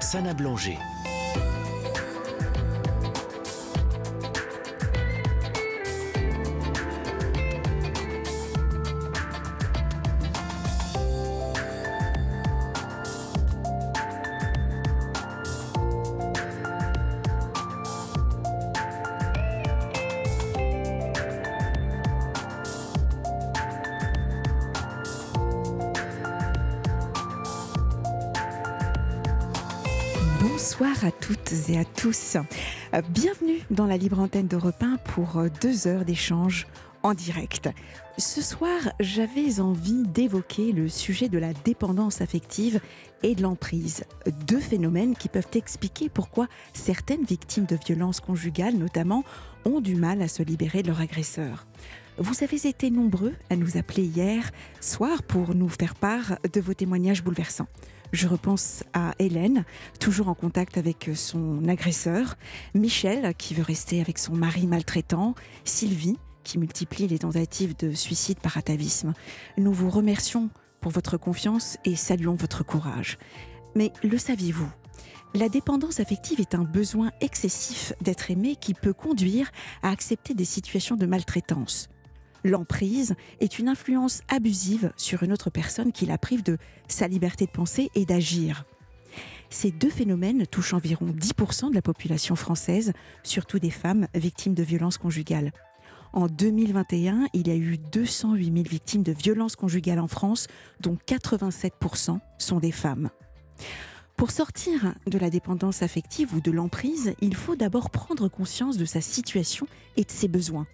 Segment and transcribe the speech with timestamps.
[0.00, 0.78] Sana Blanger.
[31.68, 32.36] Et à tous.
[32.94, 36.66] Euh, Bienvenue dans la libre antenne d'Europe 1 pour euh, deux heures d'échange
[37.02, 37.68] en direct.
[38.18, 42.80] Ce soir, j'avais envie d'évoquer le sujet de la dépendance affective
[43.22, 44.04] et de l'emprise.
[44.46, 49.24] Deux phénomènes qui peuvent expliquer pourquoi certaines victimes de violences conjugales, notamment,
[49.64, 51.66] ont du mal à se libérer de leur agresseur.
[52.18, 56.74] Vous avez été nombreux à nous appeler hier soir pour nous faire part de vos
[56.74, 57.68] témoignages bouleversants.
[58.14, 59.64] Je repense à Hélène,
[59.98, 62.36] toujours en contact avec son agresseur,
[62.72, 65.34] Michel, qui veut rester avec son mari maltraitant,
[65.64, 69.14] Sylvie, qui multiplie les tentatives de suicide par atavisme.
[69.58, 70.48] Nous vous remercions
[70.80, 73.18] pour votre confiance et saluons votre courage.
[73.74, 74.70] Mais le saviez-vous?
[75.34, 79.50] La dépendance affective est un besoin excessif d'être aimé qui peut conduire
[79.82, 81.88] à accepter des situations de maltraitance.
[82.44, 87.46] L'emprise est une influence abusive sur une autre personne qui la prive de sa liberté
[87.46, 88.66] de penser et d'agir.
[89.48, 94.62] Ces deux phénomènes touchent environ 10% de la population française, surtout des femmes victimes de
[94.62, 95.52] violences conjugales.
[96.12, 100.46] En 2021, il y a eu 208 000 victimes de violences conjugales en France,
[100.80, 103.08] dont 87% sont des femmes.
[104.16, 108.84] Pour sortir de la dépendance affective ou de l'emprise, il faut d'abord prendre conscience de
[108.84, 110.66] sa situation et de ses besoins.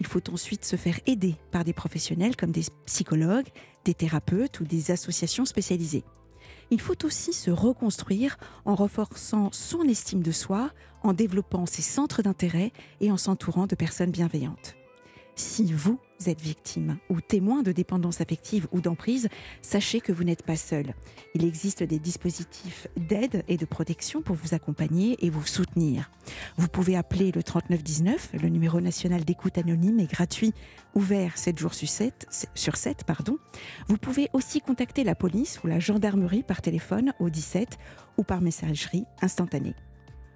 [0.00, 3.48] Il faut ensuite se faire aider par des professionnels comme des psychologues,
[3.84, 6.04] des thérapeutes ou des associations spécialisées.
[6.70, 10.70] Il faut aussi se reconstruire en renforçant son estime de soi,
[11.02, 14.76] en développant ses centres d'intérêt et en s'entourant de personnes bienveillantes.
[15.36, 19.28] Si vous êtes victime ou témoin de dépendance affective ou d'emprise,
[19.62, 20.94] sachez que vous n'êtes pas seul.
[21.34, 26.10] Il existe des dispositifs d'aide et de protection pour vous accompagner et vous soutenir.
[26.56, 30.52] Vous pouvez appeler le 3919, le numéro national d'écoute anonyme est gratuit,
[30.94, 33.38] ouvert 7 jours sur 7, sur 7 pardon.
[33.88, 37.76] Vous pouvez aussi contacter la police ou la gendarmerie par téléphone au 17
[38.18, 39.74] ou par messagerie instantanée.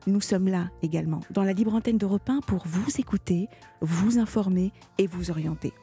[0.08, 3.48] Nous sommes là également dans la libre antenne d'Europe 1 pour vous écouter,
[3.82, 5.74] vous informer et vous orienter.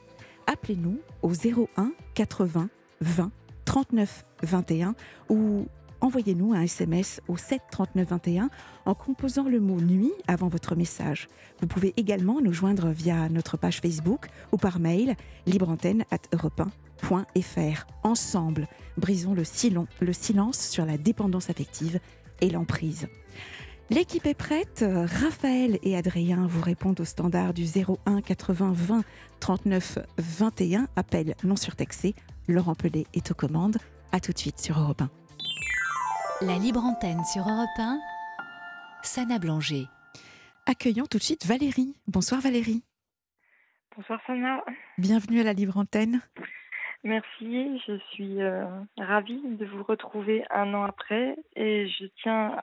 [0.47, 2.69] Appelez-nous au 01 80
[3.01, 3.31] 20
[3.65, 4.95] 39 21
[5.29, 5.67] ou
[6.01, 8.49] envoyez-nous un SMS au 7 39 21
[8.85, 11.27] en composant le mot nuit avant votre message.
[11.61, 15.15] Vous pouvez également nous joindre via notre page Facebook ou par mail
[15.45, 17.85] libreantenne@europe1.fr.
[18.01, 19.43] Ensemble, brisons le,
[20.13, 21.99] silence sur la dépendance affective
[22.41, 23.07] et l'emprise.
[23.91, 24.83] L'équipe est prête.
[24.83, 29.03] Raphaël et Adrien vous répondent au standard du 01 80 20
[29.39, 30.87] 39 21.
[30.95, 32.15] Appel non surtaxé.
[32.47, 33.77] Laurent Pelé est aux commandes.
[34.11, 35.09] A tout de suite sur Europe 1.
[36.41, 37.99] La libre antenne sur Europe 1,
[39.03, 39.85] Sana Blanger.
[40.65, 41.95] Accueillons tout de suite Valérie.
[42.07, 42.83] Bonsoir Valérie.
[43.95, 44.63] Bonsoir Sana.
[44.97, 46.21] Bienvenue à la libre antenne.
[47.03, 48.65] Merci, je suis euh,
[48.97, 52.59] ravie de vous retrouver un an après et je tiens,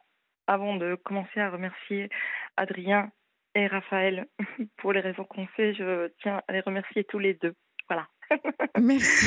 [0.46, 2.08] avant de commencer à remercier
[2.56, 3.10] Adrien
[3.54, 4.26] et Raphaël
[4.78, 7.54] pour les raisons qu'on fait, je tiens à les remercier tous les deux.
[7.88, 8.06] Voilà.
[8.80, 9.26] Merci.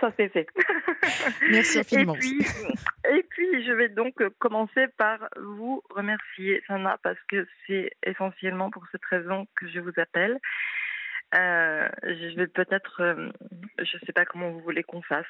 [0.00, 0.46] Ça c'est fait.
[1.50, 2.14] Merci infiniment.
[2.14, 2.46] Et puis,
[3.12, 8.84] et puis, je vais donc commencer par vous remercier, Sana, parce que c'est essentiellement pour
[8.90, 10.38] cette raison que je vous appelle.
[11.34, 13.30] Euh, je vais peut-être, euh,
[13.78, 15.26] je ne sais pas comment vous voulez qu'on fasse.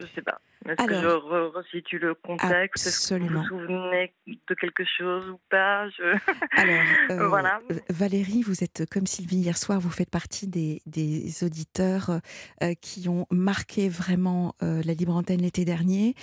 [0.00, 0.40] Je ne sais pas.
[0.66, 2.86] Est-ce que je re resitue le contexte?
[2.86, 5.88] Est-ce que vous vous souvenez de quelque chose ou pas?
[5.90, 6.02] Je...
[6.56, 7.60] Alors, euh, voilà.
[7.90, 12.20] Valérie, vous êtes comme Sylvie hier soir, vous faites partie des, des auditeurs
[12.62, 16.14] euh, qui ont marqué vraiment euh, la libre antenne l'été dernier.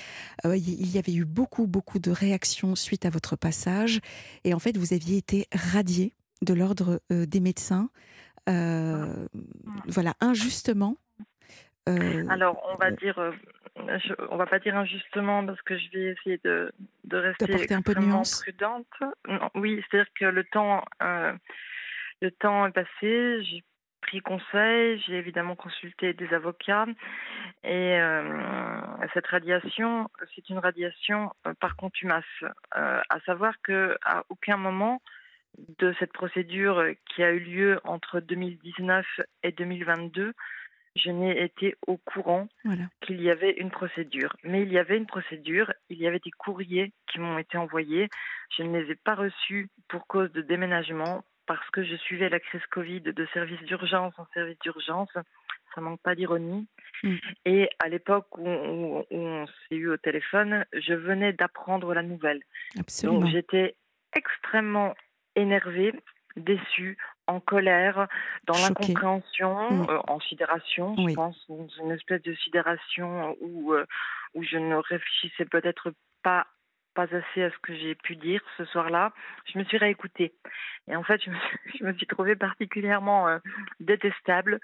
[0.44, 4.00] il y avait eu beaucoup, beaucoup de réactions suite à votre passage.
[4.44, 7.90] Et en fait, vous aviez été radié de l'ordre des médecins.
[8.48, 10.98] Voilà, injustement.
[11.86, 13.18] Alors, on va dire
[13.88, 16.72] je, on va pas dire injustement parce que je vais essayer de,
[17.04, 18.42] de rester un peu de nuance.
[18.42, 18.88] prudente.
[19.28, 21.34] Non, oui, c'est-à-dire que le temps, euh,
[22.22, 23.44] le temps est passé.
[23.44, 23.64] J'ai
[24.02, 26.86] pris conseil, j'ai évidemment consulté des avocats
[27.64, 28.24] et euh,
[29.14, 32.24] cette radiation, c'est une radiation euh, par contumace.
[32.42, 35.02] Euh, à savoir que à aucun moment
[35.80, 39.06] de cette procédure qui a eu lieu entre 2019
[39.44, 40.34] et 2022
[40.98, 42.84] je n'ai été au courant Voilà.
[43.02, 44.36] qu'il y avait une procédure.
[44.44, 48.10] Mais il y avait une procédure, il y avait des courriers qui m'ont été envoyés.
[48.58, 52.40] Je ne les ai pas reçus pour cause de déménagement parce que je suivais la
[52.40, 55.10] crise Covid de service d'urgence en service d'urgence.
[55.76, 56.68] Ça manque pas d'ironie.
[57.04, 57.16] Mm.
[57.46, 62.02] Et à l'époque où, où- où on s'est eu au téléphone, je venais d'apprendre la
[62.04, 62.42] nouvelle.
[62.80, 63.20] Absolument.
[63.22, 63.76] Donc j'étais
[64.16, 64.96] extrêmement
[65.36, 65.94] énervée,
[66.36, 66.98] déçue,
[67.28, 68.08] en colère,
[68.46, 69.88] dans l'incompréhension, Mm.
[69.90, 73.86] euh, en sidération, je pense, dans une espèce de sidération où, euh,
[74.34, 75.92] où je ne réfléchissais peut-être
[76.24, 76.48] pas
[76.96, 79.12] pas assez à ce que j'ai pu dire ce soir-là.
[79.46, 80.34] Je me suis réécoutée.
[80.88, 83.38] Et en fait, je me suis, je me suis trouvée particulièrement euh,
[83.80, 84.60] détestable.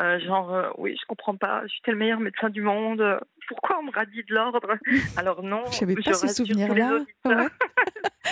[0.00, 3.20] Euh, genre, euh, oui, je comprends pas, je suis le meilleur médecin du monde.
[3.46, 4.76] Pourquoi on me radie de l'ordre?
[5.16, 6.94] Alors non, Je pas ce rassure tous les souvenir-là.
[6.96, 7.06] auditeurs.
[7.24, 7.48] Ouais.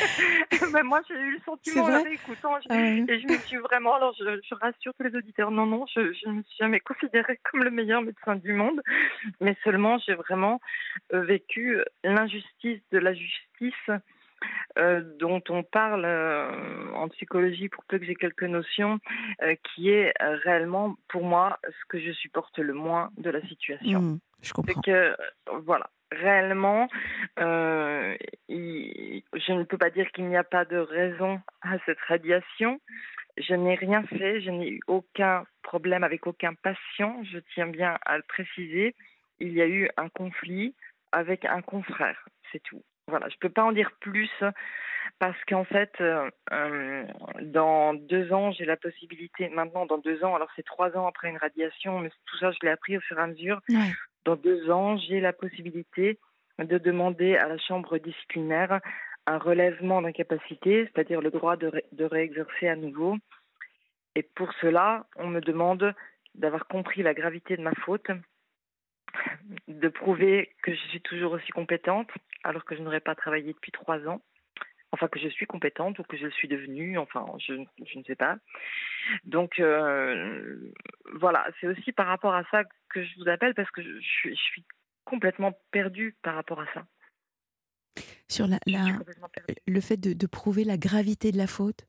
[0.72, 1.86] Ben, moi, j'ai eu le sentiment en
[2.60, 3.04] je- Ah ouais.
[3.08, 6.12] Et je me suis vraiment, alors je, je rassure tous les auditeurs, non, non, je,
[6.12, 8.80] je ne me suis jamais considérée comme le meilleur médecin du monde,
[9.40, 10.60] mais seulement j'ai vraiment
[11.12, 13.90] euh, vécu l'injustice de la justice
[14.78, 18.98] euh, dont on parle euh, en psychologie pour peu que j'ai quelques notions,
[19.42, 23.40] euh, qui est euh, réellement pour moi ce que je supporte le moins de la
[23.46, 24.00] situation.
[24.00, 24.80] Mm, je comprends.
[24.82, 25.14] que, euh,
[25.64, 26.88] voilà, réellement,
[27.38, 28.16] euh,
[28.48, 32.80] je ne peux pas dire qu'il n'y a pas de raison à cette radiation.
[33.36, 37.98] Je n'ai rien fait, je n'ai eu aucun problème avec aucun patient, je tiens bien
[38.06, 38.94] à le préciser.
[39.40, 40.74] Il y a eu un conflit
[41.12, 42.82] avec un confrère, c'est tout.
[43.08, 44.30] Voilà, je ne peux pas en dire plus
[45.18, 47.04] parce qu'en fait, euh, euh,
[47.42, 51.28] dans deux ans, j'ai la possibilité, maintenant dans deux ans, alors c'est trois ans après
[51.28, 53.60] une radiation, mais tout ça, je l'ai appris au fur et à mesure.
[54.24, 56.18] Dans deux ans, j'ai la possibilité
[56.58, 58.80] de demander à la chambre disciplinaire
[59.26, 63.16] un relèvement d'incapacité, c'est-à-dire le droit de, ré- de réexercer à nouveau.
[64.14, 65.94] Et pour cela, on me demande
[66.34, 68.10] d'avoir compris la gravité de ma faute,
[69.68, 72.10] de prouver que je suis toujours aussi compétente,
[72.42, 74.20] alors que je n'aurais pas travaillé depuis trois ans.
[74.94, 77.54] Enfin, que je suis compétente ou que je le suis devenue, enfin, je,
[77.84, 78.36] je ne sais pas.
[79.24, 80.70] Donc, euh,
[81.14, 84.34] voilà, c'est aussi par rapport à ça que je vous appelle, parce que je, je
[84.34, 84.64] suis,
[85.04, 86.86] complètement perdue par rapport à ça.
[88.28, 88.98] Sur la, la-
[89.66, 91.86] le fait de, de prouver la gravité de la faute?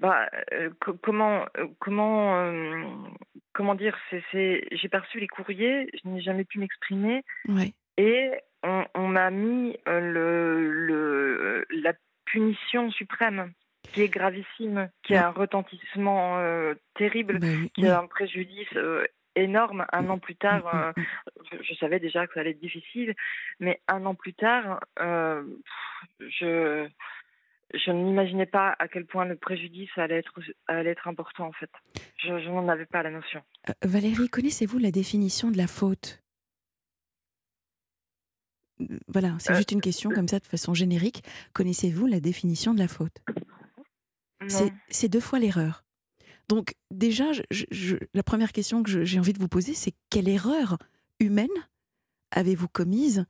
[0.00, 3.06] Bah, euh, co- comment, euh, comment,
[3.52, 7.74] comment dire c'est, J'ai perçu les courriers, je n'ai jamais pu m'exprimer, Ouais.
[7.98, 8.32] et
[8.64, 11.92] on, on m'a mis euh, le, le, la
[12.24, 13.52] punition suprême,
[13.92, 19.04] qui est gravissime, qui a un retentissement euh, terrible, Bah qui a un préjudice euh,
[19.36, 19.84] énorme.
[19.92, 21.04] Un an plus tard, Mm, mm, euh, mm.
[21.52, 23.14] je, je savais déjà que ça allait être difficile,
[23.60, 25.44] mais un an plus tard, euh,
[26.20, 26.88] je,
[27.74, 31.70] je n'imaginais pas à quel point le préjudice allait être, allait être important en fait.
[32.16, 33.42] Je, je n'en avais pas la notion.
[33.68, 36.20] Euh, Valérie, connaissez-vous la définition de la faute?
[36.20, 36.23] Euh,
[39.08, 41.22] Voilà, c'est Euh, juste une question comme ça de façon générique.
[41.52, 43.16] Connaissez-vous la définition de la faute?
[44.90, 45.84] C'est- deux fois l'erreur.
[46.48, 49.94] Donc déjà, je- je- je- la première question que j'ai envie de vous poser, c'est
[50.10, 50.76] quelle erreur
[51.20, 51.48] humaine
[52.30, 53.24] avez-vous commise?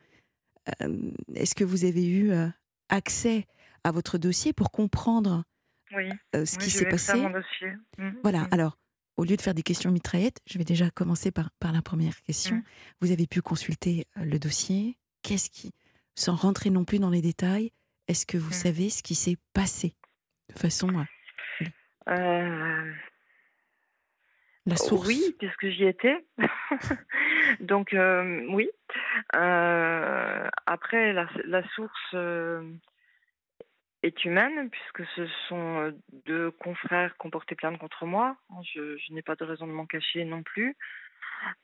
[0.81, 2.49] Euh, Est-ce que vous avez eu euh,
[2.89, 3.47] accès
[3.85, 5.45] à votre dossier pour comprendre
[5.95, 7.17] Oui, euh, ce oui, qui s'est passé?
[7.21, 7.69] mon dossier.
[7.99, 8.49] Mhm, Voilà, mhm.
[8.51, 8.79] alors,
[9.17, 12.21] au lieu de faire des questions mitraillettes, je vais déjà commencer par, par la première
[12.23, 12.57] question.
[12.57, 12.63] Mm.
[13.03, 14.97] Vous avez pu consulter le dossier.
[15.25, 15.73] Qu'est-ce qui,
[16.15, 17.73] sans rentrer non plus dans les détails,
[18.09, 18.63] est-ce que vous Mm.
[18.65, 19.95] savez ce qui s'est passé
[20.51, 21.65] De façon, euh,
[22.09, 22.93] Euh,
[24.67, 25.07] la source.
[25.09, 26.25] Oui, puisque j'y étais.
[27.61, 28.69] Donc euh, oui.
[29.35, 32.15] Euh, après, la, la source
[34.03, 38.37] est humaine, puisque ce sont deux confrères qui ont porté plainte contre moi.
[38.75, 40.77] Je, je n'ai pas de raison de m'en cacher non plus.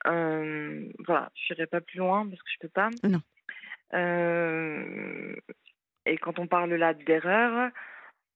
[0.06, 2.88] Voilà, je n'irai pas plus loin parce que je peux pas.
[3.04, 3.20] Non.
[3.94, 5.34] Euh,
[6.06, 7.70] et quand on parle là d'erreur,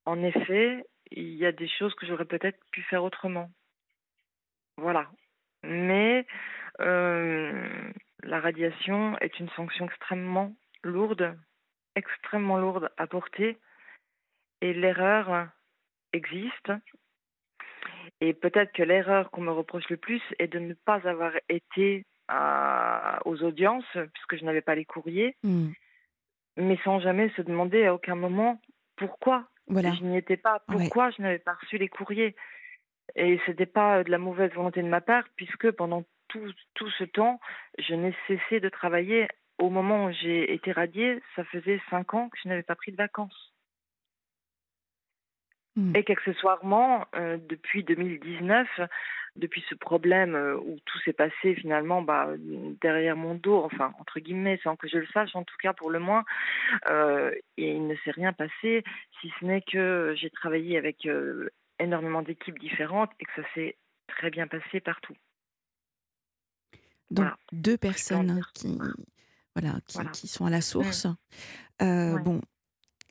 [0.05, 3.51] en effet, il y a des choses que j'aurais peut-être pu faire autrement.
[4.77, 5.11] Voilà.
[5.63, 6.27] Mais
[6.81, 7.93] euh,
[8.23, 11.37] la radiation est une sanction extrêmement lourde,
[11.95, 13.59] extrêmement lourde à porter.
[14.61, 15.49] Et l'erreur
[16.13, 16.73] existe.
[18.21, 22.07] Et peut-être que l'erreur qu'on me reproche le plus est de ne pas avoir été
[22.29, 25.71] à- aux audiences, puisque je n'avais pas les courriers, Mm.
[26.57, 28.61] mais sans jamais se demander à aucun moment
[28.97, 29.93] pourquoi Voilà.
[29.93, 30.63] je n'y étais pas.
[30.69, 30.77] Ouais.
[30.77, 32.35] Pourquoi je n'avais pas reçu les courriers
[33.17, 37.05] Et c'était pas de la mauvaise volonté de ma part, puisque pendant tout, tout ce
[37.05, 37.39] temps,
[37.79, 39.29] je n'ai cessé de travailler.
[39.59, 42.91] Au moment où j'ai été radiée, ça faisait cinq ans que je n'avais pas pris
[42.93, 43.54] de vacances.
[45.77, 45.97] Mmh.
[45.97, 48.69] Et qu'accessoirement, euh, depuis 2019,
[49.35, 52.29] depuis ce problème euh, où tout s'est passé finalement bah,
[52.81, 55.91] derrière mon dos, enfin entre guillemets, sans que je le sache, en tout cas pour
[55.91, 56.25] le moins,
[56.89, 58.85] euh, et il ne s'est rien passé,
[59.21, 61.09] si ce n'est que j'ai travaillé avec
[61.81, 63.77] énormément d'équipes différentes et que ça s'est
[64.07, 65.17] très bien passé partout.
[67.11, 68.79] Donc deux personnes qui,
[69.57, 69.81] voilà,
[70.13, 70.63] qui, sont à la mmh.
[70.63, 71.07] source.
[71.81, 72.41] Bon,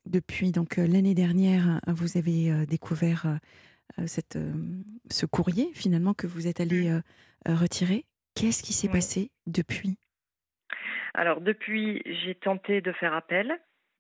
[0.06, 3.40] depuis donc euh, l'année dernière, euh, vous avez euh, découvert
[4.08, 4.40] cette,
[5.12, 7.02] ce courrier finalement que vous êtes allé mmh.
[7.54, 8.06] retirer.
[8.34, 9.98] Qu'est-ce qui s'est passé depuis?
[11.14, 13.60] Alors depuis, j'ai tenté de faire appel.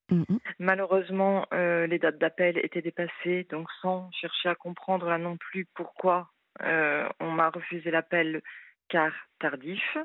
[0.09, 0.23] Mmh
[0.57, 6.31] Malheureusement, les dates d'appel étaient dépassées, donc sans chercher à comprendre là non plus pourquoi
[6.61, 8.41] on m'a refusé l'appel
[8.89, 9.97] car tardif.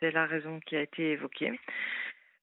[0.00, 1.58] C'est la raison qui a été évoquée.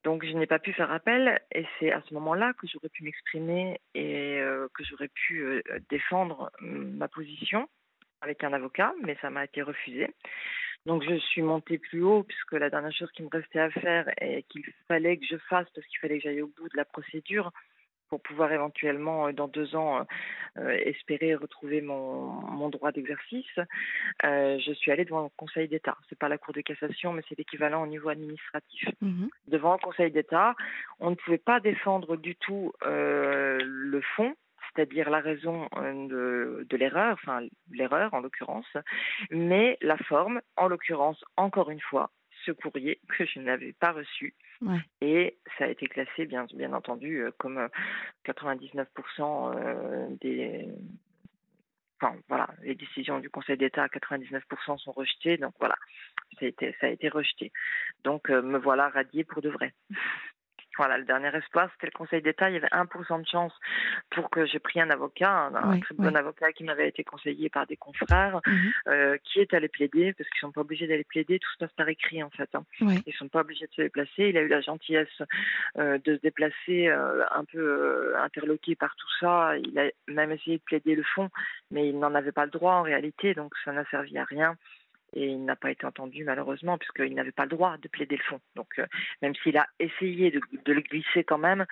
[0.03, 3.03] Donc je n'ai pas pu faire appel et c'est à ce moment-là que j'aurais pu
[3.03, 7.69] m'exprimer et euh, que j'aurais pu euh, défendre ma position
[8.21, 10.07] avec un avocat, mais ça m'a été refusé.
[10.87, 14.09] Donc je suis montée plus haut puisque la dernière chose qui me restait à faire
[14.19, 16.85] et qu'il fallait que je fasse parce qu'il fallait que j'aille au bout de la
[16.85, 17.51] procédure,
[18.11, 20.03] pour pouvoir éventuellement, euh, dans deux ans, euh,
[20.57, 23.55] euh, espérer retrouver mon, mon droit d'exercice,
[24.21, 25.97] je suis allée devant le Conseil d'État.
[26.09, 28.89] C'est pas la Cour de cassation, mais c'est l'équivalent au niveau administratif.
[29.01, 30.55] Mmh devant le Conseil d'État,
[30.99, 34.35] on ne pouvait pas défendre du tout le fond,
[34.67, 38.77] c'est-à-dire la raison de, de l'erreur, enfin l'erreur en l'occurrence,
[39.29, 42.11] mais la forme, en l'occurrence, encore une fois,
[42.45, 44.33] ce courrier que je n'avais pas reçu.
[45.01, 47.67] Et ça a été classé, bien, entendu, euh, comme
[48.25, 48.85] 99%
[49.19, 50.67] euh, euh, des.
[51.99, 55.37] Enfin, voilà, les décisions du Conseil d'État à 99% sont rejetées.
[55.37, 55.75] Donc voilà,
[56.39, 57.51] ça a été, ça a été rejeté.
[58.03, 59.73] Donc me voilà radiée pour de vrai.
[60.81, 62.49] Voilà, le dernier espoir, c'était le Conseil d'État.
[62.49, 63.53] Il y avait 1% de chance
[64.09, 67.67] pour que j'ai pris un avocat, un, très bon avocat qui m'avait été conseillé par
[67.67, 68.71] des confrères, mhm.
[68.87, 71.71] euh, qui est allé plaider, parce qu'ils sont pas obligés d'aller plaider, tout se passe
[71.73, 72.49] par écrit en fait.
[72.55, 72.63] Hein.
[73.05, 74.29] Ils sont pas obligés de se déplacer.
[74.29, 75.21] Il a eu la gentillesse
[75.77, 79.55] euh, de se déplacer euh, un peu interloqué par tout ça.
[79.59, 81.29] Il a même essayé de plaider le fond,
[81.69, 84.57] mais il n'en avait pas le droit en réalité, donc ça n'a servi à rien
[85.13, 88.23] et il n'a pas été entendu malheureusement puisqu'il n'avait pas le droit de plaider le
[88.23, 88.39] fond.
[88.55, 88.85] Donc euh,
[89.21, 90.41] même s'il a essayé de,
[90.73, 91.65] le glisser quand même,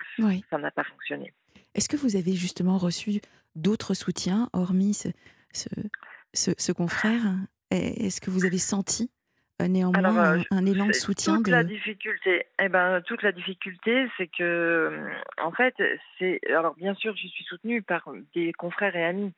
[0.50, 1.32] ça n'a pas fonctionné.
[1.74, 3.20] Est-ce que vous avez justement reçu
[3.54, 5.08] d'autres soutiens hormis ce,
[5.52, 7.22] ce, ce, confrère?
[7.70, 9.10] Est-ce que vous avez senti
[9.60, 14.06] euh, néanmoins euh, un, élan de soutien toute la difficulté eh ben toute la difficulté
[14.16, 14.90] c'est que
[15.42, 15.74] en fait
[16.18, 19.34] c'est alors bien sûr je suis soutenue par des confrères et amis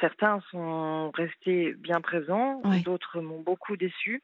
[0.00, 4.22] Certains sont restés bien présents, d'autres m'ont beaucoup déçu.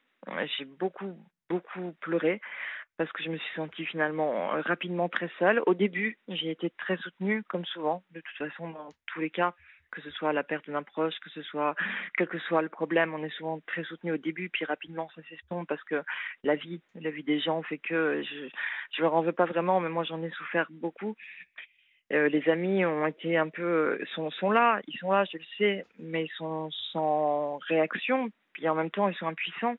[0.57, 1.17] J'ai beaucoup,
[1.49, 2.41] beaucoup pleuré
[2.97, 5.61] parce que je me suis sentie finalement rapidement très seule.
[5.65, 9.53] Au début, j'ai été très soutenue, comme souvent, de toute façon, dans tous les cas,
[9.91, 11.75] que ce soit la perte d'un proche, que ce soit,
[12.17, 15.21] quel que soit le problème, on est souvent très soutenu au début, puis rapidement ça
[15.29, 16.03] s'estompe parce que
[16.43, 18.49] la vie, la vie des gens fait que je,
[18.95, 21.15] je leur en veux pas vraiment, mais moi j'en ai souffert beaucoup.
[22.13, 25.37] Euh, les amis ont été un peu euh, sont, sont là, ils sont là, je
[25.37, 28.29] le sais, mais ils sont sans réaction.
[28.53, 29.75] Puis en même temps, ils sont impuissants.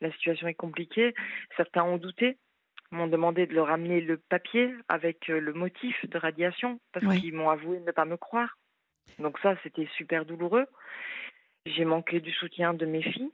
[0.00, 1.14] La situation est compliquée.
[1.56, 2.36] Certains ont douté,
[2.90, 7.34] m'ont demandé de leur amener le papier avec euh, le motif de radiation parce qu'ils
[7.34, 8.58] m'ont avoué ne pas me croire.
[9.20, 10.66] Donc ça, c'était super douloureux.
[11.66, 13.30] J'ai manqué du soutien de mes filles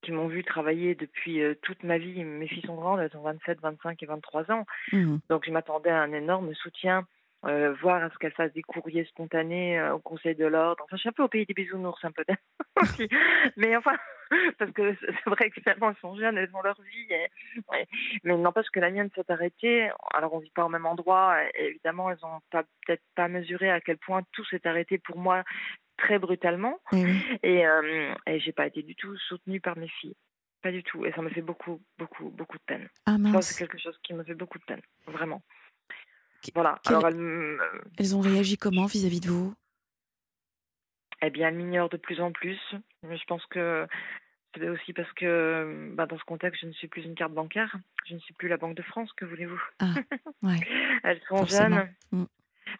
[0.00, 2.22] qui m'ont vu travailler depuis toute ma vie.
[2.24, 4.64] Mes filles sont grandes, elles ont 27, 25 et 23 ans.
[4.92, 5.16] Mmh.
[5.28, 7.06] Donc je m'attendais à un énorme soutien
[7.46, 10.82] euh, voir à ce qu'elle fasse des courriers spontanés euh, au Conseil de l'ordre.
[10.84, 12.24] Enfin, je suis un peu au pays des bisounours, un peu
[12.82, 13.08] aussi.
[13.56, 13.96] Mais enfin,
[14.58, 17.78] parce que c'est vrai que finalement, elles sont jeunes, elles ont leur vie.
[18.24, 19.90] Mais n'empêche que la mienne s'est arrêtée.
[20.12, 21.36] Alors, on vit pas au même endroit.
[21.54, 22.40] Et évidemment, elles n'ont
[22.84, 25.44] peut-être pas mesuré à quel point tout s'est arrêté pour moi
[25.96, 26.78] très brutalement.
[27.42, 30.16] Et, euh, et j'ai pas été du tout soutenue par mes filles.
[30.62, 31.04] Pas du tout.
[31.04, 32.88] Et ça me fait beaucoup, beaucoup, beaucoup de peine.
[33.06, 34.82] Ah, c'est quelque chose qui me fait beaucoup de peine.
[35.06, 35.42] Vraiment.
[36.54, 36.80] Voilà.
[37.98, 38.16] elles...
[38.16, 39.54] ont réagi comment vis-à-vis de vous?
[41.22, 42.58] Eh bien, elles m'ignorent de plus en plus.
[43.02, 43.86] Je pense que
[44.54, 47.74] c'est aussi parce que bah, dans ce contexte, je ne suis plus une carte bancaire.
[48.06, 49.62] Je ne suis plus la Banque de France, que voulez-vous?
[49.80, 49.94] Ah,
[50.42, 50.60] ouais.
[51.04, 51.88] Elles sont jeunes.
[52.12, 52.24] Mm.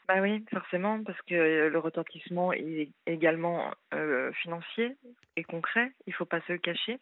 [0.08, 4.96] Bah oui, forcément, parce que le retentissement est également euh, financier
[5.36, 5.92] et concret.
[6.06, 6.98] Il ne faut pas se le cacher.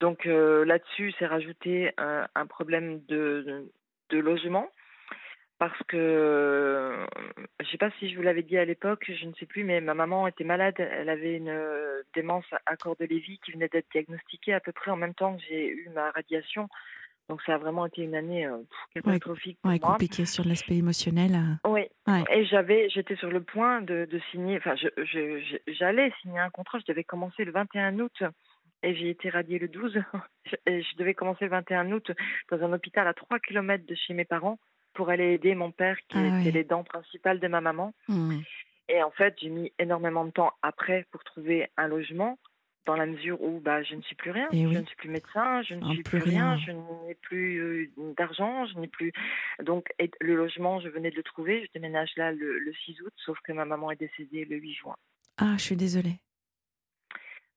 [0.00, 3.70] Donc euh, là-dessus, c'est rajouté un problème de,
[4.10, 4.68] de logement
[5.62, 7.06] parce que
[7.60, 9.62] je ne sais pas si je vous l'avais dit à l'époque, je ne sais plus,
[9.62, 10.74] mais ma maman était malade.
[10.80, 14.72] Elle avait une euh, démence à corps de Lévy qui venait d'être diagnostiquée à peu
[14.72, 16.68] près en même temps que j'ai eu ma radiation.
[17.28, 18.58] Donc ça a vraiment été une année euh,
[18.92, 19.94] catastrophique Ouais, pour moi.
[19.94, 21.36] compliqué sur l'aspect émotionnel.
[21.36, 21.70] euh.
[21.70, 21.82] Oui.
[22.08, 22.24] Ouais.
[22.32, 24.56] Et j'avais, j'étais sur le point de, de signer.
[24.56, 24.74] Enfin,
[25.68, 26.80] j'allais signer un contrat.
[26.80, 28.24] Je devais commencer le 21 août
[28.82, 30.02] et j'ai été radiée le 12.
[30.66, 32.10] Et je devais commencer le 21 août
[32.50, 34.58] dans un hôpital à 3 km de chez mes parents
[34.94, 36.50] pour aller aider mon père qui Ah était ouais.
[36.52, 37.94] les dents principales de ma maman.
[38.08, 38.40] Hmm.
[38.88, 42.38] Et en fait, j'ai mis énormément de temps après pour trouver un logement,
[42.84, 44.48] dans la mesure où bah, je ne suis plus rien.
[44.52, 44.74] Eh je oui.
[44.76, 46.64] ne suis plus médecin, je ne Ah, suis plus rien, rien.
[46.66, 46.72] je
[47.06, 49.12] n'ai plus euh, d'argent, je n'ai plus.
[49.62, 51.64] Donc, et le logement, je venais de le trouver.
[51.64, 54.74] Je déménage là le, le 6 août, sauf que ma maman est décédée le 8
[54.74, 54.96] juin.
[55.38, 56.16] Ah, je suis désolée.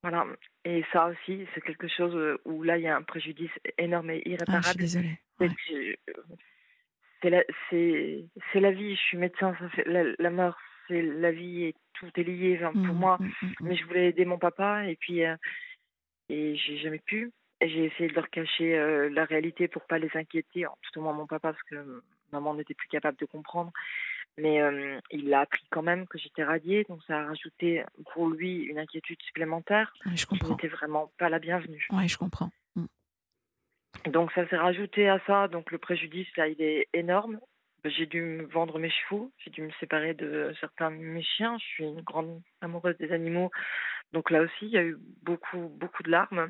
[0.03, 0.27] Voilà.
[0.63, 3.49] Et ça aussi, c'est quelque chose euh, où là, il y a un préjudice
[3.79, 4.79] énorme et Ah, je suis irréparable.
[4.79, 5.19] désolée.
[5.39, 5.49] Ouais.
[7.25, 8.95] C'est la, c'est, c'est la vie.
[8.95, 9.55] Je suis médecin.
[9.59, 10.55] Ça fait, la, la mort,
[10.87, 12.59] c'est la vie et tout est lié.
[12.61, 13.53] Enfin, pour Hmm, moi, hmm, hmm.
[13.61, 15.35] mais je voulais aider mon papa et puis euh,
[16.29, 17.31] et j'ai jamais pu.
[17.61, 21.13] J'ai essayé de leur cacher euh, la réalité pour pas les inquiéter, tout au moins
[21.13, 23.71] mon papa parce que maman n'était plus capable de comprendre.
[24.37, 28.27] Mais euh, il a appris quand même que j'étais radiée, donc ça a rajouté pour
[28.27, 29.93] lui une inquiétude supplémentaire.
[30.05, 30.49] Ouais, je comprends.
[30.49, 31.87] n'étais vraiment pas la bienvenue.
[31.91, 32.51] Ouais, je comprends.
[34.07, 37.39] Donc ça s'est rajouté à ça, donc le préjudice là il est énorme.
[37.83, 41.57] J'ai dû me vendre mes chevaux, j'ai dû me séparer de certains de mes chiens.
[41.59, 43.51] Je suis une grande amoureuse des animaux,
[44.13, 46.49] donc là aussi il y a eu beaucoup beaucoup de larmes.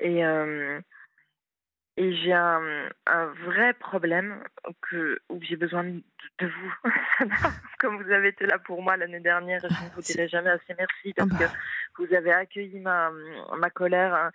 [0.00, 0.80] Et euh,
[1.98, 4.42] et j'ai un, un vrai problème
[4.80, 6.02] que où j'ai besoin de,
[6.38, 6.74] de vous,
[7.78, 9.60] comme vous avez été là pour moi l'année dernière.
[9.60, 11.58] Je ne vous dirai jamais assez merci Ah parce bah,
[11.94, 13.10] que vous avez accueilli ma,
[13.58, 14.30] ma colère hein,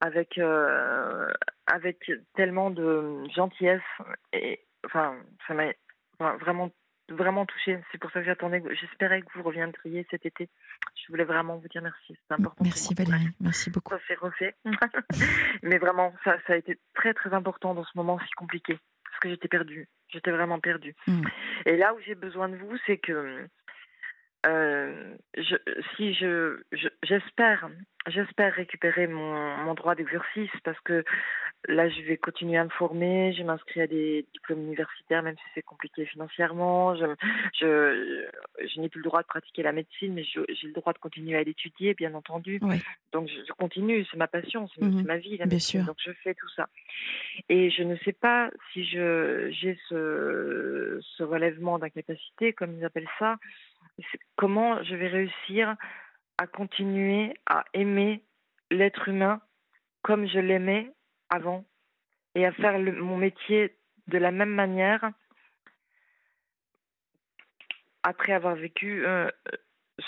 [0.00, 1.32] avec, euh,
[1.66, 3.80] avec tellement de gentillesse.
[4.32, 5.64] Et, enfin, ça m'a
[6.18, 6.70] enfin, vraiment,
[7.08, 7.78] vraiment touchée.
[7.90, 10.48] C'est pour ça que j'attendais, j'espérais que vous reviendriez cet été.
[10.94, 12.16] Je voulais vraiment vous dire merci.
[12.28, 12.62] C'est important.
[12.62, 12.94] merci.
[12.94, 13.28] Valérie.
[13.40, 13.92] Merci beaucoup.
[13.94, 14.54] Ça s'est refait.
[15.62, 18.78] Mais vraiment, ça, ça a été très, très important dans ce moment si compliqué.
[19.04, 19.88] Parce que j'étais perdue.
[20.08, 20.94] J'étais vraiment perdue.
[21.06, 21.22] Mm.
[21.66, 23.46] Et là où j'ai besoin de vous, c'est que
[24.46, 25.56] euh, je,
[25.96, 26.88] si je, je-
[28.10, 31.04] j'espère, récupérer mon, mon droit d'exercice parce que
[31.66, 33.32] là, je vais continuer à me former.
[33.32, 36.94] Je m'inscris à des diplômes universitaires, même si c'est compliqué financièrement.
[36.96, 37.06] Je,
[37.60, 38.26] je,
[38.66, 41.36] je n'ai plus le droit de pratiquer la médecine, mais j'ai le droit de continuer
[41.36, 42.60] à l'étudier, bien entendu.
[43.12, 45.02] Donc je, je continue, c'est ma passion, c'est Mhm.
[45.06, 45.84] ma vie, la Bien sûr.
[45.84, 46.68] Donc je fais tout ça.
[47.48, 53.36] Et je ne sais pas si j'ai ce, ce relèvement d'incapacité, comme ils appellent ça,
[54.36, 55.74] comment je vais réussir
[56.38, 58.22] à continuer à aimer
[58.70, 59.40] l'être humain
[60.02, 60.92] comme je l'aimais
[61.30, 61.64] avant
[62.34, 65.10] et à faire le- mon métier de la même manière
[68.02, 69.30] après avoir vécu euh,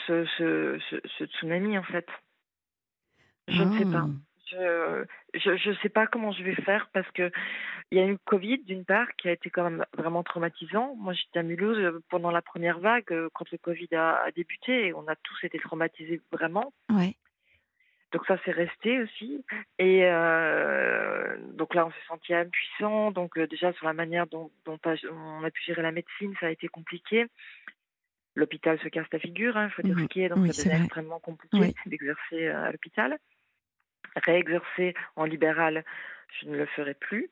[0.06, 2.06] ce, ce, ce, ce tsunami en fait.
[3.48, 4.06] Je ne sais pas.
[4.58, 5.04] Ah.
[5.34, 7.30] Je je sais pas comment je vais faire parce que
[7.90, 10.94] il y a eu le Covid d'une part qui a été quand même vraiment traumatisant.
[10.96, 14.30] Moi j'étais à Mulhouse euh, pendant la première vague euh, quand le Covid a, a
[14.32, 16.72] débuté et on a tous été traumatisés vraiment.
[16.90, 17.14] Ouais.
[18.12, 19.44] Donc ça c'est resté aussi
[19.78, 23.10] et euh, donc là on s'est senti impuissant.
[23.12, 26.50] Donc euh, déjà sur la manière dont, on a pu gérer la médecine ça a
[26.50, 27.26] été compliqué.
[28.36, 30.02] L'hôpital se casse la figure, il faut dire Mhm.
[30.04, 31.74] ce qui est, donc Oui, ça devient extrêmement compliqué Oui.
[31.86, 33.18] d'exercer euh, à l'hôpital.
[34.16, 35.84] Réexercer en libéral,
[36.40, 37.30] je ne le ferai plus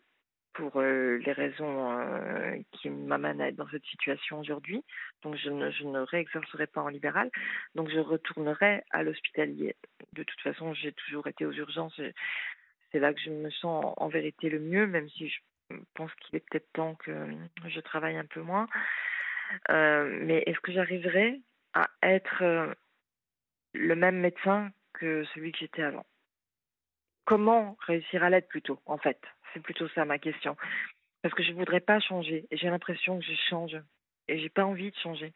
[0.59, 4.85] pour euh, les raisons euh, qui m'amènent à être dans cette situation aujourd'hui.
[5.23, 7.31] Donc je ne, réexercerai pas en libéral.
[7.77, 9.77] Donc je retournerai à l'hospitalier.
[10.14, 12.01] De toute façon, j'ai toujours été aux urgences.
[12.91, 16.35] C'est là que je me sens en, vérité le mieux, même si je pense qu'il
[16.35, 17.12] est peut-être temps que
[17.69, 18.67] je travaille un peu moins.
[19.71, 21.41] Euh, mais est-ce que j'arriverai
[21.75, 22.75] à être
[23.75, 26.07] le même médecin que celui que j'étais avant?
[27.29, 29.21] Comment réussir à l'être plutôt, en fait
[29.53, 30.57] C'est plutôt ça ma question.
[31.21, 32.47] Parce que je ne voudrais pas changer.
[32.51, 33.77] Et j'ai l'impression que je change.
[34.29, 35.35] Et j'ai pas envie de changer.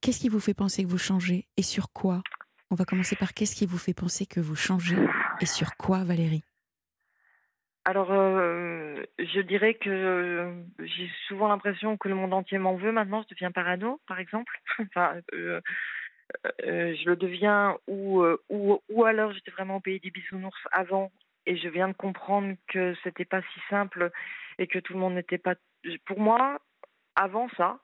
[0.00, 2.22] Qu'est-ce qui vous fait penser que vous changez et sur quoi?
[2.70, 4.94] On va commencer par qu'est-ce qui vous fait penser que vous changez
[5.40, 6.44] et sur quoi, Valérie?
[7.84, 12.92] Alors, euh, je dirais que euh, j'ai souvent l'impression que le monde entier m'en veut
[12.92, 13.22] maintenant.
[13.22, 14.60] Je deviens parano, par exemple.
[14.78, 15.60] enfin, euh,
[16.60, 21.10] je le deviens ou, euh, ou, ou alors j'étais vraiment au pays des bisounours avant
[21.46, 24.10] et je viens de comprendre que c'était pas si simple
[24.58, 25.54] et que tout le monde n'était pas.
[26.04, 26.58] Pour moi,
[27.14, 27.78] avant ça,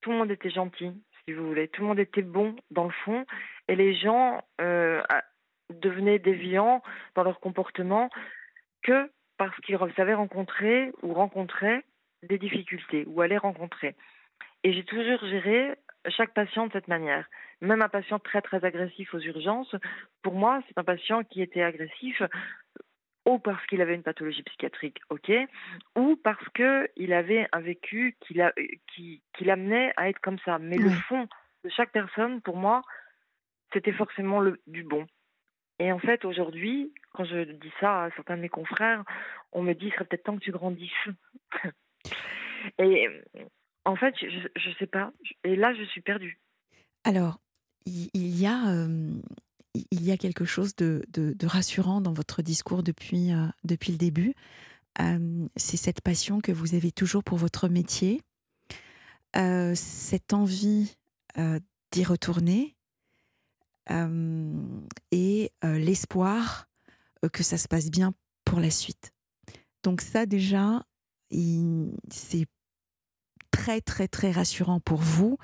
[0.00, 0.92] tout le monde était gentil,
[1.24, 1.68] si vous voulez.
[1.68, 3.24] Tout le monde était bon dans le fond
[3.68, 5.00] et les gens euh,
[5.70, 6.82] devenaient déviants
[7.14, 8.10] dans leur comportement
[8.82, 11.84] que parce qu'ils savaient rencontrer ou rencontraient
[12.24, 13.94] des difficultés ou allaient rencontrer.
[14.64, 15.76] Et j'ai toujours géré
[16.10, 17.28] chaque patient de cette manière.
[17.60, 19.74] Même un patient très très agressif aux urgences,
[20.22, 22.22] pour moi, c'est un patient qui était agressif
[23.28, 25.30] ou parce qu'il avait une pathologie psychiatrique, ok,
[25.96, 28.34] ou parce qu'il avait un vécu qui,
[29.40, 30.58] l'amenait à être comme ça.
[30.58, 31.28] Mais le fond
[31.62, 32.82] de chaque personne, pour moi,
[33.72, 35.06] c'était forcément le, du bon.
[35.78, 39.04] Et en fait, aujourd'hui, quand je dis ça à certains de mes confrères,
[39.52, 41.08] on me dit, il serait peut-être temps que tu grandisses.
[42.78, 43.08] et
[43.88, 45.12] en fait, je ne sais pas.
[45.44, 46.38] Et là, je suis perdue.
[47.04, 47.40] Alors,
[47.86, 49.10] il y a, euh,
[49.90, 51.02] y a quelque chose de,
[51.42, 54.34] rassurant dans votre discours depuis, euh, le début.
[55.00, 58.20] Euh, c'est cette passion que vous avez toujours pour votre métier,
[59.32, 60.96] cette envie
[61.92, 62.76] d'y retourner
[65.12, 66.68] et l'espoir
[67.32, 68.12] que ça se passe bien
[68.44, 69.12] pour la suite.
[69.82, 70.84] Donc ça déjà,
[71.30, 72.46] c'est
[73.50, 75.38] très très très rassurant pour vous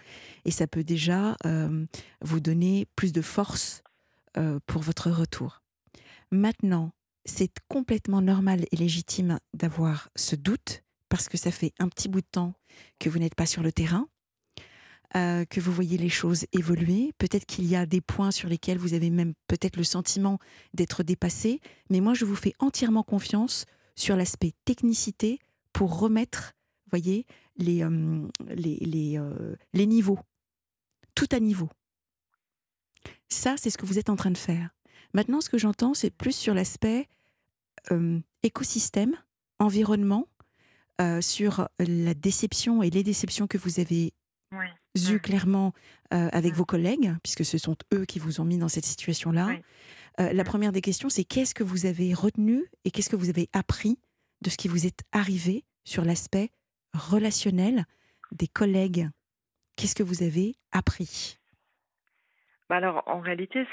[0.44, 1.36] et ça peut déjà
[2.22, 3.82] vous donner plus de force
[4.66, 5.62] pour votre retour.
[6.30, 6.92] Maintenant,
[7.24, 12.20] c'est complètement normal et légitime d'avoir ce doute parce que ça fait un petit bout
[12.20, 12.54] de temps
[12.98, 14.08] que vous n'êtes pas sur le terrain,
[15.12, 17.12] que vous voyez les choses évoluer.
[17.18, 20.38] Peut-être qu'il y a des points sur lesquels vous avez même peut-être le sentiment
[20.72, 23.64] d'être dépassé, mais moi je vous fais entièrement confiance
[23.94, 25.38] sur l'aspect technicité
[25.72, 26.54] pour remettre,
[26.90, 27.84] voyez, les,
[28.48, 29.20] les, les,
[29.72, 30.18] les niveaux,
[31.14, 31.68] tout à niveau.
[33.28, 34.70] Ça, c'est ce que vous êtes en train de faire.
[35.12, 37.08] Maintenant, ce que j'entends, c'est plus sur l'aspect
[38.42, 39.14] écosystème,
[39.58, 40.28] environnement,
[41.20, 44.12] sur la déception et les déceptions que vous avez
[45.10, 45.72] eues clairement
[46.10, 49.56] avec vos collègues, puisque ce sont eux qui vous ont mis dans cette situation-là.
[50.18, 53.48] la première des questions, c'est qu'est-ce que vous avez retenu et qu'est-ce que vous avez
[53.52, 53.98] appris
[54.42, 56.50] de ce qui vous est arrivé sur l'aspect
[56.94, 57.84] relationnel
[58.32, 59.08] des collègues
[59.76, 61.38] Qu'est-ce que vous avez appris?
[62.68, 63.66] Bah alors, en réalité,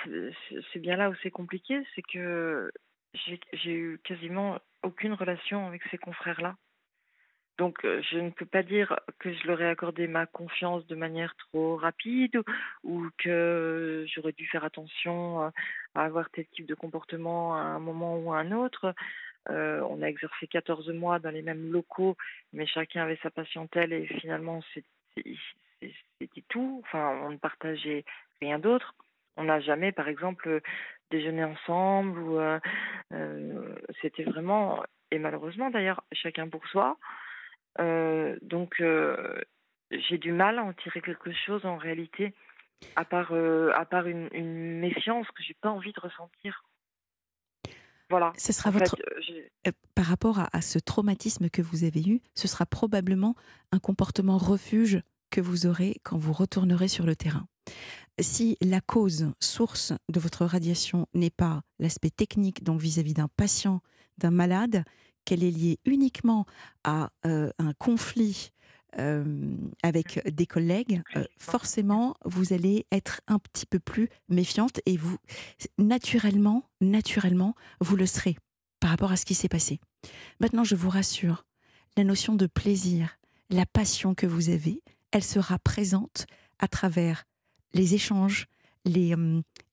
[0.74, 2.72] c'est bien là où c'est compliqué, c'est que
[3.14, 6.56] j'ai eu quasiment aucune relation avec ces confrères-là.
[7.58, 10.96] Donc, euh, je ne peux pas dire que je leur ai accordé ma confiance de
[10.96, 12.42] manière trop rapide
[12.84, 15.52] ou que j'aurais dû faire attention à
[15.94, 18.96] avoir tel type de comportement à un moment ou à un autre.
[19.50, 22.16] Euh, on a exercé 14 mois dans les mêmes locaux,
[22.54, 26.84] mais chacun avait sa patientèle et finalement, c'était tout.
[26.94, 28.06] On ne partageait
[28.40, 28.96] rien d'autre.
[29.38, 30.62] On n'a jamais, par exemple,
[31.10, 32.60] déjeuné ensemble euh,
[33.12, 36.98] euh, c'était vraiment et malheureusement d'ailleurs chacun pour soi.
[37.78, 38.82] Donc
[39.92, 42.34] j'ai du mal à en tirer quelque chose en réalité,
[42.96, 46.64] à part à part une, méfiance que j'ai pas envie de ressentir.
[48.12, 48.32] Voilà.
[48.38, 48.96] Ce sera votre.
[49.96, 53.36] par rapport à, à, ce traumatisme que vous avez eu, ce sera probablement
[53.72, 57.48] un comportement refuge que vous aurez quand vous retournerez sur le terrain
[58.20, 63.82] si la cause, source de votre radiation n'est pas l'aspect technique, donc vis-à-vis d'un patient,
[64.18, 64.84] d'un malade,
[65.26, 66.46] qu'elle est liée uniquement
[66.84, 68.52] à euh, un conflit
[69.00, 74.98] euh, avec des collègues, euh, forcément, vous allez être un petit peu plus méfiante et
[74.98, 75.18] vous,
[75.78, 78.38] naturellement, naturellement, vous le serez
[78.80, 79.80] par rapport à ce qui s'est passé.
[80.40, 81.46] Maintenant, je vous rassure,
[81.98, 83.18] la notion de plaisir,
[83.50, 86.26] la passion que vous avez, elle sera présente
[86.60, 87.26] à travers
[87.74, 88.48] les échanges,
[88.86, 89.16] les,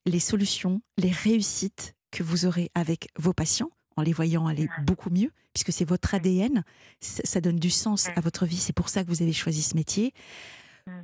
[0.04, 5.10] les solutions, les réussites que vous aurez avec vos patients en les voyant aller beaucoup
[5.10, 6.64] mieux, puisque c'est votre ADN,
[7.00, 9.74] ça donne du sens à votre vie, c'est pour ça que vous avez choisi ce
[9.74, 10.14] métier.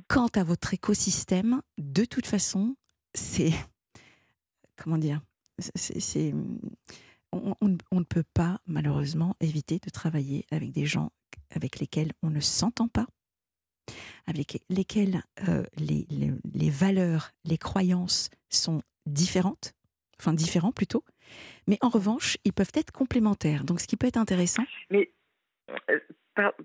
[0.07, 2.75] Quant à votre écosystème, de toute façon,
[3.13, 3.53] c'est...
[4.77, 5.21] Comment dire
[5.59, 6.33] c'est,
[7.31, 11.11] on, on, ne peut pas, malheureusement, éviter de travailler avec des gens
[11.51, 13.07] avec lesquels on ne s'entend pas,
[14.25, 19.73] avec lesquels euh, les, les, valeurs, les croyances sont différentes,
[20.19, 21.03] enfin différents plutôt,
[21.67, 23.63] mais en revanche, ils peuvent être complémentaires.
[23.63, 24.63] Donc, ce qui peut être intéressant.
[24.89, 25.09] Mais
[25.89, 25.99] euh,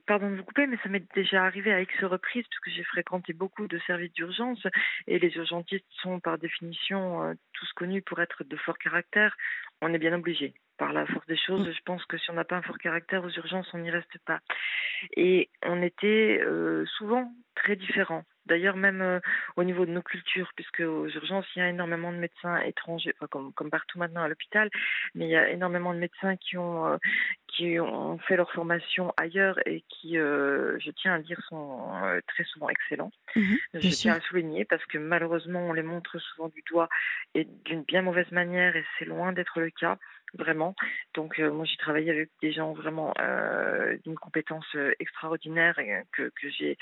[0.06, 2.84] pardon de vous couper, mais ça m'est déjà arrivé à X reprises, parce que j'ai
[2.84, 4.66] fréquenté beaucoup de services d'urgence,
[5.06, 9.36] et les urgentistes sont par définition euh, tous connus pour être de fort caractère.
[9.80, 11.72] On est bien obligé par la force des choses, mm.
[11.72, 14.18] je pense que si on n'a pas un fort caractère aux urgences, on n'y reste
[14.24, 14.40] pas.
[15.16, 18.24] Et on était euh, souvent très différents.
[18.50, 19.20] D'ailleurs, même euh,
[19.56, 23.14] au niveau de nos cultures, puisque aux urgences, il y a énormément de médecins étrangers,
[23.30, 24.68] comme, comme partout maintenant à l'hôpital,
[25.14, 26.96] mais il y a énormément de médecins qui ont, euh,
[27.46, 31.92] qui ont fait leur formation ailleurs et qui, je tiens à le dire, sont
[32.26, 33.12] très souvent excellents.
[33.36, 34.14] Mhm, je tiens sûr.
[34.14, 36.88] à souligner parce que malheureusement, on les montre souvent du doigt
[37.34, 39.98] et d'une bien mauvaise manière et c'est loin d'être le cas.
[40.34, 40.74] Vraiment.
[41.14, 46.04] Donc, euh, moi, j'ai travaillé avec des gens vraiment euh, d'une compétence euh, extraordinaire et,
[46.12, 46.78] que, que j'ai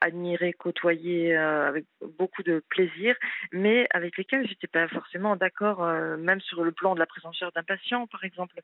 [0.00, 1.84] admiré, côtoyé euh, avec
[2.18, 3.14] beaucoup de plaisir,
[3.52, 5.84] mais avec lesquels j'étais pas forcément d'accord,
[6.18, 8.60] même sur le plan de la prise en charge d'un patient, par exemple.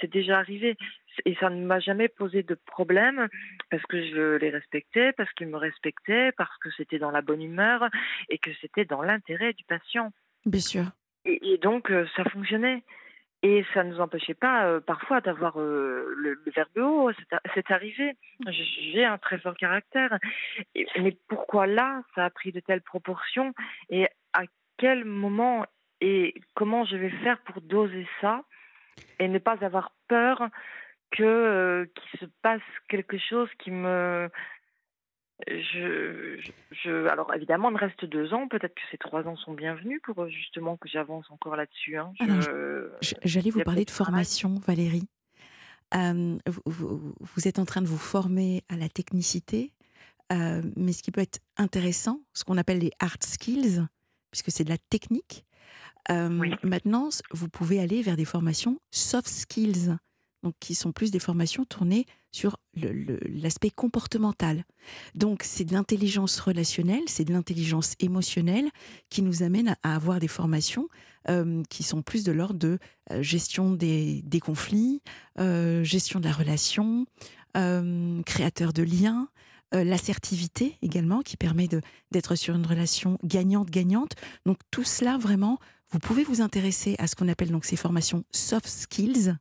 [0.00, 0.76] C'est déjà arrivé
[1.24, 3.28] et ça ne m'a jamais posé de problème
[3.70, 7.42] parce que je les respectais, parce qu'ils me respectaient, parce que c'était dans la bonne
[7.42, 7.88] humeur
[8.28, 10.12] et que c'était dans l'intérêt du patient.
[10.44, 10.84] Bien sûr.
[11.24, 12.82] Et, et donc, ça fonctionnait.
[13.42, 17.10] Et ça ne nous empêchait pas euh, parfois d'avoir euh, le, le verbe haut,
[17.54, 18.16] c'est arrivé.
[18.48, 20.18] J'ai un très fort caractère.
[20.74, 23.52] Mais pourquoi là, ça a pris de telles proportions?
[23.90, 24.42] Et à
[24.78, 25.66] quel moment
[26.00, 28.42] et comment je vais faire pour doser ça
[29.18, 30.48] et ne pas avoir peur
[31.10, 34.28] que euh, qu'il se passe quelque chose qui me
[35.48, 38.48] je, je, je- alors évidemment, il me reste deux ans.
[38.48, 41.96] Peut-être que ces trois ans sont bienvenus pour euh, justement que j'avance encore là-dessus.
[41.98, 42.12] hein.
[43.02, 45.08] J- J'allais vous parler de formation, Valérie.
[45.94, 49.72] Euh, vous, vous- vous êtes en train de vous former à la technicité,
[50.32, 53.86] euh, mais ce qui peut être intéressant, ce qu'on appelle les hard skills,
[54.30, 55.44] puisque c'est de la technique.
[56.10, 56.54] euh, Oui.
[56.62, 59.96] Maintenant, vous pouvez aller vers des formations soft skills,
[60.60, 64.64] qui sont plus des formations tournées sur l'aspect comportemental.
[65.14, 68.68] Donc, c'est de l'intelligence relationnelle, c'est de l'intelligence émotionnelle
[69.08, 70.88] qui nous amène à, avoir des formations
[71.28, 72.78] euh, qui sont plus de l'ordre de
[73.10, 75.00] euh, gestion des, conflits,
[75.38, 77.06] euh, gestion de la relation,
[78.26, 79.30] créateur de liens,
[79.72, 81.68] l'assertivité également, qui permet
[82.10, 84.12] d'être sur une relation gagnante-gagnante.
[84.44, 85.58] Donc tout cela, vraiment,
[85.90, 89.36] vous pouvez vous intéresser à ce qu'on appelle donc ces formations soft skills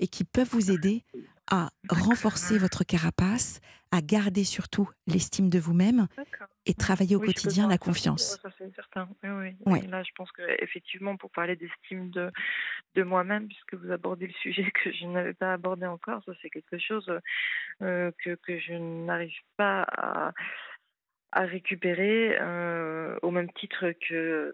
[0.00, 1.04] et qui peuvent vous aider
[1.48, 3.60] à renforcer votre carapace,
[3.92, 6.08] à garder surtout l'estime de vous-même
[6.66, 8.38] et travailler au Oui, quotidien la confiance.
[8.42, 9.08] Ça, c'est certain.
[9.22, 9.56] Oui, oui.
[9.64, 9.80] Ouais.
[9.82, 12.32] Oui, Là, je pense que effectivement, pour parler d'estime de,
[12.96, 16.50] de moi-même, puisque vous abordez le sujet que je n'avais pas abordé encore, ça, c'est
[16.50, 17.08] quelque chose
[17.82, 20.32] euh, que, que je n'arrive pas à,
[21.32, 24.52] à récupérer euh, au même titre que,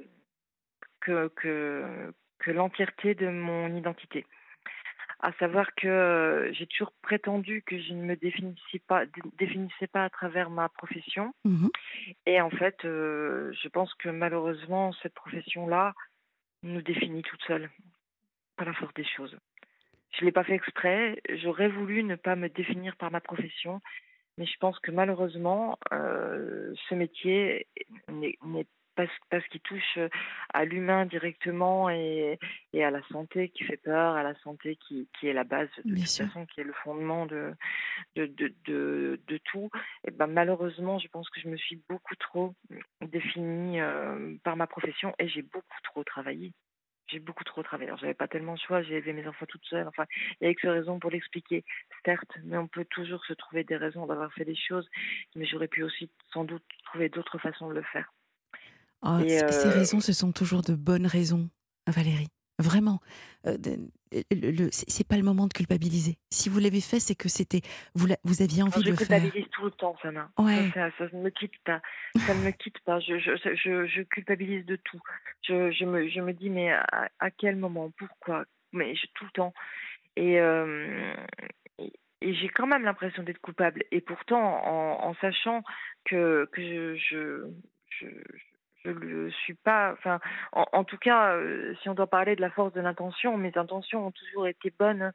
[1.00, 4.26] que, que, que l'entièreté de mon identité.
[5.22, 9.04] À savoir que euh, j'ai toujours prétendu que je ne me définissais pas,
[9.38, 11.32] définissais pas à travers ma profession.
[11.44, 11.70] Mhm.
[12.26, 15.94] Et en fait, euh, je pense que malheureusement, cette profession-là
[16.64, 17.70] nous définit toute seule,
[18.56, 19.36] par la force des choses.
[20.10, 21.20] Je ne l'ai pas fait exprès.
[21.42, 23.80] J'aurais voulu ne pas me définir par ma profession,
[24.38, 27.66] mais je pense que malheureusement, euh, ce métier
[28.08, 29.98] n'est parce qu'il touche
[30.52, 32.38] à l'humain directement et,
[32.72, 35.68] et à la santé qui fait peur, à la santé qui, qui est la base
[35.78, 36.26] de Bien toute sûr.
[36.26, 37.54] façon, qui est le fondement de,
[38.16, 39.70] de, de, de, de tout.
[40.06, 42.54] Et ben malheureusement, je pense que je me suis beaucoup trop
[43.00, 46.52] définie euh, par ma profession et j'ai beaucoup trop travaillé.
[47.08, 47.88] J'ai beaucoup trop travaillé.
[47.88, 48.82] Alors, j'avais pas tellement le choix.
[48.82, 49.86] J'ai élevé mes enfants toute seule.
[49.86, 50.06] Enfin,
[50.40, 51.62] il y a X raisons pour l'expliquer,
[52.06, 54.88] certes, mais on peut toujours se trouver des raisons d'avoir fait des choses.
[55.36, 58.10] Mais j'aurais pu aussi, sans doute, trouver d'autres façons de le faire.
[59.02, 61.48] Oh, Ces raisons, ce sont toujours de bonnes raisons,
[61.86, 62.28] Valérie.
[62.58, 63.00] Vraiment.
[63.46, 63.56] Euh,
[64.70, 66.16] c'est pas le moment de culpabiliser.
[66.30, 67.62] Si vous l'avez fait, c'est que c'était
[67.94, 69.20] vous, l'a- vous aviez envie Alors, de je le faire.
[69.20, 70.30] culpabilise tout le temps, Sana.
[70.38, 70.70] Ouais.
[70.74, 71.80] Ça, ça, ça ne me quitte pas.
[72.26, 73.00] Ça ne me quitte pas.
[73.00, 75.00] Je, je, je, je culpabilise de tout.
[75.42, 77.90] Je, je, me, je me dis, mais à, à quel moment?
[77.98, 78.44] Pourquoi?
[78.72, 79.54] Mais je- tout le temps.
[80.16, 81.14] Et, euh,
[81.78, 83.82] et, et j'ai quand même l'impression d'être coupable.
[83.90, 85.64] Et pourtant, en, en sachant
[86.04, 87.44] que, que je, je,
[87.98, 88.06] je,
[88.84, 89.92] je le suis pas.
[89.92, 90.20] Enfin,
[90.52, 93.52] en, en tout cas, euh, si on doit parler de la force de l'intention, mes
[93.56, 95.12] intentions ont toujours été bonnes.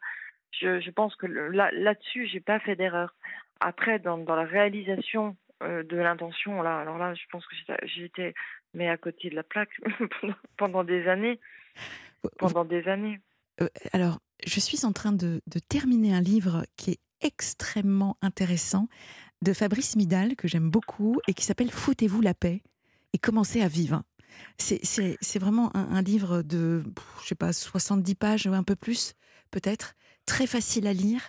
[0.52, 3.14] Je, je pense que là, là-dessus, j'ai pas fait d'erreur.
[3.60, 8.34] Après, dans, dans la réalisation euh, de l'intention, là, alors là, je pense que j'étais-
[8.74, 9.72] mais à côté de la plaque
[10.58, 11.40] pendant, des années,
[12.38, 13.20] pendant des années.
[13.62, 18.88] euh, alors, je suis en train de, de terminer un livre qui est extrêmement intéressant
[19.42, 22.62] de Fabrice Midal, que j'aime beaucoup, et qui s'appelle Foutez-vous la paix
[23.14, 24.04] et commencez à vivre.
[24.58, 26.84] C'est- C'est c'est vraiment un, un livre de,
[27.24, 29.14] je sais pas, 70 pages, ou un peu plus,
[29.52, 31.22] peut-être, très facile à lire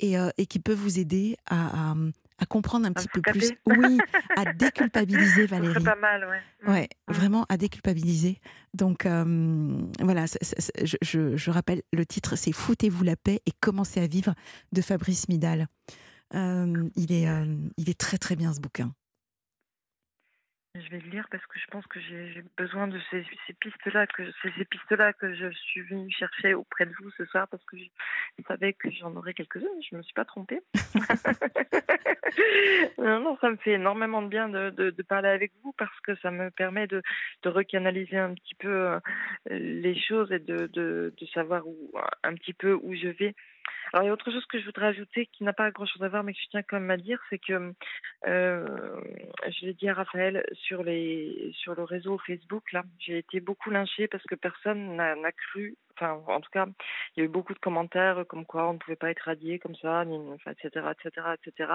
[0.00, 1.96] et, euh, et qui peut vous aider à, à-
[2.38, 3.52] à comprendre un petit peu plus.
[3.66, 3.98] Oui,
[4.36, 5.84] à déculpabiliser, Valérie.
[5.84, 6.40] pas mal, ouais.
[6.66, 6.70] Mm.
[6.72, 7.12] Ouais, Mm.
[7.12, 8.40] vraiment à déculpabiliser.
[8.74, 10.24] Donc euh, voilà,
[10.82, 14.34] je, je- je rappelle le titre, c'est Foutez-vous la paix et commencez à vivre
[14.72, 15.68] de Fabrice Midal.
[16.34, 18.92] Euh, il, est, euh, il est très très bien ce bouquin.
[20.76, 23.24] Je vais le lire parce que je pense que j'ai besoin de ces,
[23.60, 27.62] pistes-là, que ces pistes-là que je suis venue chercher auprès de vous ce soir parce
[27.64, 27.84] que je,
[28.48, 29.68] savais que j'en aurais quelques-unes.
[29.88, 30.58] Je me suis pas trompée.
[32.98, 36.16] non, non, ça me fait énormément de bien de, de, parler avec vous parce que
[36.16, 37.02] ça me permet de,
[37.44, 38.98] de recanaliser un petit peu euh,
[39.50, 41.92] les choses et de, de, de savoir où,
[42.24, 43.36] un petit peu où je vais.
[43.92, 46.08] Alors, il y a autre chose que je voudrais ajouter qui n'a pas grand-chose à
[46.08, 47.72] voir, mais que je tiens quand même à dire, c'est que
[48.26, 49.00] euh,
[49.46, 53.70] je l'ai dit à Raphaël sur, les, sur le réseau Facebook, là, j'ai été beaucoup
[53.70, 56.66] lynchée parce que personne n'a cru, enfin, en tout cas,
[57.16, 59.58] il y a eu beaucoup de commentaires comme quoi on ne pouvait pas être radié
[59.58, 61.72] comme ça, etc., etc., etc.,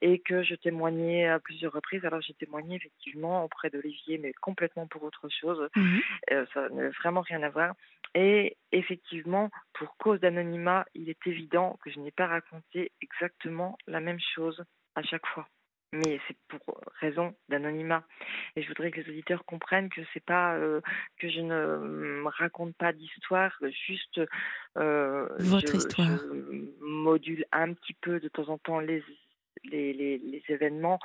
[0.00, 2.04] et que je témoignais à plusieurs reprises.
[2.04, 5.68] Alors, j'ai témoigné effectivement auprès d'Olivier, mais complètement pour autre chose.
[5.76, 5.98] Mmh
[6.30, 7.74] euh, ça n'a vraiment rien à voir.
[8.14, 14.00] Et effectivement, pour cause d'anonymat, il est évident que je n'ai pas raconté exactement la
[14.00, 14.62] même chose
[14.94, 15.48] à chaque fois.
[15.94, 18.04] Mais c'est pour raison d'anonymat.
[18.56, 20.80] Et je voudrais que les auditeurs comprennent que c'est pas euh,
[21.18, 23.52] que je ne raconte pas d'histoire,
[23.86, 24.20] juste
[24.76, 26.08] euh, votre histoire.
[26.08, 29.02] Je module un petit peu de temps en temps les
[29.70, 30.98] les, les, événements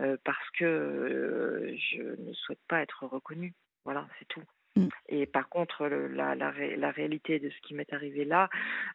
[0.00, 3.52] euh, parce que je ne souhaite pas être reconnue.
[3.84, 4.42] Voilà, c'est tout.
[4.76, 4.88] Mm.
[5.08, 8.48] Et par contre, la, la, la, réalité de ce qui m'est arrivé là,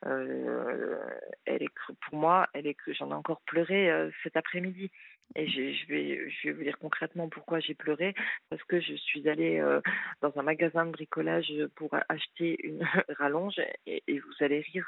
[0.05, 0.97] euh,
[1.45, 1.69] elle est
[2.07, 4.91] pour moi, elle est que j'en ai encore pleuré euh, cet après-midi.
[5.35, 8.13] Et je, vais, je vais vous dire concrètement pourquoi j'ai pleuré.
[8.49, 9.81] Parce que je suis allée euh,
[10.21, 12.83] dans un magasin de bricolage pour acheter une
[13.19, 13.59] rallonge.
[13.85, 14.87] Et, et vous allez rire,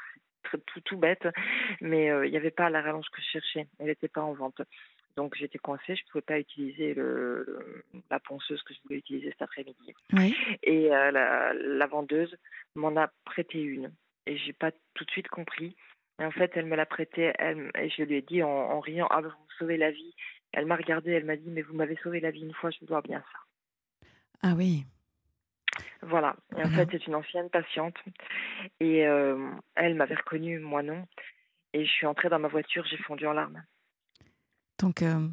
[0.50, 1.26] c'est tout, tout bête.
[1.80, 3.66] Mais il n'y avait pas la rallonge que je cherchais.
[3.78, 4.60] Elle n'était pas en vente.
[5.16, 9.30] Donc j'étais coincée, je ne pouvais pas utiliser le, la ponceuse que je voulais utiliser
[9.30, 9.94] cet après-midi.
[10.62, 12.36] Et euh, la, vendeuse
[12.74, 13.92] m'en a prêté une.
[14.26, 15.76] Et j'ai pas tout de suite compris.
[16.20, 19.08] Et en fait, elle me l'a prêtée, elle, et je lui ai dit en, riant
[19.10, 20.14] Ah, vous me sauvez la vie.
[20.54, 22.78] Elle m'a regardée, elle m'a dit Mais vous m'avez sauvé la vie une fois, je
[22.80, 23.38] vous dois bien ça.
[24.42, 24.84] Ah oui.
[26.02, 26.36] Voilà.
[26.56, 27.96] Et en fait, c'est une ancienne patiente.
[28.78, 31.06] Et euh, elle m'avait reconnue, moi non.
[31.72, 33.64] Et je suis entrée dans ma voiture, j'ai fondu en larmes.
[34.78, 35.28] Donc, euh,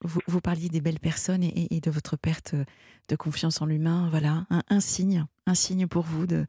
[0.00, 2.54] vous, parliez des belles personnes et, de votre perte
[3.08, 4.08] de confiance en l'humain.
[4.10, 6.46] Voilà, un, signe, un signe pour vous de,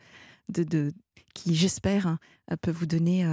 [0.49, 0.91] de,
[1.33, 2.19] qui, j'espère, hein,
[2.61, 3.25] peut vous donner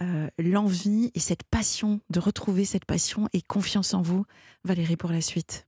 [0.00, 4.24] euh, l'envie et cette passion, de retrouver cette passion et confiance en vous,
[4.64, 5.66] Valérie, pour la suite.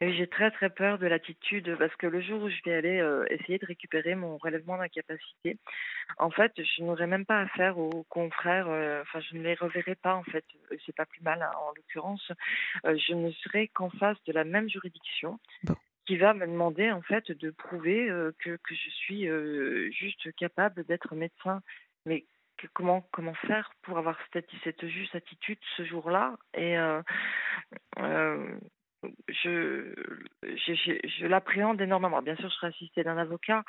[0.00, 3.24] J'ai très très peur de l'attitude parce que le jour où je vais aller euh,
[3.30, 5.58] essayer de récupérer mon relèvement d'incapacité,
[6.18, 8.68] en fait, je n'aurai même pas affaire aux confrères.
[8.68, 10.44] Euh, enfin, je ne les reverrai pas en fait.
[10.86, 12.30] C'est pas plus mal hein, en l'occurrence.
[12.84, 15.38] Euh, je ne serai qu'en face de la même juridiction.
[16.06, 19.28] qui va me demander en fait de prouver que, que je suis
[19.92, 21.60] juste capable d'être médecin.
[22.06, 22.24] Mais
[22.66, 26.76] comment comment faire pour avoir cette, juste attitude ce jour-là et
[29.28, 29.94] je,
[30.42, 32.20] je, je, l'appréhende énormément.
[32.22, 33.64] Bien sûr, je serai assistée d'un avocat,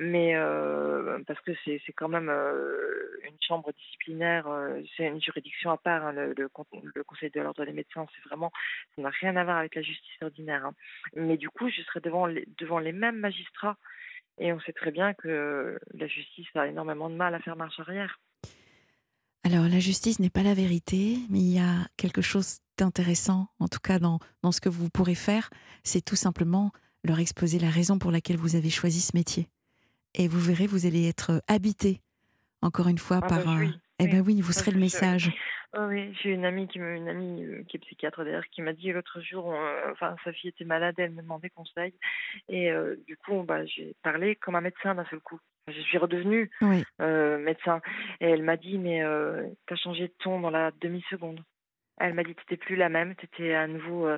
[0.00, 5.70] mais euh, parce que c'est, quand même euh, une chambre disciplinaire, euh, c'est une juridiction
[5.70, 8.50] à part, hein, le, Conseil de l'ordre des médecins, c'est vraiment,
[8.96, 10.66] ça n'a rien à voir avec la justice ordinaire.
[10.66, 10.74] Hein.
[11.14, 12.26] Mais du coup, je serai devant
[12.78, 13.76] les mêmes magistrats,
[14.38, 17.78] et on sait très bien que la justice a énormément de mal à faire marche
[17.80, 18.20] arrière.
[19.44, 23.68] Alors, la justice n'est pas la vérité, mais il y a quelque chose d'intéressant, en
[23.68, 25.50] tout cas dans, dans ce que vous pourrez faire,
[25.84, 26.72] c'est tout simplement
[27.04, 29.48] leur exposer la raison pour laquelle vous avez choisi ce métier.
[30.14, 32.00] Et vous verrez, vous allez être habité,
[32.62, 33.44] encore une fois, ah par...
[33.44, 33.74] Bah un...
[34.00, 35.30] Eh bien oui, vous serez le message.
[35.80, 38.72] oui, j'ai une amie qui me, une amie euh, qui est psychiatre d'ailleurs qui m'a
[38.72, 41.94] dit l'autre jour, euh, enfin sa fille était malade, elle me demandait conseil
[42.48, 45.40] et euh, du coup bah j'ai parlé comme un médecin d'un seul coup.
[45.68, 46.50] Je suis redevenue
[47.00, 47.80] médecin
[48.20, 49.00] et elle m'a dit mais
[49.66, 51.40] tu as changé de ton dans la demi seconde.
[51.98, 54.08] Elle m'a dit tu plus la même, tu étais à nouveau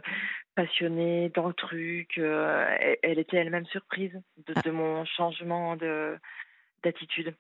[0.56, 2.18] passionnée dans le truc.
[2.18, 4.12] elle, était elle-même surprise
[4.46, 4.60] de, ah.
[4.62, 6.18] de, mon changement de
[6.86, 7.34] d'attitude.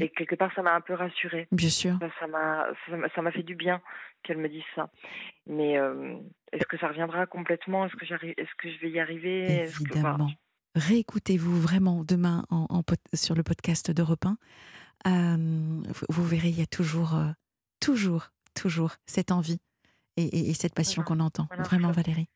[0.00, 1.46] Et quelque part, ça m'a un peu rassurée.
[1.52, 1.98] Bien sûr.
[2.18, 2.66] Ça m'a
[3.14, 3.80] ça m'a fait du bien
[4.22, 4.90] qu'elle me dise ça.
[5.46, 6.16] Mais euh,
[6.52, 7.86] est-ce que ça reviendra complètement?
[7.86, 9.62] Est-ce que j'arrive Est-ce que je vais y arriver?
[9.62, 10.30] Évidemment.
[10.74, 12.82] Réécoutez-vous vraiment demain en,
[13.14, 14.36] sur le podcast d'Europe 1.
[15.06, 17.30] Euh, vous, verrez, il y a toujours, euh,
[17.80, 19.60] toujours, toujours cette envie
[20.16, 21.48] et, cette passion qu'on entend.
[21.58, 22.28] vraiment, Valérie.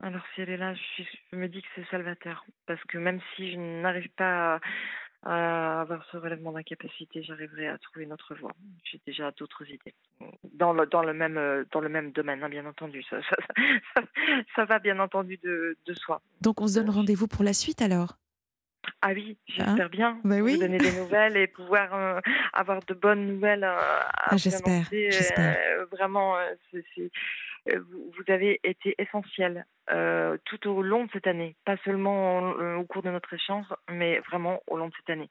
[0.00, 2.44] Alors si elle est là, je, je me dis que c'est salvateur.
[2.66, 4.60] Parce que même si je n'arrive pas à
[5.24, 8.52] avoir ce relèvement d'incapacité, j'arriverai à trouver une autre voie.
[8.84, 9.94] J'ai déjà d'autres idées.
[10.52, 13.02] Dans le, dans le, même, dans le même domaine, hein, bien entendu.
[13.04, 13.18] Ça,
[14.56, 16.20] ça, va bien entendu de, de, soi.
[16.40, 18.16] Donc on se donne rendez-vous pour la suite alors?
[19.00, 19.88] Ah oui, j'espère hein?
[19.90, 20.20] bien.
[20.24, 20.54] Bah oui.
[20.54, 22.20] Vous donner des nouvelles et pouvoir euh,
[22.52, 23.64] avoir de bonnes nouvelles.
[23.64, 24.88] Euh, ah, j'espère.
[24.92, 26.36] Euh, vraiment,
[26.70, 27.08] c'est euh,
[27.66, 32.76] vous, vous avez été essentiel euh, tout au long de cette année, pas seulement euh,
[32.76, 35.30] au cours de notre échange, mais vraiment au long de cette année.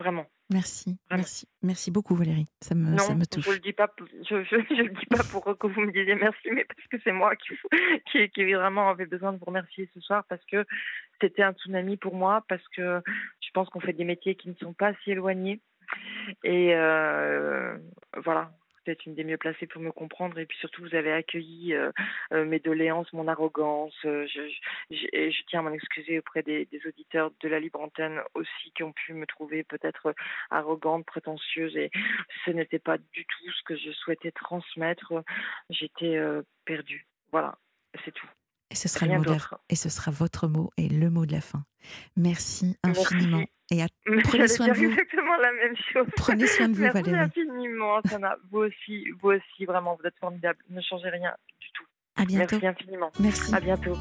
[0.00, 0.26] Vraiment.
[0.50, 1.22] Merci, Vraiment.
[1.22, 2.46] merci, merci beaucoup Valérie.
[2.60, 3.48] Ça me, Non, ça me je touche.
[3.48, 6.14] le dis pas, pour- je, je, je le dis pas pour que vous me disiez
[6.14, 7.48] merci, mais parce que c'est moi qui,
[8.12, 10.64] qui, qui vraiment avait besoin de vous remercier ce soir parce que
[11.20, 13.02] c'était un tsunami pour moi, parce que
[13.40, 15.60] je pense qu'on fait des métiers qui ne sont pas si éloignés.
[16.44, 17.76] Et euh,
[18.22, 18.52] voilà,
[18.90, 20.38] êtes une des mieux placées pour me comprendre.
[20.38, 21.90] Et puis surtout, vous avez accueilli euh,
[22.32, 23.94] euh, mes doléances, mon arrogance.
[24.04, 27.48] Euh, Je, je, je- et je tiens à m'en excuser auprès des, des auditeurs de
[27.48, 30.14] la libre antenne aussi qui ont pu me trouver peut-être
[30.50, 31.76] arrogante, prétentieuse.
[31.76, 31.90] Et
[32.44, 35.12] ce n'était pas du tout ce que je souhaitais transmettre.
[35.70, 36.18] J'étais
[36.64, 37.06] perdue.
[37.32, 37.58] Voilà,
[38.04, 38.28] c'est tout.
[38.70, 39.36] Et ce sera le mot.
[39.70, 41.64] Et ce sera votre mot et le mot de la fin.
[42.16, 43.48] Merci Merci.
[43.70, 43.86] Et à-
[44.24, 44.84] Prenez soin de vous.
[44.84, 46.06] exactement la même chose.
[46.16, 47.18] prenez soin de vous, Merci Valérie.
[47.24, 48.36] infiniment, Sana.
[48.50, 50.58] Vous aussi, vous aussi, vraiment, vous êtes formidable.
[50.70, 51.84] Ne changez rien du tout.
[52.16, 52.58] À bientôt.
[52.62, 53.10] Merci infiniment.
[53.20, 53.54] Merci.
[53.54, 53.96] À bientôt.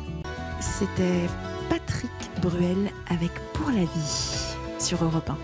[0.61, 1.27] C'était
[1.69, 2.11] Patrick
[2.41, 5.37] Bruel avec Pour la vie sur Europe 1.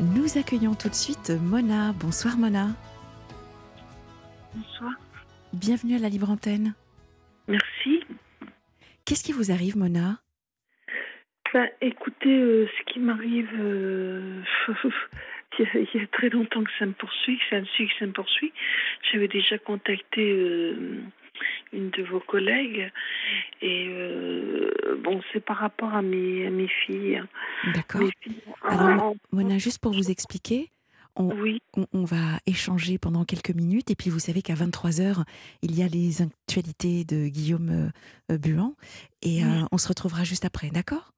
[0.00, 1.92] Nous accueillons tout de suite Mona.
[1.92, 2.68] Bonsoir Mona.
[4.54, 4.92] Bonsoir.
[5.52, 6.74] Bienvenue à la Libre Antenne.
[7.48, 8.03] Merci.
[9.04, 10.18] Qu'est-ce qui vous arrive Mona?
[11.52, 14.42] Ben, écoutez, euh, ce qui m'arrive, euh,
[15.58, 17.66] il, y a, il y a très longtemps que ça me poursuit, que ça me
[17.66, 18.52] suit, que ça me poursuit.
[19.12, 21.00] J'avais déjà contacté euh,
[21.72, 22.90] une de vos collègues
[23.60, 23.88] et
[24.98, 27.22] bon, c'est par rapport à mes, à mes filles.
[27.74, 28.00] D'accord.
[28.00, 30.70] Mes filles Alors, Mona, juste pour vous expliquer,
[31.16, 33.90] on, oui, on, on va échanger pendant quelques minutes.
[33.90, 35.24] Et puis vous savez qu'à 23h,
[35.62, 37.90] il y a les actualités de Guillaume
[38.30, 38.74] euh, Buan.
[39.22, 41.14] Et euh, on se retrouvera juste après, d'accord?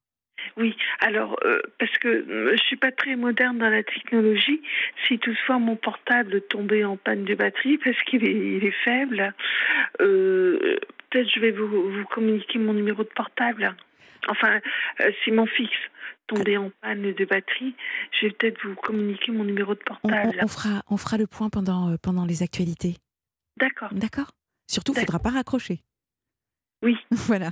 [0.56, 0.76] Oui.
[1.00, 4.62] Alors, euh, parce que je suis pas très moderne dans la technologie,
[5.06, 9.34] si toutefois mon portable tombait en panne de batterie parce qu'il est, il est faible,
[10.00, 10.78] euh,
[11.10, 13.74] peut-être je vais vous, vous communiquer mon numéro de portable.
[14.28, 14.60] Enfin,
[15.00, 15.72] euh, si mon fixe
[16.26, 17.74] tombait en panne de batterie,
[18.12, 20.38] je vais peut-être vous communiquer mon numéro de on, on- portable.
[20.42, 22.96] on fera, on fera le point pendant, euh, pendant les actualités,
[23.58, 23.88] D'accord.
[23.92, 24.32] d'accord?
[24.68, 25.80] Surtout, il ne faudra pas raccrocher.
[26.82, 26.96] Oui.
[27.10, 27.50] voilà.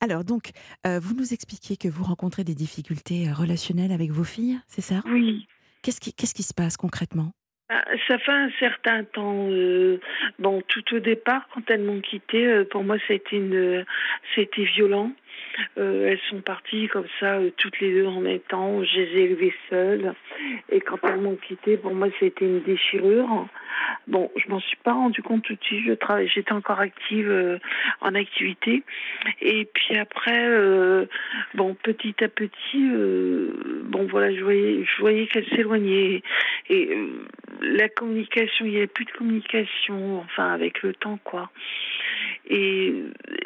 [0.00, 0.50] Alors, donc,
[0.86, 5.02] euh, vous nous expliquiez que vous rencontrez des difficultés relationnelles avec vos filles, c'est ça?
[5.06, 5.46] Oui.
[5.82, 7.32] Qu'est-ce qui, qu'est-ce qui se passe concrètement?
[7.68, 9.48] Ah, Ça fait un certain temps.
[9.50, 9.98] euh,
[10.38, 13.84] bon, tout au départ, quand elles m'ont quitté, euh, pour moi, ça a été une,
[14.36, 15.10] c'était violent.
[15.78, 18.82] Euh, elles sont parties comme ça, euh, toutes les deux en même temps.
[18.84, 20.14] Je les ai élevées seules.
[20.70, 23.46] Et quand elles m'ont quitté, pour moi, c'était une déchirure.
[24.06, 26.00] Bon, je m'en suis pas rendu compte tout de suite.
[26.34, 27.58] J'étais encore active euh,
[28.00, 28.82] en activité.
[29.40, 31.06] Et puis après,
[31.54, 32.90] bon, petit à petit,
[33.84, 36.22] bon, voilà, je voyais, je voyais qu'elles s'éloignaient.
[36.70, 36.96] Et
[37.62, 41.50] la communication, il n'y avait plus de communication, enfin, avec le temps, quoi.
[42.48, 42.94] Et,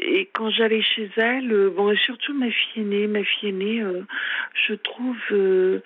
[0.03, 4.03] et quand j'allais chez elle, euh, bon, surtout ma fille aînée, ma fille aînée, euh,
[4.67, 5.81] je trouve, euh,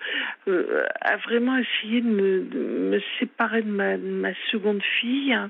[0.47, 5.49] euh, a vraiment essayé de me, séparer de ma, de ma seconde fille, hein,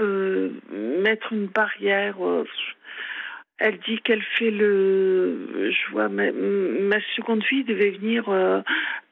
[0.00, 2.16] mettre une barrière.
[3.58, 5.70] elle dit qu'elle fait le.
[5.70, 8.24] Je vois, ma, ma seconde fille devait venir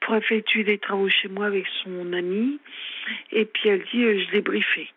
[0.01, 2.59] pour effectuer des travaux chez moi avec son ami.
[3.31, 4.89] Et puis elle dit je l'ai briefé.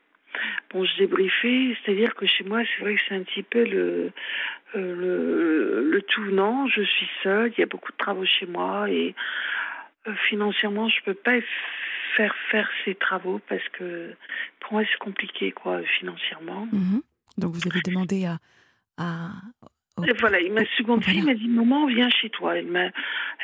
[0.70, 4.12] Bon, je briefé, c'est-à-dire que chez moi, c'est vrai que c'est un petit peu le,
[4.74, 6.24] euh, le, le tout.
[6.24, 9.14] Non, je suis seule, il y a beaucoup de travaux chez moi et
[10.06, 11.38] euh, financièrement, je peux pas
[12.16, 14.14] faire faire ces travaux parce que
[14.60, 16.68] pour moi, c'est compliqué, quoi, financièrement.
[16.72, 17.02] Mhm.
[17.38, 18.38] Donc, vous avez demandé à.
[18.98, 19.30] à
[20.06, 21.18] Et voilà, et ma seconde Voilà.
[21.18, 22.56] fille m'a dit Maman, viens chez toi.
[22.56, 22.90] Elle m'a,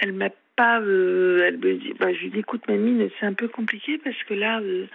[0.01, 0.81] elle m'a pas.
[0.81, 4.21] euh, elle me dit bah, Je lui dis Écoute, mamie, c'est un peu compliqué parce
[4.25, 4.87] que là, euh,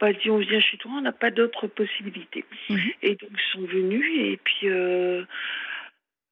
[0.00, 2.44] bah, dit On vient chez toi, on n'a pas d'autres possibilités.
[2.68, 2.78] Mhm.
[3.02, 4.68] Et donc, ils sont venus et puis.
[4.68, 5.24] Euh,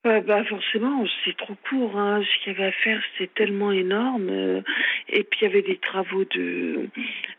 [0.04, 1.98] bah forcément, c'est trop court.
[1.98, 2.22] Hein.
[2.22, 4.30] Ce qu'il y avait à faire, c'était tellement énorme.
[5.08, 6.88] et puis il y avait des travaux de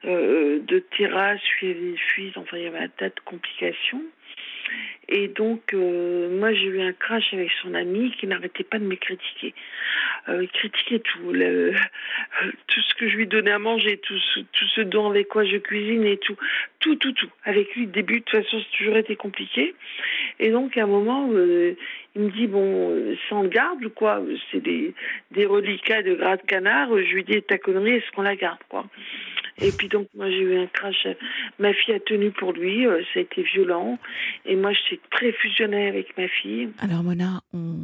[0.06, 2.38] euh, de terrasse, puis il y avait des fuites.
[2.38, 4.04] Enfin, il y avait un tas de complications.
[5.08, 8.84] Et donc, euh, moi, j'ai eu un crash avec son ami qui n'arrêtait pas de
[8.84, 9.56] me critiquer.
[10.28, 11.32] Euh, il critiquait tout,
[12.68, 15.46] tout ce que je lui donnais à manger, tout ce, tout ce dont avec quoi
[15.46, 16.38] je cuisine et tout,
[16.80, 17.30] tout, tout, tout.
[17.44, 19.74] Avec lui, début, de toute façon, c'est toujours été compliqué.
[20.40, 21.76] Et donc, à un moment, euh,
[22.16, 24.94] il me dit bon, euh, sans le garde ou quoi C'est des,
[25.32, 26.90] des reliquats de gras de canard.
[26.90, 28.86] Je lui dis ta connerie, est-ce qu'on la garde quoi?
[29.62, 31.06] Et puis donc, moi, j'ai eu un crash.
[31.60, 34.00] Ma fille a tenu pour lui, euh, ça a été violent.
[34.46, 36.70] Et moi, j'étais très fusionnée avec ma fille.
[36.80, 37.76] Alors, Mona, on,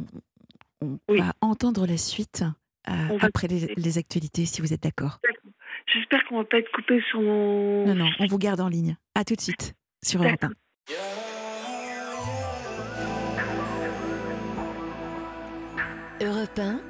[0.80, 1.18] on Oui.
[1.18, 2.44] va entendre la suite
[2.88, 5.18] euh, après les, les actualités, si vous êtes d'accord.
[5.24, 5.32] Je
[5.94, 7.86] J'espère qu'on va pas être coupé sur mon.
[7.86, 8.96] Non, non, on vous garde en ligne.
[9.14, 10.50] À tout de suite sur Europe 1.
[16.26, 16.80] Europe 1,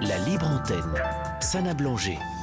[0.00, 0.94] La libre antenne.
[1.40, 2.33] Sana Blanger.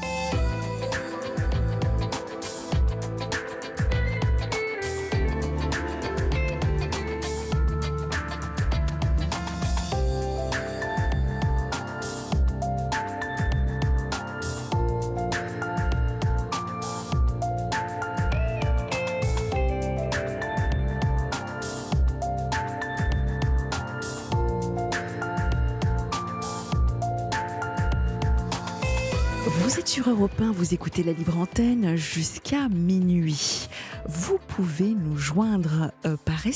[30.73, 33.67] Écoutez la libre antenne jusqu'à minuit.
[34.07, 35.90] Vous pouvez nous joindre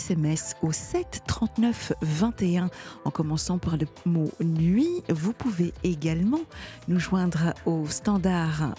[0.06, 2.70] SMS au 7 39 21
[3.06, 5.02] en commençant par le mot nuit.
[5.10, 6.42] Vous pouvez également
[6.88, 8.76] nous joindre au standard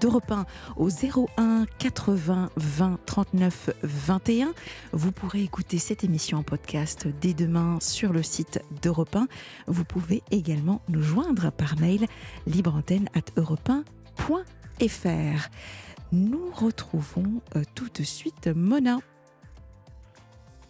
[0.00, 0.44] d'Europe 1
[0.76, 4.54] au 01 80 20 39 21.
[4.92, 9.28] Vous pourrez écouter cette émission en podcast dès demain sur le site d'Europe 1.
[9.68, 12.08] Vous pouvez également nous joindre par mail
[12.48, 13.70] libreantenne at europe
[14.18, 15.48] 1.fr.
[16.10, 18.98] Nous retrouvons euh, tout de suite Mona.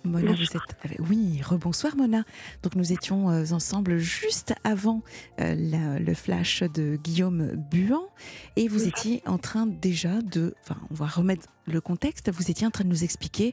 [0.07, 2.25] Mona, vous êtes avec- Oui, rebonsoir Mona.
[2.63, 5.03] Donc nous étions euh, ensemble juste avant
[5.41, 8.03] euh, la- le flash de Guillaume Buan
[8.57, 8.89] et vous Oui.
[8.89, 12.85] étiez en train déjà de, enfin on va remettre le contexte, vous étiez en train
[12.85, 13.53] de nous expliquer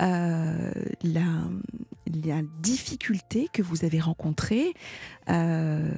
[0.00, 0.72] euh,
[1.04, 1.22] la,
[2.24, 4.74] la difficulté que vous avez rencontrée,
[5.28, 5.88] euh,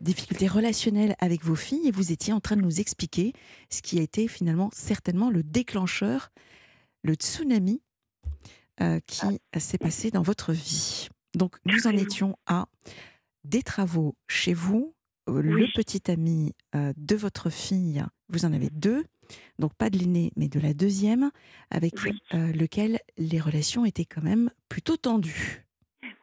[0.00, 3.32] difficulté relationnelle avec vos filles et vous étiez en train de nous expliquer
[3.68, 6.30] ce qui a été finalement certainement le déclencheur,
[7.02, 7.80] le tsunami
[8.80, 11.08] euh, qui s'est passé dans votre vie.
[11.34, 12.66] Donc nous en étions à
[13.44, 14.94] des travaux chez vous,
[15.28, 19.04] euh, le petit ami euh, de votre fille, vous en avez deux,
[19.58, 21.30] donc pas de l'aîné mais de la deuxième,
[21.70, 21.94] avec
[22.34, 25.64] euh, lequel les relations étaient quand même plutôt tendues.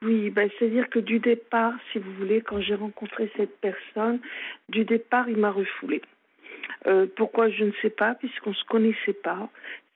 [0.01, 4.19] Oui, ben, c'est-à-dire que du départ, si vous voulez, quand j'ai rencontré cette personne,
[4.69, 6.01] du départ, il m'a refoulé.
[6.87, 9.49] Euh, pourquoi je ne sais pas, puisqu'on ne se connaissait pas.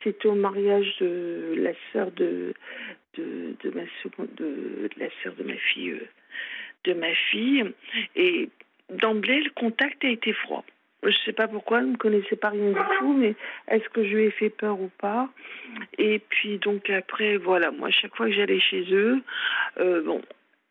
[0.03, 2.53] C'était au mariage de la sœur de,
[3.17, 6.07] de, ma seconde, de, la sœur de ma fille, euh,
[6.85, 7.63] de ma fille,
[8.15, 8.49] et
[8.89, 10.65] d'emblée le contact a été froid.
[11.03, 13.35] Je ne sais pas pourquoi, elle ne me connaissait pas rien du tout, mais
[13.67, 15.29] est-ce que je lui ai fait peur ou pas?
[15.97, 19.21] Et puis donc après, voilà, moi chaque fois que j'allais chez eux,
[19.79, 20.21] euh, bon,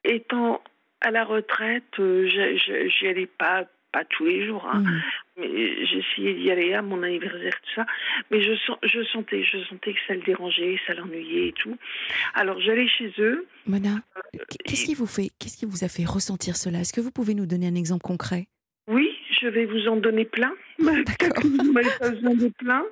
[0.05, 0.63] étant
[1.03, 5.03] à la retraite, euh, j'y allais pas, pas tous les jours, hein, Mhm.
[5.39, 7.87] mais j'essayais d'y aller à mon anniversaire, tout ça.
[8.31, 11.77] Mais je, sens, je sentais, je sentais que ça le dérangeait, ça l'ennuyait et tout.
[12.35, 13.47] Alors j'allais chez eux.
[13.67, 14.01] Mona,
[14.65, 16.81] qu'est-ce qui vous fait, qu'est-ce qui vous a fait ressentir cela?
[16.81, 18.47] Est-ce que vous pouvez nous donner un exemple concret?
[18.89, 20.53] Oui, je vais vous en donner plein.
[20.83, 22.53] D'accord.
[22.59, 22.85] Plein.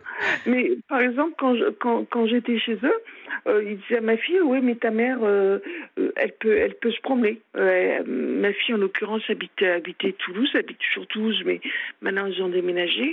[0.47, 3.01] Mais par exemple, quand j'étais chez eux,
[3.47, 5.59] euh, ils disaient à ma fille, oui, mais ta mère, euh,
[5.99, 7.41] euh, elle peut elle peut se promener.
[7.57, 11.61] Euh, ma fille, en l'occurrence, habitait, Toulouse, habite toujours Toulouse, mais
[12.03, 13.13] maintenant ils ont déménagé.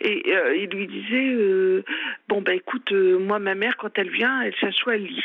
[0.00, 1.84] Et euh, il lui disait, euh,
[2.28, 5.24] bon, bah écoute, moi, ma mère, quand elle vient, elle s'assoit, elle lit.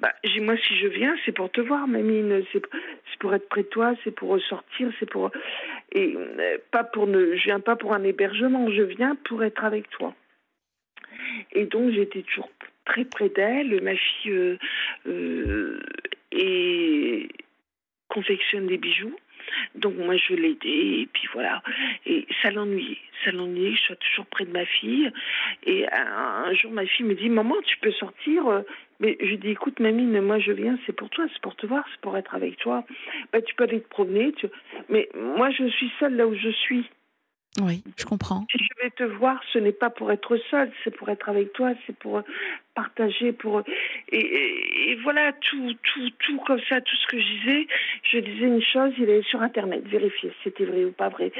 [0.00, 2.62] Bah, moi si je viens, c'est pour te voir, mamine, c'est
[3.10, 5.30] c'est pour être près de toi, c'est pour ressortir, c'est pour
[5.92, 9.64] et euh, pas pour ne je viens pas pour un hébergement, je viens pour être
[9.64, 10.14] avec toi.
[11.52, 12.50] Et donc j'étais toujours
[12.84, 14.58] très près d'elle, ma fille euh,
[15.06, 15.80] euh,
[16.32, 17.28] et
[18.08, 19.14] confectionne des bijoux.
[19.74, 21.62] Donc moi je l'aidais et puis voilà.
[22.06, 25.10] Et ça l'ennuyait, ça l'ennuyait que je sois toujours près de ma fille.
[25.64, 28.62] Et un, jour ma fille me dit maman tu peux sortir euh,
[29.00, 31.84] mais je dis écoute mamie moi je viens c'est pour toi c'est pour te voir
[31.92, 32.84] c'est pour être avec toi.
[33.32, 34.46] Bah tu peux aller te promener tu...
[34.88, 36.84] mais moi je suis seule là où je suis
[37.60, 38.46] Oui, je comprends.
[38.50, 41.52] si je vais te voir, ce n'est pas pour être seule, c'est pour être avec
[41.54, 42.22] toi, c'est pour
[42.74, 43.62] partager, pour
[44.12, 47.66] et, voilà tout, tout, tout comme ça, tout ce que je disais.
[48.02, 51.32] Je disais une chose, il est sur internet, vérifier si c'était vrai ou pas vrai.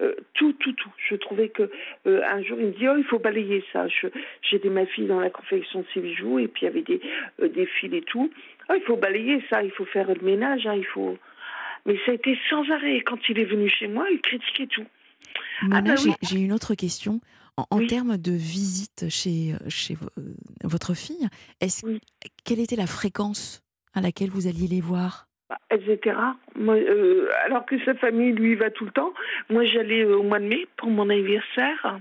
[0.00, 0.92] Euh, tout, tout, tout.
[1.10, 1.68] Je trouvais que
[2.06, 3.88] euh, un jour il me dit oh il faut balayer ça.
[3.88, 4.06] Je-
[4.42, 7.00] J'aidais ma fille dans la confection de ses bijoux et puis il y avait des
[7.42, 8.30] euh, des fils et tout.
[8.70, 11.18] Oh, il faut balayer ça, il faut faire le ménage, hein, il faut.
[11.86, 13.00] Mais ça a été sans arrêt.
[13.00, 14.86] Quand il est venu chez moi, il critiquait tout.
[15.62, 16.14] Mona, bah oui.
[16.22, 17.20] j'ai- une autre question.
[17.56, 17.86] En, en Oui.
[17.86, 20.22] termes de visite chez, euh, chez euh,
[20.64, 21.28] votre fille,
[21.60, 22.00] est-ce Oui.
[22.44, 23.62] quelle était la fréquence
[23.94, 25.28] à laquelle vous alliez les voir?
[25.48, 26.36] Bah, Elles étaient rares.
[26.56, 29.12] Moi, euh, alors que sa famille, lui, va tout le temps.
[29.50, 32.00] Moi, j'allais euh, au mois de mai pour mon anniversaire.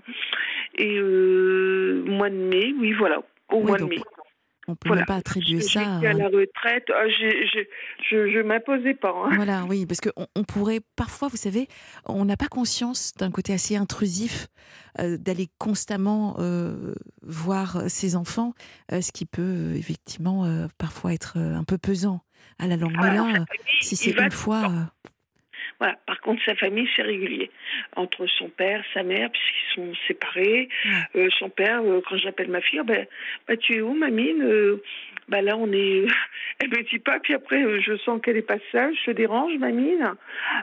[0.75, 3.19] Et euh, mois de mai, oui, voilà,
[3.51, 3.97] au Oui, mois de mai.
[4.67, 5.01] On peut Voilà.
[5.01, 5.81] même pas attribuer que ça.
[5.81, 6.85] À à- la retraite.
[6.89, 7.65] Ah, je
[8.09, 9.13] je m'imposais pas.
[9.13, 9.31] hein.
[9.35, 11.67] Voilà, oui, parce qu'on on pourrait parfois, vous savez,
[12.05, 14.47] on n'a pas conscience d'un côté assez intrusif
[14.99, 16.93] euh, d'aller constamment euh,
[17.23, 18.53] voir ses enfants,
[18.91, 22.21] euh, ce qui peut euh, effectivement euh, parfois être euh, un peu pesant
[22.59, 22.93] à la longue.
[23.01, 23.45] Mais Ah, là, euh,
[23.81, 24.73] si c'est une fois, temps.
[25.79, 25.97] Voilà.
[26.05, 27.51] Par contre, sa famille, c'est régulier.
[27.95, 30.69] Entre son père, sa mère, puisqu'ils sont séparés.
[30.85, 31.21] Ouais.
[31.21, 33.05] Euh, son père, euh, quand j'appelle ma fille, Ah ben,
[33.47, 34.81] bah, tu es où, mamine Euh,
[35.27, 36.05] bah, Là, on est.
[36.59, 38.95] Elle me dit pas, puis après, je sens qu'elle est pas seule.
[38.95, 40.15] Je te dérange, mamine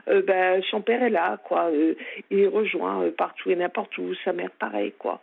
[0.08, 1.70] euh, bah, Son père est là, quoi.
[2.30, 4.14] Il est rejoint partout et n'importe où.
[4.24, 5.22] Sa mère, pareil, quoi.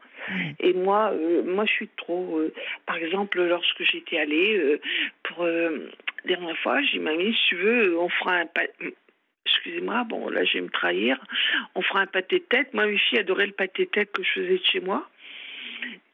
[0.60, 1.14] Et moi,
[1.46, 2.42] moi, je suis trop.
[2.86, 4.80] par exemple, lorsque j'étais allée
[5.24, 5.48] pour
[6.28, 8.46] dernière fois, j'ai dit mamie, si tu veux, on fera un
[9.48, 11.18] Excusez-moi, bon là je vais me trahir.
[11.76, 12.74] On fera un pâté de tête.
[12.74, 15.08] Moi, mes filles adoraient le pâté de tête que je faisais de chez moi.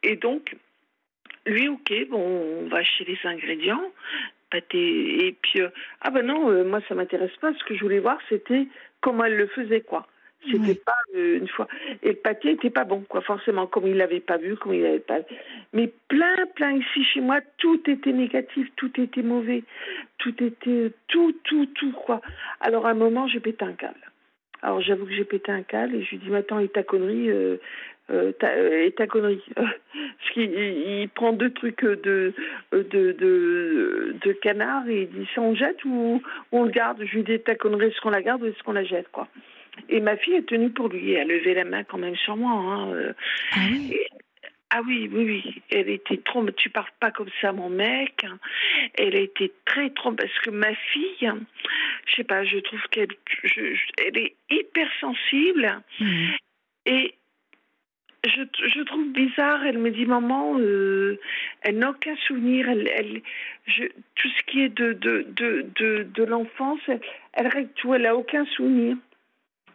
[0.03, 0.55] Et donc,
[1.45, 2.21] lui, ok, bon,
[2.63, 3.83] on va acheter les ingrédients,
[4.49, 5.27] pâté.
[5.27, 5.69] Et puis, euh,
[6.01, 7.53] ah ben non, euh, moi ça m'intéresse pas.
[7.53, 8.67] Ce que je voulais voir, c'était
[9.01, 10.07] comment elle le faisait, quoi.
[10.51, 11.67] C'était pas euh, une fois.
[12.01, 14.81] Et le pâté était pas bon, quoi, forcément, comme il l'avait pas vu, comme il
[14.83, 15.19] l'avait pas.
[15.71, 19.63] Mais plein, plein ici chez moi, tout était négatif, tout était mauvais,
[20.17, 22.21] tout était tout, tout, tout, quoi.
[22.59, 23.99] Alors à un moment, j'ai pété un câble.
[24.61, 26.83] Alors j'avoue que j'ai pété un câble et je lui dis, mais attends, et ta
[26.83, 27.57] connerie, euh,
[28.11, 29.43] euh, ta, euh, et ta connerie?
[29.55, 32.33] Parce qu'il il- il prend deux trucs de,
[32.71, 32.81] de,
[33.13, 36.21] de, de canard et il dit, ça on le jette ou,
[36.51, 37.03] ou on le garde?
[37.05, 39.27] Je lui dis, ta connerie, est-ce qu'on la garde ou est-ce qu'on la jette, quoi?
[39.89, 41.11] Et ma fille est tenue pour lui.
[41.13, 42.51] Elle a levé la main quand même sur moi.
[42.53, 42.91] Hein.
[42.93, 43.13] euh.
[43.53, 44.07] ah oui, Et-
[44.75, 45.61] ah oui, oui, oui.
[45.69, 46.43] Elle était trop.
[46.51, 48.25] Tu parles pas comme ça, mon mec.
[48.95, 50.11] Elle a été très trop.
[50.13, 51.31] Parce que ma fille,
[52.07, 53.09] je sais pas, je trouve qu'elle,
[53.43, 56.29] je- je- elle est hyper sensible Mm.
[56.87, 57.13] et
[58.25, 58.41] je,
[58.73, 59.63] je trouve bizarre.
[59.65, 61.19] Elle me dit, maman, euh,
[61.61, 62.67] elle n'a aucun souvenir.
[62.69, 63.21] Elle, elle,
[63.67, 63.83] je,
[64.15, 67.01] tout ce qui est de de de de, de l'enfance, elle,
[67.33, 67.93] elle règle tout.
[67.93, 68.95] Elle a aucun souvenir.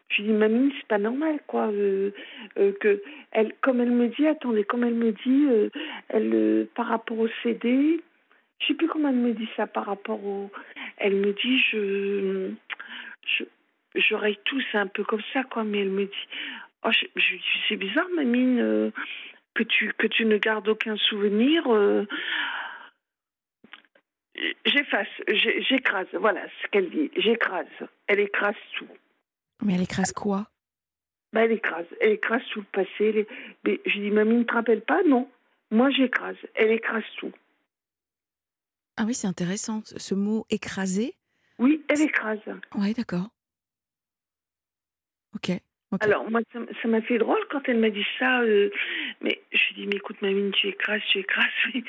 [0.09, 1.69] Je lui dis, mamie, c'est pas normal, quoi.
[1.69, 2.13] euh,
[2.59, 5.69] euh, que elle, comme elle me dit, attendez, comme elle me dit, euh,
[6.09, 8.01] elle, par rapport au CD,
[8.61, 10.51] je sais plus comment elle me dit ça, par rapport au,
[10.97, 12.51] elle me dit, je,
[13.27, 13.45] je,
[13.97, 15.65] j'aurais tout, c'est un peu comme ça, quoi.
[15.65, 16.29] Mais elle me dit,
[16.85, 17.37] oh, je, je
[17.69, 18.59] c'est bizarre, mamie,
[19.55, 21.65] que tu, que tu ne gardes aucun souvenir.
[24.65, 25.09] J'efface,
[25.69, 27.67] j'écrase, voilà ce qu'elle dit, j'écrase.
[28.07, 28.89] Elle écrase tout.
[29.63, 30.51] Mais elle écrase quoi?
[31.33, 31.87] Bah, elle écrase.
[32.01, 33.27] Elle écrase tout le passé.
[33.65, 35.03] Mais je dis, mamie, ne te rappelle pas?
[35.05, 35.29] Non.
[35.71, 36.37] Moi, j'écrase.
[36.55, 37.33] Elle écrase tout.
[38.97, 41.15] Ah oui, c'est intéressant, ce mot écraser.
[41.59, 42.41] Oui, elle écrase.
[42.75, 43.29] Ouais, d'accord.
[45.35, 45.51] Ok.
[45.93, 46.03] ok.
[46.03, 46.41] Alors, moi,
[46.83, 48.41] ça m'a fait drôle quand elle m'a dit ça.
[48.41, 48.71] euh,
[49.21, 51.47] mais je lui dis, mais écoute, mamie, tu écrases, tu écrases.
[51.75, 51.83] mais,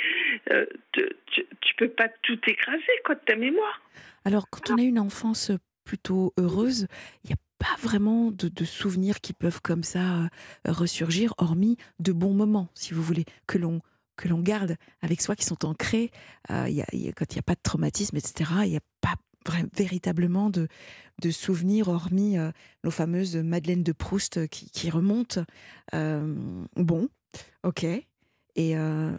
[0.51, 3.81] euh, te- tu, tu peux pas tout écraser, quoi, de ta mémoire.
[4.25, 5.51] Alors, quand on a une enfance
[5.85, 6.87] plutôt heureuse,
[7.23, 10.27] il n'y a pas vraiment de, souvenirs qui peuvent comme ça euh,
[10.65, 13.81] ressurgir, hormis de bons moments, si vous voulez, que l'on
[14.15, 16.11] que l'on garde avec soi, qui sont ancrés.
[16.51, 19.13] Euh, y a- quand il n'y a pas de traumatisme, etc., il n'y a pas
[19.73, 20.67] véritablement de,
[21.21, 22.51] de souvenirs, hormis euh,
[22.83, 25.43] nos fameuses Madeleines de Proust euh, qui, qui remontent.
[25.93, 27.07] Bon,
[27.63, 27.85] ok.
[27.85, 28.75] Et,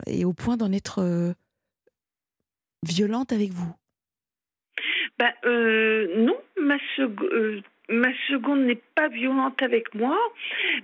[0.07, 1.35] et au point d'en être
[2.83, 3.73] violente avec vous?
[5.45, 10.17] Euh, non, ma, sec- euh, ma seconde n'est pas violente avec moi,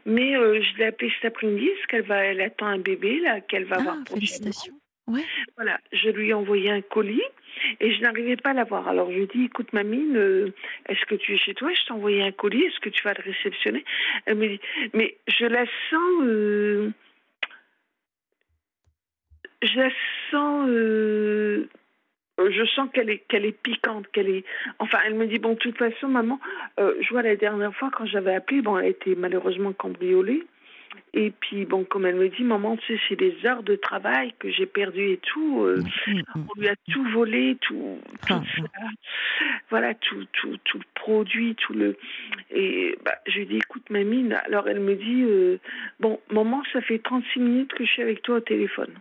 [0.05, 3.41] mais euh, je l'ai appelée cet après-midi parce qu'elle va, elle attend un bébé là
[3.41, 4.51] qu'elle va avoir Ah, prochainement.
[5.07, 5.23] Ouais.
[5.57, 7.23] Voilà, je lui ai envoyé un colis
[7.79, 8.89] et je n'arrivais pas à l'avoir.
[8.89, 10.51] Alors je lui ai dit, écoute mamie, euh,
[10.89, 11.73] est-ce que tu es chez toi?
[11.73, 13.85] Je t'ai envoyé un colis, est-ce que tu vas le réceptionner?
[14.25, 14.61] Elle me dit,
[14.95, 16.91] mais je la sens, euh,
[19.63, 19.91] je la
[20.33, 21.69] sens, euh,
[22.39, 24.45] je sens qu'elle est, qu'elle est piquante, qu'elle est.
[24.79, 26.39] Enfin, elle me dit bon, de toute façon, maman,
[26.79, 30.45] euh, je vois la dernière fois quand j'avais appelé, bon, elle était malheureusement cambriolée.
[31.13, 34.33] Et puis, bon, comme elle me dit, maman, tu sais, c'est des heures de travail
[34.39, 35.63] que j'ai perdues et tout.
[35.63, 36.47] euh, Mm, mm.
[36.55, 38.63] on lui a tout volé, tout, tout Ah, ça.
[39.71, 41.97] Voilà, tout, tout, tout le produit, tout le.
[42.51, 45.59] Et bah, je lui dis, écoute, mamie, alors elle me dit, euh,
[46.01, 48.93] bon, maman, ça fait 36 minutes que je suis avec toi au téléphone.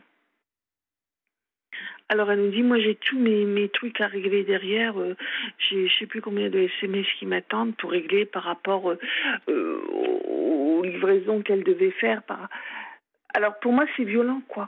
[2.08, 5.00] Alors elle me dit, moi j'ai tous mes, mes trucs à régler derrière.
[5.00, 5.16] euh,
[5.58, 9.00] je sais plus combien de SMS qui m'attendent pour régler par rapport euh,
[9.50, 12.22] euh, aux, livraisons qu'elle devait faire.
[12.24, 12.48] Par...
[13.34, 14.68] Alors pour moi c'est violent quoi.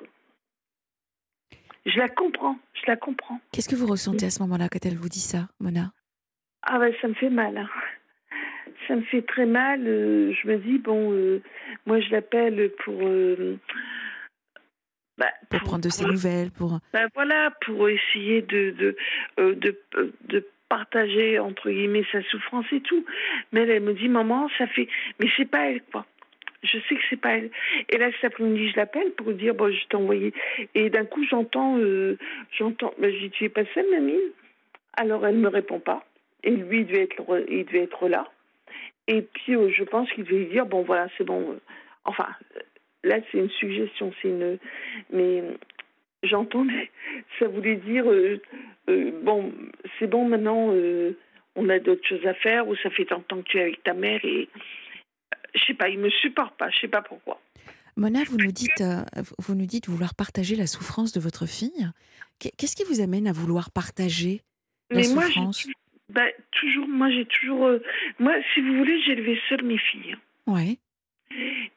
[1.85, 3.39] Je la comprends, je la comprends.
[3.53, 5.91] Qu'est-ce que vous ressentez à ce moment-là quand elle vous dit ça, Mona?
[6.63, 7.55] Ah ben ça me fait mal.
[7.57, 7.69] hein.
[8.87, 9.85] Ça me fait très mal.
[9.85, 11.41] euh, je me dis bon, euh,
[11.85, 13.59] moi je l'appelle pour euh,
[15.17, 16.79] Bah, pour, prendre de ses nouvelles, pour.
[16.93, 18.95] Ben voilà, pour essayer de de,
[19.39, 23.03] euh, de, euh, de partager entre guillemets sa souffrance et tout.
[23.51, 24.87] Mais elle, elle me dit maman, ça fait,
[25.19, 26.05] mais c'est pas elle quoi.
[26.63, 27.51] Je sais que c'est pas elle.
[27.89, 30.33] Et là, cet après-midi, je l'appelle pour dire bon, je t'ai envoyé.
[30.75, 32.17] Et d'un coup, j'entends, euh,
[32.57, 32.93] j'entends.
[33.01, 34.19] Je dis tu es pas seule, mamie
[34.93, 36.05] Alors elle me répond pas.
[36.43, 38.27] Et lui, il devait être, il devait être là.
[39.07, 41.59] Et puis, euh, je pense qu'il devait dire bon, voilà, c'est bon.
[42.05, 42.27] Enfin,
[43.07, 44.57] là, c'est une suggestion, c'est une.
[45.11, 45.43] Mais
[46.23, 46.91] j'entendais,
[47.39, 48.41] ça voulait dire euh,
[48.89, 49.53] euh, bon,
[49.99, 51.17] c'est bon maintenant, euh,
[51.55, 53.61] on a d'autres choses à faire, ou ça fait tant de temps que tu es
[53.61, 54.47] avec ta mère et
[55.55, 57.41] je sais pas, il me supporte pas, je sais pas pourquoi.
[57.95, 58.83] Mona, vous nous dites,
[59.39, 61.87] vous nous dites vouloir partager la souffrance de votre fille.
[62.39, 64.41] Qu'est- Qu'est-ce qui vous amène à vouloir partager
[64.91, 65.67] la Mais moi, souffrance?
[66.09, 67.71] ben, toujours, moi j'ai toujours,
[68.19, 70.15] moi, si vous voulez, j'ai élevé seule mes filles.
[70.45, 70.77] Ouais.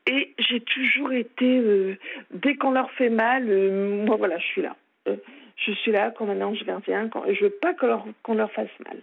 [0.07, 1.97] Et j'ai toujours été, euh,
[2.31, 4.77] dès qu'on leur fait mal, euh, moi voilà, je suis là.
[5.09, 5.17] Euh,
[5.57, 9.01] je suis là quand un ange gardien, quand, je veux pas qu'on leur, fasse mal.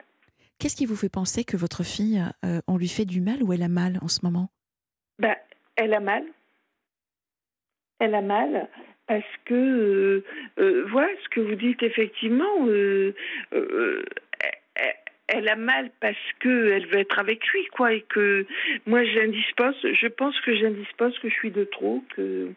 [0.59, 3.53] Qu'est-ce qui vous fait penser que votre fille, euh, on lui fait du mal ou
[3.53, 4.49] elle a mal en ce moment?
[5.19, 5.35] Ben,
[5.75, 6.23] elle a mal.
[7.99, 8.67] Elle a mal
[9.07, 10.23] parce que,
[10.57, 12.67] voilà ce que vous dites effectivement,
[15.27, 18.45] elle, a mal parce que elle veut être avec lui, quoi, et que
[18.85, 22.53] moi j'indispose, je pense que j'indispose que je suis de trop, que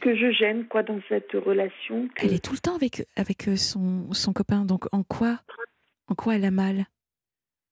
[0.00, 2.06] que je gêne, quoi, dans cette relation.
[2.08, 4.64] que- Elle est tout le temps avec, avec euh, son, son copain.
[4.64, 5.40] Donc en quoi,
[6.06, 6.84] en quoi elle a mal?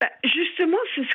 [0.01, 0.52] Bah, ce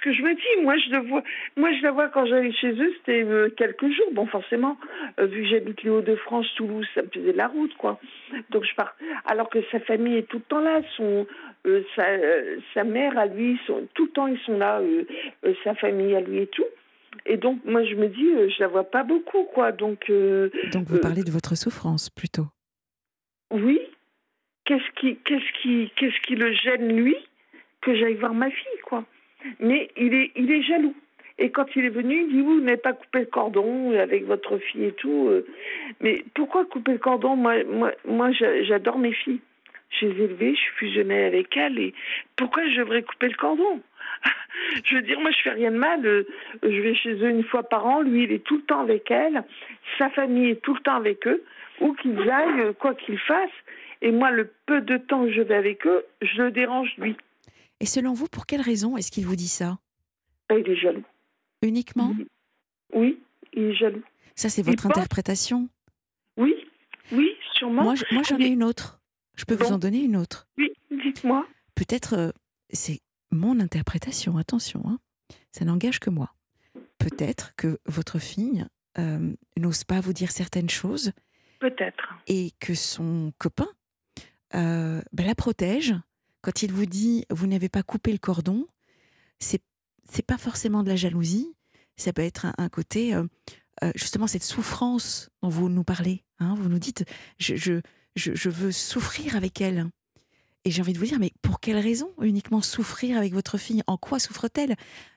[0.07, 0.63] que je me dis.
[0.63, 1.23] Moi, je le vois.
[1.55, 4.11] Moi, je la vois quand j'allais chez eux, c'était euh, quelques jours.
[4.13, 4.77] Bon, forcément,
[5.19, 7.99] euh, vu que j'habite les Hauts-de-France, Toulouse, ça me faisait de la route, quoi.
[8.49, 8.95] Donc je pars.
[9.25, 10.81] Alors que sa famille est tout le temps là.
[10.95, 11.27] Son,
[11.65, 12.05] euh, sa,
[12.73, 14.81] sa mère à lui, son- tout le temps ils sont là.
[15.63, 16.65] sa famille à lui et tout.
[17.25, 19.71] Et donc, moi, je me dis, je la vois pas beaucoup, quoi.
[19.71, 20.09] Donc,
[20.71, 22.45] Donc vous parlez de votre souffrance plutôt.
[23.51, 23.79] oui.
[24.65, 27.15] Qu'est-ce qui, qu'est-ce qui, qu'est-ce qui le gêne lui
[27.81, 29.05] que j'aille voir ma fille, quoi?
[29.59, 30.95] Mais il est, jaloux.
[31.39, 34.57] Et quand il est venu, il dit vous n'avez pas coupé le cordon avec votre
[34.57, 35.27] fille et tout.
[35.29, 35.45] euh.
[36.01, 37.35] Mais pourquoi couper le cordon?
[37.35, 39.39] Moi, moi, moi, j'a- j'adore mes filles.
[39.91, 41.77] Je les ai élevées, je suis fusionnée avec elles.
[41.79, 41.93] Et
[42.35, 43.81] pourquoi je devrais couper le cordon?
[44.83, 46.03] Je veux dire, moi, je fais rien de mal.
[46.05, 46.23] euh,
[46.63, 48.01] Je vais chez eux une fois par an.
[48.01, 49.43] Lui, il est tout le temps avec elles.
[49.99, 51.43] Sa famille est tout le temps avec eux.
[51.79, 53.49] Où qu'ils aillent, quoi qu'ils fassent.
[54.01, 57.15] Et moi, le peu de temps que je vais avec eux, je le dérange lui.
[57.79, 59.79] Et selon vous, pour quelle raison est-ce qu'il vous dit ça?
[60.49, 61.03] Ben, il est jaloux.
[61.61, 62.15] Uniquement?
[62.93, 63.19] Oui,
[63.53, 64.03] il est jaloux.
[64.35, 65.69] Ça, c'est votre pense- interprétation?
[66.37, 66.53] Oui,
[67.11, 67.83] oui, sûrement.
[67.83, 68.99] Moi, je- moi, j'en ai une autre.
[69.35, 70.47] Je peux vous en donner une autre.
[70.57, 71.45] Oui, dites-moi.
[71.75, 72.31] Peut-être, euh,
[72.71, 72.99] c'est
[73.31, 74.99] mon interprétation, attention, hein.
[75.51, 76.33] ça n'engage que moi.
[76.97, 78.65] Peut-être que votre fille
[78.97, 81.11] euh, n'ose pas vous dire certaines choses
[81.59, 82.15] Peut-être.
[82.27, 83.67] et que son copain
[84.55, 85.93] euh, ben, la protège.
[86.41, 88.67] Quand il vous dit vous n'avez pas coupé le cordon,
[89.39, 89.61] c'est
[90.09, 91.53] c'est pas forcément de la jalousie.
[91.97, 93.25] Ça peut être un, côté euh,
[93.83, 96.23] euh, justement cette souffrance dont vous nous parlez.
[96.39, 96.55] hein.
[96.55, 97.03] vous nous dites
[97.39, 97.81] je, je,
[98.15, 99.89] je, je veux souffrir avec elle.
[100.63, 103.81] Et j'ai envie de vous dire mais pour quelle raison uniquement souffrir avec votre fille?
[103.87, 104.75] En quoi souffre-t-elle?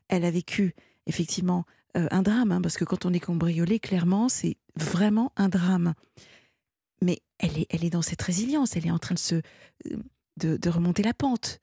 [0.09, 0.75] Elle a vécu
[1.07, 1.64] effectivement
[1.97, 5.95] euh, un drame hein, parce que quand on est cambriolé, clairement c'est vraiment un drame
[7.03, 9.43] mais elle est, elle est dans cette résilience, elle est en train de se
[10.41, 11.61] de, de remonter la pente.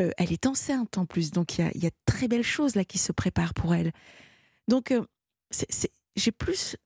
[0.00, 2.28] Euh, elle est enceinte en plus, donc il y a, il y a de très
[2.28, 3.92] belles choses là qui se préparent pour elle.
[4.68, 5.02] Donc euh,
[6.16, 6.76] j'ai plus,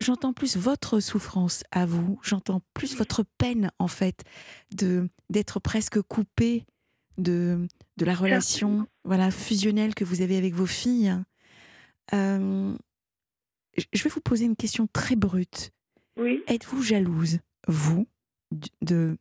[0.00, 4.22] j'entends plus votre souffrance à vous, j'entends plus votre peine en fait
[4.74, 6.64] de d'être presque coupée
[7.18, 7.66] de
[7.96, 11.14] de la relation voilà fusionnelle que vous avez avec vos filles.
[12.12, 12.74] Euh,
[13.92, 15.70] je- vais vous poser une question très brute.
[16.16, 16.42] Oui.
[16.46, 18.06] Êtes-vous jalouse, vous,
[18.82, 19.16] de,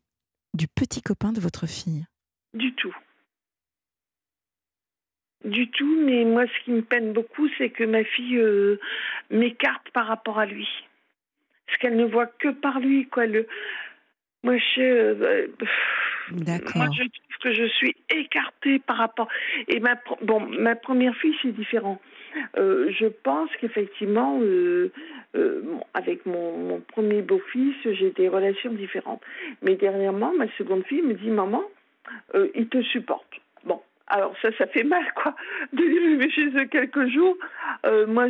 [0.54, 2.06] du petit copain de votre fille?
[2.54, 2.96] Du tout.
[5.44, 8.80] Du tout, mais moi, ce qui me peine beaucoup, c'est que ma fille euh,
[9.30, 10.68] m'écarte par rapport à lui.
[11.66, 13.26] Parce qu'elle ne voit que par lui, quoi.
[13.26, 13.48] Le...
[14.44, 15.48] Moi, je euh,
[16.32, 16.94] Moi, D'accord.
[16.94, 19.28] je trouve que je suis écartée par rapport.
[19.68, 22.00] Et ma, pro- bon, ma première fille, c'est différent.
[22.58, 24.92] Euh, je pense qu'effectivement, euh,
[25.36, 25.62] euh,
[25.94, 29.22] avec mon, premier beau-fils, j'ai des relations différentes.
[29.62, 31.64] Mais dernièrement, ma seconde fille me dit Maman,
[32.56, 33.40] il te supporte.
[33.66, 35.36] Bon, alors ça, ça fait mal, quoi.
[35.74, 37.38] De vais chez eux quelques jours.
[38.08, 38.28] Moi,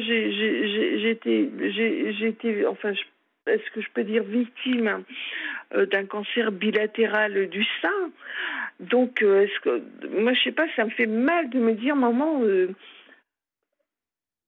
[2.21, 2.93] été, enfin,
[3.47, 5.03] est-ce que je peux dire victime
[5.75, 8.11] euh, d'un cancer bilatéral du sein
[8.79, 12.41] Donc, moi, je sais pas, ça me fait mal de me dire Maman,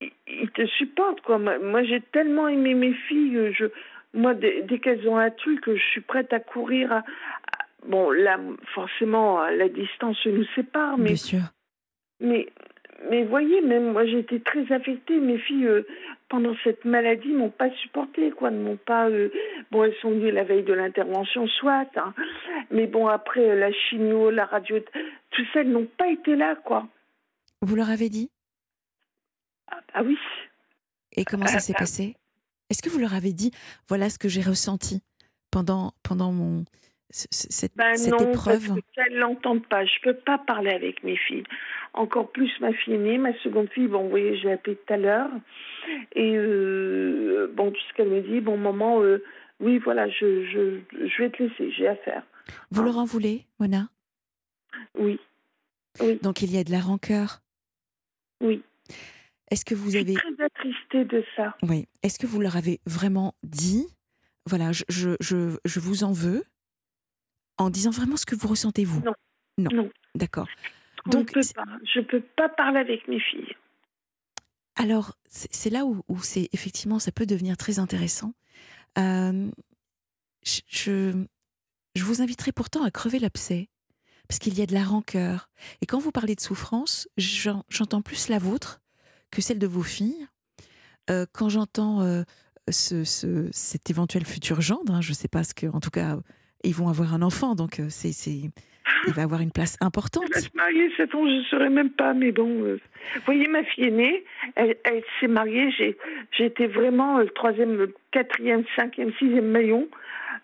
[0.06, 1.38] euh, il- il te supporte, quoi.
[1.38, 3.66] Moi, j'ai tellement aimé mes filles, je
[4.14, 6.92] moi, dès, dès qu'elles ont un truc, je suis prête à courir.
[6.92, 7.04] À, à-
[7.88, 8.40] bon, là,
[8.74, 11.42] forcément, la distance nous sépare, mais Bien sûr.
[12.22, 12.48] mais,
[13.10, 15.20] mais voyez, même moi j'ai été très affectée.
[15.20, 15.86] Mes filles, euh,
[16.30, 19.10] pendant cette maladie, m'ont pas supporté, quoi, ne m'ont pas.
[19.10, 19.30] euh,
[19.72, 22.14] bon, elles sont venues la veille de l'intervention, soit, hein.
[22.72, 24.80] mais bon, après la chimio, la radio,
[25.32, 26.88] tout ça, elles n'ont pas été là, quoi.
[27.62, 28.30] Vous leur avez dit?
[29.94, 30.18] Ah, oui.
[31.14, 31.80] Et comment ça Ah, s'est ah.
[31.80, 32.16] passé?
[32.70, 33.52] Est-ce que vous leur avez dit
[33.88, 35.02] voilà ce que j'ai ressenti
[35.52, 36.66] pendant, pendant mon,
[37.12, 38.68] ce- ce- cette, Ben cette non, épreuve?
[38.68, 39.86] parce que ça, elles l'entendent pas.
[39.86, 41.44] Je peux pas parler avec mes filles.
[41.94, 43.88] Encore plus ma fille aînée, ma seconde fille.
[43.88, 45.30] Bon, vous voyez, j'ai appelé tout à l'heure.
[46.14, 49.24] Et euh, bon, tout ce qu'elle me dit, bon, maman, euh,
[49.62, 52.24] oui, voilà, je, je, je vais te laisser, j'ai affaire.
[52.72, 53.90] Vous leur en voulez, Mona?
[54.98, 55.20] Oui,
[56.02, 57.42] oui, Donc il y a de la rancœur?
[58.42, 58.62] oui.
[59.52, 61.56] Est-ce que vous Je avez suis très attristée de ça.
[61.64, 61.88] Oui.
[62.04, 63.86] Est-ce que vous leur avez vraiment dit,
[64.46, 66.44] voilà, je, je, je, je vous en veux,
[67.58, 69.02] en disant vraiment ce que vous ressentez vous?
[69.02, 69.14] Non.
[69.58, 69.70] Non.
[69.74, 69.90] Non.
[70.16, 70.48] D'accord.
[71.06, 71.66] On Donc, ne peut pas.
[71.94, 73.56] Je peux pas parler avec mes filles.
[74.76, 78.34] Alors, c'est là où, où c'est effectivement, ça peut devenir très intéressant.
[78.98, 79.50] Euh,
[80.44, 81.26] je, je,
[81.96, 83.70] je vous inviterai pourtant à crever l'abcès,
[84.28, 85.50] parce qu'il y a de la rancœur.
[85.82, 88.82] Et quand vous parlez de souffrance, j'en- j'entends plus la vôtre
[89.36, 90.28] que celle de vos filles.
[91.10, 92.24] Euh, quand j'entends euh,
[92.70, 95.92] ce, ce- cet éventuel futur gendre, hein, je ne sais pas ce que, en tout
[95.92, 96.18] cas,
[96.64, 100.24] ils vont avoir un enfant, donc euh, c'est, il va avoir une place importante.
[100.34, 100.50] Va se
[101.28, 102.48] je ne saurais même pas, mais bon.
[102.64, 104.24] Vous voyez, ma fille aînée,
[104.56, 105.96] elle, elle s'est mariée, j'ai,
[106.32, 109.88] j'étais vraiment le troisième, quatrième, cinquième, sixième maillon.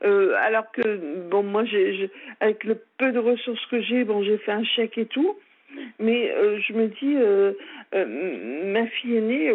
[0.04, 4.52] Alors que, bon, moi, j'ai- avec le peu de ressources que j'ai, bon, j'ai fait
[4.52, 5.36] un chèque et tout.
[6.00, 7.54] Mais euh, je me dis, euh,
[7.94, 9.52] euh, ma fille aînée,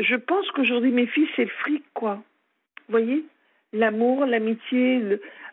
[0.00, 2.22] je pense qu'aujourd'hui, mes filles, c'est le fric, quoi.
[2.88, 3.24] Vous voyez?
[3.72, 5.00] L'amour, l'amitié,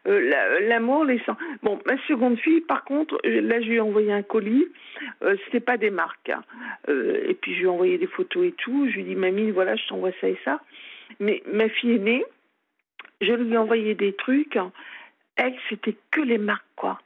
[0.06, 1.36] l'amour, les sangs.
[1.64, 4.68] Bon, ma seconde fille, par contre, là, je lui ai envoyé un colis.
[5.44, 6.30] C'était pas des marques.
[6.30, 6.44] hein.
[6.88, 8.88] Et puis, je lui ai envoyé des photos et tout.
[8.88, 10.62] Je lui ai dit, mamie, voilà, je t'envoie ça et ça.
[11.20, 12.24] Mais ma fille aînée,
[13.20, 14.58] je lui ai envoyé des trucs.
[15.36, 17.00] Elle, c'était que les marques, quoi.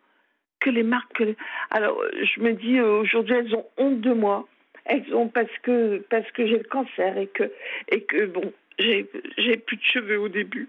[0.60, 1.14] Que les marques.
[1.14, 1.38] que les-
[1.72, 4.48] Alors, je me dis, euh, aujourd'hui, elles ont honte de moi.
[4.86, 7.52] Elles ont parce que parce que j'ai le cancer et que
[7.90, 10.68] et que bon, j'ai j'ai plus de cheveux au début.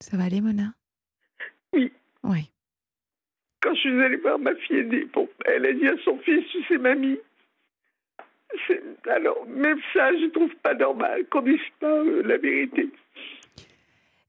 [0.00, 0.72] Ça va aller, Mona?
[1.72, 1.92] Oui.
[2.24, 2.50] Oui.
[3.62, 6.44] Quand je suis allée voir ma fille aînée, bon, elle a dit à son fils,
[6.50, 7.18] tu sais, mamie.
[8.66, 12.88] c'est- Alors, même ça, je trouve pas normal qu'on dise pas euh, la vérité.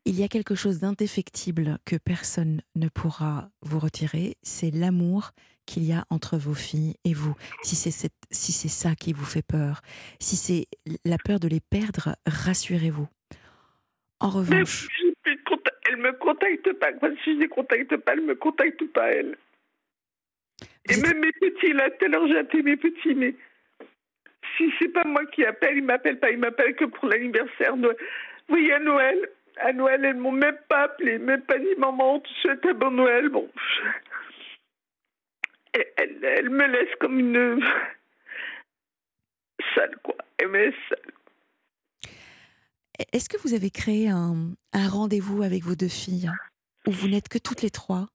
[0.05, 5.31] Il y a quelque chose d'indéfectible que personne ne pourra vous retirer, c'est l'amour
[5.67, 7.35] qu'il y a entre vos filles et vous.
[7.61, 9.81] Si c'est cette- si c'est ça qui vous fait peur,
[10.19, 10.65] si c'est
[11.05, 13.07] la peur de les perdre, rassurez-vous.
[14.19, 14.87] En revanche,
[15.87, 16.91] elle me contacte pas.
[17.23, 19.37] Si je les contacte pas, elle me contacte pas, elle.
[20.89, 23.35] Et êtes- même mes petits, là, tout à l'heure, j'ai appelé mes petits, mais
[24.57, 27.77] si c'est pas moi qui appelle, ils m'appellent pas, ils m'appellent que pour l'anniversaire.
[27.77, 27.95] de-
[28.49, 29.29] Oui, à Noël.
[29.63, 32.73] À Noël, elles m'ont même pas appelé, même pas dit maman, on te souhaite un
[32.73, 33.29] bon Noël?
[33.29, 33.49] Bon.
[35.73, 37.63] Elle, elle, elle me laisse comme une.
[39.75, 40.15] sale, quoi.
[40.37, 41.13] Elle me laisse sale.
[43.13, 46.31] est-ce que vous avez créé un, un rendez-vous avec vos deux filles?
[46.87, 48.07] Où vous n'êtes que toutes les trois?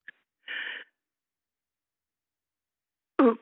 [3.21, 3.35] Euh.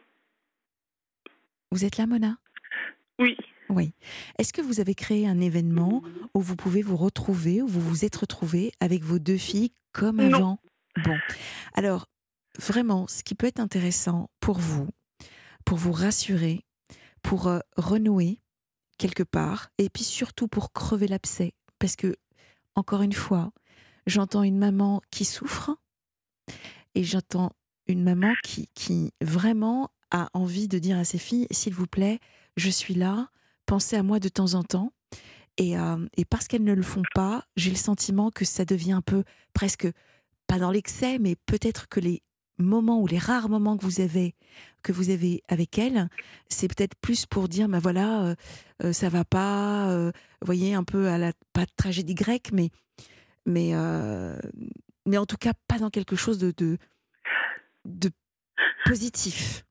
[1.70, 2.36] Vous êtes là, Mona?
[3.18, 3.36] Oui.
[3.76, 3.92] Oui.
[4.38, 6.02] Est-ce que vous avez créé un événement
[6.34, 10.16] où vous pouvez vous retrouver, où vous vous êtes retrouvés avec vos deux filles comme
[10.16, 10.36] Non.
[10.36, 10.58] avant?
[11.04, 11.16] Bon.
[11.74, 12.06] Alors,
[12.58, 14.88] vraiment, ce qui peut être intéressant pour vous,
[15.64, 16.64] pour vous rassurer,
[17.22, 18.40] pour euh, renouer
[18.98, 22.14] quelque part, et puis surtout pour crever l'abcès, parce que,
[22.76, 23.52] encore une fois,
[24.06, 25.76] j'entends une maman qui souffre,
[26.94, 27.50] et j'entends
[27.88, 32.20] une maman qui, qui vraiment a envie de dire à ses filles, s'il vous plaît,
[32.56, 33.30] je suis là,
[33.66, 34.92] pensez à moi de temps en temps.
[35.56, 38.92] Et, euh, et parce qu'elles ne le font pas, j'ai le sentiment que ça devient
[38.92, 39.88] un peu presque,
[40.46, 42.22] pas dans l'excès, mais peut-être que les
[42.58, 44.34] moments ou les rares moments que vous avez,
[44.82, 46.08] que vous avez avec elles,
[46.48, 48.34] c'est peut-être plus pour dire, ben voilà, euh,
[48.82, 50.12] euh, ça va pas, euh,
[50.42, 52.70] voyez, un peu à la, pas de tragédie grecque, mais,
[53.46, 54.38] mais, euh,
[55.06, 56.78] mais en tout cas pas dans quelque chose de, de,
[57.84, 58.10] de
[58.84, 59.64] positif.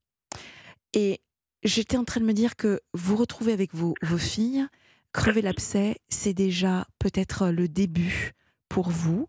[0.92, 1.20] Et
[1.64, 4.66] j'étais en train de me dire que vous retrouver avec vos, vos filles,
[5.12, 8.32] crever l'abcès, c'est déjà peut-être le début
[8.68, 9.28] pour vous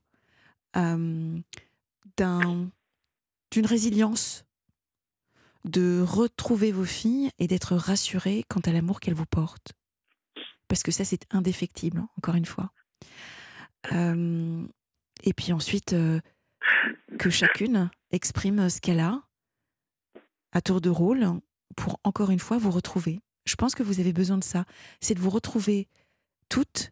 [0.76, 1.38] euh,
[2.18, 2.70] d'un-
[3.52, 4.46] d'une résilience,
[5.64, 9.74] de retrouver vos filles et d'être rassuré quant à l'amour qu'elles vous portent.
[10.68, 12.72] parce que ça, c'est indéfectible, hein, encore une fois.
[13.94, 14.68] Euh,
[15.24, 16.20] et puis ensuite, euh,
[17.20, 19.22] que chacune exprime ce qu'elle a
[20.52, 21.40] à tour de rôle
[21.76, 23.22] pour, encore une fois, vous retrouver.
[23.46, 24.66] Je pense que vous avez besoin de ça.
[25.02, 25.88] C'est de vous retrouver
[26.50, 26.92] toutes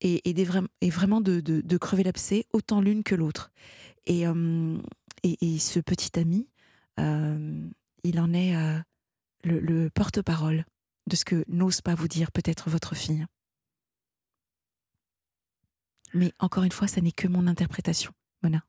[0.00, 0.44] et,
[0.90, 3.50] vraiment de, crever l'abcès, autant l'une que l'autre.
[4.06, 4.78] Et, euh,
[5.24, 6.48] ce petit ami,
[6.98, 7.68] euh,
[8.04, 8.78] il en est euh,
[9.44, 10.64] le, le porte-parole
[11.06, 13.26] de ce que n'ose pas vous dire peut-être votre fille.
[16.14, 18.12] Mais encore une fois, ça n'est que mon interprétation,
[18.42, 18.62] Mona.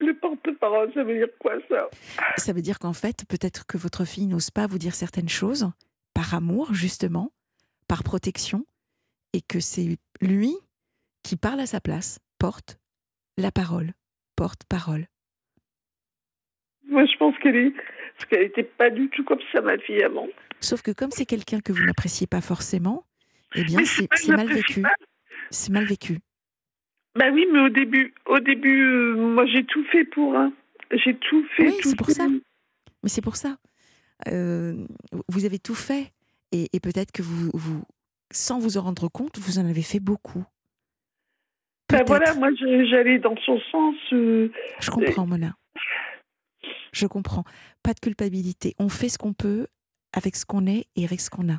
[0.00, 1.88] Le porte-parole, ça veut dire quoi ça?
[2.36, 5.70] Ça veut dire qu'en fait, peut-être que votre fille n'ose pas vous dire certaines choses,
[6.14, 7.32] par amour justement,
[7.86, 8.64] par protection,
[9.32, 10.54] et que c'est lui
[11.22, 12.78] qui parle à sa place, porte
[13.36, 13.92] la parole,
[14.36, 15.06] porte parole.
[16.88, 17.70] Moi, je pense qu'elle est,
[18.16, 20.28] parce qu'elle n'était pas du tout comme ça, ma fille, avant.
[20.60, 23.04] Sauf que comme c'est quelqu'un que vous n'appréciez pas forcément,
[23.54, 24.82] eh bien, c'est mal vécu.
[25.50, 26.18] C'est mal vécu.
[27.20, 30.34] Bah oui, mais au début, au début, euh, moi, j'ai tout fait pour.
[30.34, 30.54] Hein.
[30.90, 31.66] J'ai tout fait.
[31.66, 32.26] Oui, c'est pour ça.
[33.02, 33.58] Mais c'est pour ça.
[34.28, 34.86] Euh,
[35.28, 36.14] vous avez tout fait.
[36.50, 37.82] Et, et peut-être que vous, vous,
[38.32, 40.44] sans vous en rendre compte, vous en avez fait beaucoup.
[41.90, 43.96] Ben voilà, moi j'allais dans son sens.
[44.14, 44.50] Euh,
[44.80, 45.54] Je comprends, Mona.
[46.92, 47.44] Je comprends.
[47.82, 48.74] Pas de culpabilité.
[48.78, 49.66] On fait ce qu'on peut
[50.14, 51.58] avec ce qu'on est et avec ce qu'on a.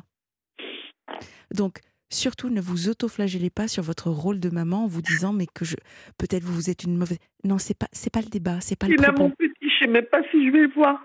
[1.54, 1.78] Donc,
[2.14, 5.64] surtout, ne vous autoflagellez pas sur votre rôle de maman en vous disant mais que
[5.64, 5.76] je
[6.18, 7.18] peut-être vous êtes une mauvaise.
[7.44, 9.22] Non, c'est pas c'est pas le débat, c'est pas le propos.
[9.22, 11.02] mon petit, je sais même pas si je vais le voir.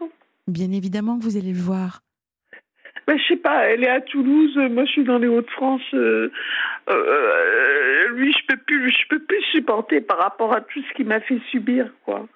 [0.48, 2.02] Bien évidemment que vous allez le voir.
[3.08, 5.82] Ben, je sais pas, elle est à Toulouse, moi je suis dans les Hauts-de-France.
[5.94, 6.30] Euh,
[6.90, 11.06] euh, lui, je peux plus, je peux plus supporter par rapport à tout ce qu'il
[11.06, 12.28] m'a fait subir, quoi.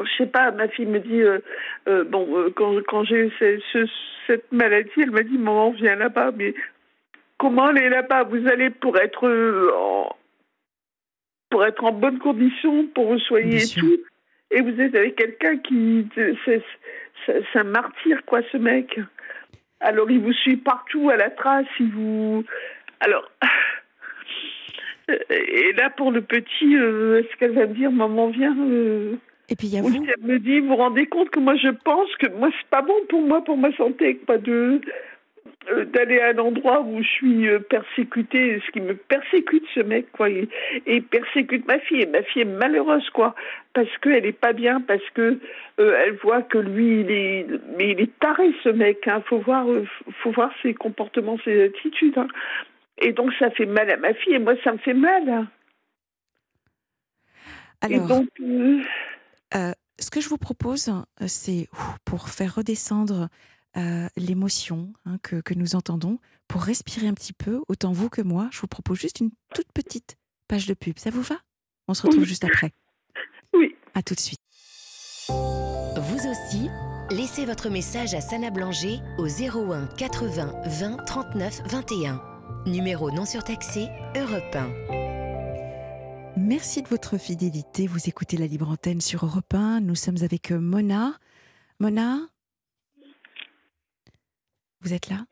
[0.00, 1.40] Je sais pas, ma fille me dit, euh,
[1.88, 3.86] euh, bon, euh, quand, quand j'ai eu ce, ce,
[4.26, 6.54] cette maladie, elle m'a dit, maman, viens là-bas, mais
[7.38, 10.16] comment aller là-bas Vous allez pour être euh, en,
[11.50, 13.98] pour être en bonne condition, pour vous soigner et tout,
[14.50, 16.62] et vous êtes avec quelqu'un qui, c'est
[17.54, 18.98] un martyr, quoi, ce mec.
[19.80, 22.44] Alors, il vous suit partout à la trace, il vous.
[23.00, 23.30] Alors.
[25.30, 29.14] Et là, pour le petit, euh, est-ce qu'elle va me dire, maman, viens euh,
[29.48, 30.04] Et puis il y a Ou vous.
[30.04, 32.68] si elle me dit, vous vous rendez compte que moi, je pense que moi, c'est
[32.68, 34.82] pas bon pour moi, pour ma santé, quoi, de
[35.92, 40.10] d'aller à un endroit où je suis euh, persécutée, ce qui me persécute ce mec,
[40.12, 40.48] quoi, et,
[41.00, 43.34] persécute ma fille, et ma fille est malheureuse, quoi,
[43.74, 45.38] parce qu'elle est pas bien, parce que
[45.80, 47.46] euh, elle voit que lui, il est,
[47.76, 49.86] mais il est taré, ce mec, hein, faut voir, euh,
[50.22, 52.28] faut voir ses comportements, ses attitudes, hein.
[52.98, 55.28] et donc ça fait mal à ma fille, et moi, ça me fait mal.
[55.28, 55.48] hein.
[57.88, 58.80] et Alors, donc, euh,
[59.54, 61.68] euh, ce que je vous propose, euh, c'est
[62.04, 63.28] pour faire redescendre
[63.78, 66.18] euh, l'émotion hein, que, que nous entendons,
[66.48, 69.70] pour respirer un petit peu, autant vous que moi, je vous propose juste une toute
[69.72, 70.16] petite
[70.48, 70.98] page de pub.
[70.98, 71.36] Ça vous va?
[71.88, 72.28] On se retrouve Oui.
[72.28, 72.72] juste après.
[73.54, 73.74] oui.
[73.94, 74.40] À tout de suite.
[75.28, 76.68] Vous aussi,
[77.10, 82.22] laissez votre message à Sana Blanger au 01 80 20 39 21.
[82.66, 84.70] Numéro non surtaxé, Europe 1.
[86.36, 87.86] Merci de votre fidélité.
[87.86, 89.80] Vous écoutez la libre antenne sur Europe 1.
[89.80, 91.14] Nous sommes avec Mona.
[91.80, 92.20] Mona?
[94.80, 95.24] Vous êtes là?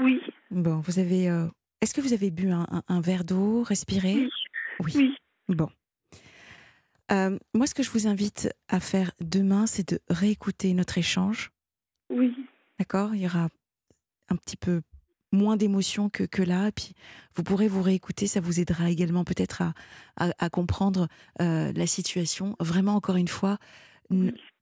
[0.00, 0.20] Oui,
[0.50, 1.28] Bon, vous avez.
[1.28, 1.46] euh,
[1.80, 4.28] Est-ce que vous avez bu un, un- un verre d'eau, respiré?
[4.80, 5.14] Oui, oui.
[5.48, 5.68] Bon.
[7.12, 11.50] Euh, moi, ce que je vous invite à faire demain, c'est de réécouter notre échange.
[12.10, 12.34] Oui,
[12.78, 13.14] D'accord?
[13.14, 13.48] Il y aura
[14.28, 14.82] un petit peu
[15.32, 16.68] moins d'émotion que, que là.
[16.68, 16.92] Et puis,
[17.36, 18.26] vous pourrez vous réécouter.
[18.26, 19.74] Ça vous aidera également peut-être à,
[20.16, 21.08] à, à comprendre
[21.40, 22.56] euh, la situation.
[22.60, 23.58] Vraiment, encore une fois,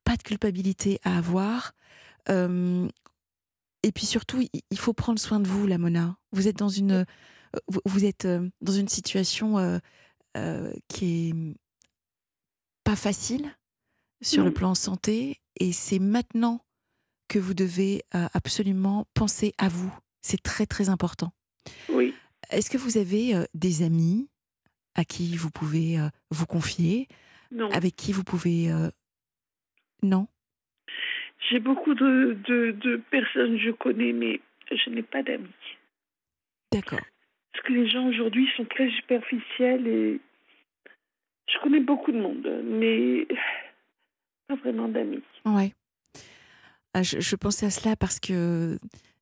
[0.05, 1.73] pas de culpabilité à avoir.
[2.29, 2.89] Euh,
[3.87, 6.17] et puis surtout, il- faut prendre soin de vous, la Mona.
[6.33, 7.05] Vous êtes dans une, euh,
[7.85, 9.79] vous, êtes euh, dans une situation euh,
[10.37, 11.35] euh, qui est
[12.85, 13.55] pas facile
[14.23, 15.41] sur le plan santé.
[15.61, 16.65] Et c'est maintenant
[17.29, 19.93] que vous devez euh, absolument penser à vous.
[20.23, 21.33] C'est très très important.
[21.89, 22.15] oui.
[22.51, 24.29] Est-ce que vous avez des amis
[24.95, 25.99] à qui vous pouvez
[26.31, 27.09] vous confier,
[27.51, 27.71] Non.
[27.71, 28.71] avec qui vous pouvez...
[30.03, 30.29] Non?
[31.51, 34.41] J'ai beaucoup de, de, de personnes que je connais, mais
[34.71, 35.49] je n'ai pas d'amis.
[36.73, 37.01] D'accord.
[37.53, 40.21] Parce que les gens aujourd'hui sont très superficiels et
[41.47, 43.27] je connais beaucoup de monde, mais
[44.49, 45.23] pas vraiment d'amis.
[45.45, 45.73] Ouais.
[46.95, 48.79] Ah, je, je pensais à cela parce que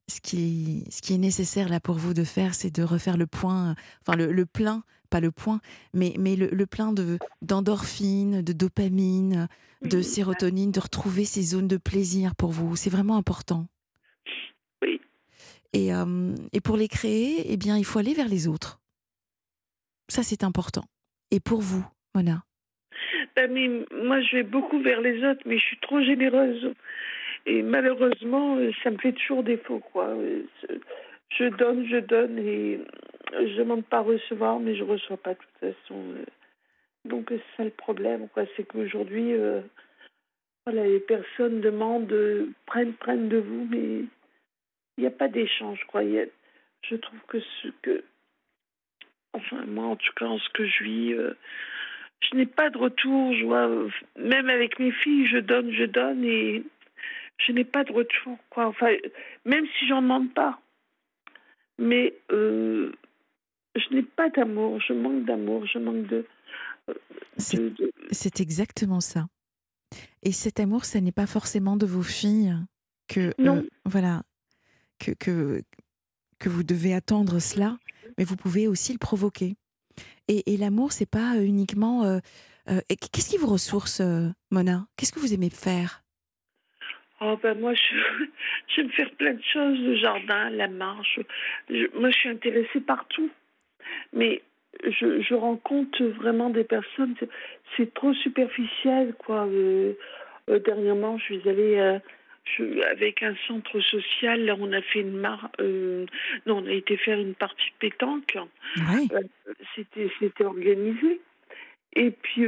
[0.07, 3.27] ce qui, ce qui est nécessaire là pour vous de faire, c'est de refaire le
[3.27, 5.59] point, enfin le, le plein, pas le point,
[5.93, 9.47] mais, mais le, le plein de, d'endorphine, de dopamine,
[9.83, 12.75] de sérotonine, de retrouver ces zones de plaisir pour vous.
[12.75, 13.67] C'est vraiment important.
[14.81, 14.99] Oui.
[15.73, 18.79] Et, euh, et pour les créer, eh bien, il faut aller vers les autres.
[20.09, 20.83] Ça, c'est important.
[21.31, 22.43] Et pour vous, Mona?
[23.35, 26.73] Ben, mais moi, je vais beaucoup vers les autres, mais je suis trop généreuse.
[27.45, 30.07] Et malheureusement, euh, ça me fait toujours défaut, quoi.
[30.07, 30.43] Euh,
[31.35, 32.79] Je donne, je donne, et
[33.31, 35.95] je demande pas à recevoir, mais je reçois pas de toute façon.
[37.05, 38.43] Donc, c'est ça le problème, quoi.
[38.55, 39.61] C'est qu'aujourd'hui, euh,
[40.71, 44.05] les personnes demandent, euh, prennent, prennent de vous, mais
[44.97, 46.01] il n'y a pas d'échange, quoi.
[46.03, 48.03] Je trouve que ce que.
[49.33, 51.13] Enfin, moi, en tout cas, en ce que je vis.
[51.13, 51.33] euh,
[52.21, 53.33] je n'ai pas de retour.
[53.33, 53.69] Je vois,
[54.17, 56.63] même avec mes filles, je donne, je donne et
[57.37, 58.37] je n'ai pas de retour.
[58.49, 58.67] Quoi.
[58.67, 58.95] Enfin,
[59.43, 60.59] même si j'en demande pas.
[61.77, 62.91] Mais je
[63.91, 64.79] n'ai pas d'amour.
[64.79, 65.65] Je manque d'amour.
[65.65, 66.25] Je manque de.
[68.11, 69.27] C'est exactement ça.
[70.21, 72.55] Et cet amour, ça n'est pas forcément de vos filles
[73.07, 73.57] que Non.
[73.57, 74.23] euh, voilà
[74.99, 75.61] que, que
[76.39, 77.77] que vous devez attendre cela,
[78.17, 79.55] mais vous pouvez aussi le provoquer.
[80.27, 82.03] Et, et l'amour, c'est pas uniquement.
[82.03, 82.19] euh,
[82.69, 84.87] euh, et Qu'est-ce qui vous ressource, euh, Mona?
[84.97, 86.03] Qu'est-ce que vous aimez faire?
[87.21, 88.25] Oh ben moi, je,
[88.75, 91.19] j'aime faire plein de choses, le jardin, la marche.
[91.69, 93.29] Je- moi, je suis intéressée par tout.
[94.11, 94.41] Mais
[94.83, 97.15] je, je rencontre vraiment des personnes,
[97.77, 99.45] c'est, trop superficiel, quoi.
[99.47, 99.93] Euh,
[100.49, 101.99] euh, dernièrement, je suis allée euh,
[102.43, 105.49] je- avec un centre social, là, on a fait une mar...
[105.59, 108.37] non, on a été faire une partie pétanque.
[108.77, 109.09] Oui.
[109.75, 111.21] C'était, c'était organisé.
[111.95, 112.45] Et puis,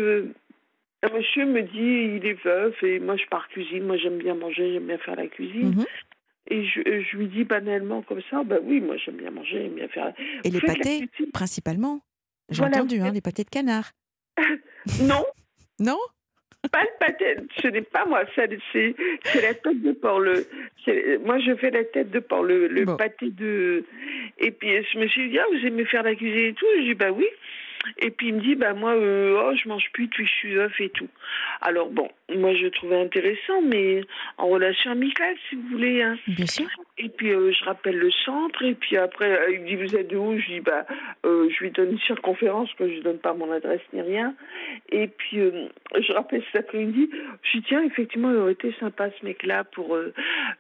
[1.03, 3.86] un monsieur me dit, il est veuf, et moi, je pars cuisine.
[3.86, 5.76] Moi, j'aime bien manger, j'aime bien faire la cuisine.
[5.76, 5.86] Mhm.
[6.47, 9.76] Et je, je lui dis banalement comme ça, bah oui, moi, j'aime bien manger, j'aime
[9.76, 10.13] bien faire la
[10.43, 12.01] Et les Faites la pâtés, principalement.
[12.50, 13.91] J'ai Voilà, entendu, hein, les pâtés de canard.
[15.02, 15.26] Non,
[15.80, 15.98] Non?
[16.72, 18.43] Pas le pâté, ce n'est pas moi, ça,
[18.74, 20.20] c'est, c'est la tête de porc.
[20.20, 20.48] Le,
[20.84, 22.96] c'est- moi, je fais la tête de porc, le, le Bon.
[22.98, 23.84] pâté de.
[24.39, 26.82] Et puis, je me suis dit, ah, vous aimez faire la cuisine et tout Je
[26.84, 27.28] dis, bah oui.
[27.99, 30.36] Et puis, il me dit, bah moi, euh, oh, je mange plus depuis que je
[30.36, 31.07] suis veuf et tout.
[31.61, 34.01] Alors, bon, moi, je trouvais intéressant, mais
[34.38, 36.01] en relation amicale, si vous voulez.
[36.01, 36.17] Hein.
[36.27, 36.67] Bien sûr.
[36.97, 38.63] Et puis, euh, je rappelle le centre.
[38.63, 40.39] Et puis après, euh, il me dit, vous êtes de où?
[40.39, 40.86] Je dis, bah,
[41.25, 44.33] euh, je lui donne une circonférence, que je lui donne pas mon adresse ni rien.
[44.89, 45.39] Et puis,
[45.99, 47.09] je rappelle cet après-midi.
[47.43, 49.97] Je dis, tiens, effectivement, il aurait été sympa ce mec-là pour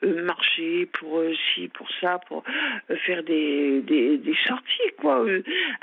[0.01, 1.21] marcher, pour
[1.53, 2.43] ci, pour ça, pour
[3.05, 5.25] faire des, des, des sorties, quoi,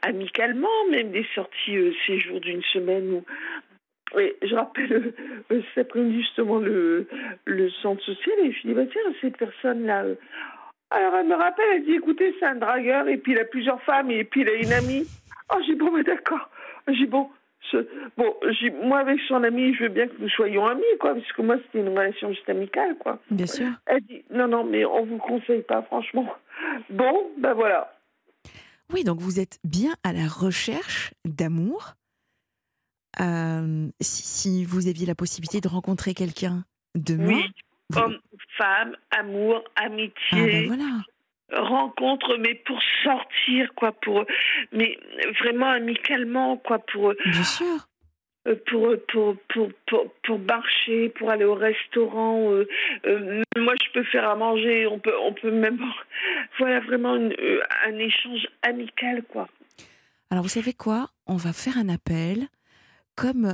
[0.03, 3.25] amicalement, même des sorties euh, séjour d'une semaine ou.
[4.15, 5.15] Oui, je rappelle euh,
[5.53, 7.07] euh, cet après-midi justement le,
[7.47, 10.05] le centre social et je dis, bah tiens, cette personne-là.
[10.05, 10.15] euh,
[10.91, 13.81] alors elle me rappelle, elle dit, écoutez, c'est un dragueur et puis il a plusieurs
[13.85, 15.07] femmes et puis il a une amie.
[15.55, 16.51] Oh, j'ai bon, bah, d'accord.
[16.89, 17.31] J'ai bon,
[17.71, 17.87] ce-
[18.19, 21.33] bon j'ai- moi avec son ami, je veux bien que nous soyons amis, quoi, parce
[21.33, 23.19] que moi c'était une relation juste amicale, quoi.
[23.31, 23.69] Bien sûr.
[23.87, 26.35] Elle dit, non, non, mais on vous conseille pas, franchement.
[26.91, 27.95] Bon, ben voilà.
[28.93, 31.95] Oui, donc vous êtes bien à la recherche d'amour.
[33.21, 36.65] Euh, si, si vous aviez la possibilité de rencontrer quelqu'un
[36.95, 37.45] demain, Oui,
[37.91, 38.19] vous- homme,
[38.57, 40.67] femme, amour, ah ben amitié.
[40.67, 41.03] voilà.
[41.55, 44.25] rencontre, mais pour sortir, quoi, pour,
[44.73, 44.99] mais
[45.41, 47.89] vraiment amicalement, quoi, pour, Bien sûr.
[48.47, 52.51] Euh, pour, pour, pour, pour, pour marcher, pour aller au restaurant.
[52.53, 52.69] euh,
[53.07, 55.79] euh, moi, je peux faire à manger, on peut, on peut même,
[56.59, 59.49] voilà, vraiment un échange amical, quoi.
[60.31, 61.11] Alors vous savez quoi?
[61.27, 62.47] On va faire un appel.
[63.15, 63.53] Comme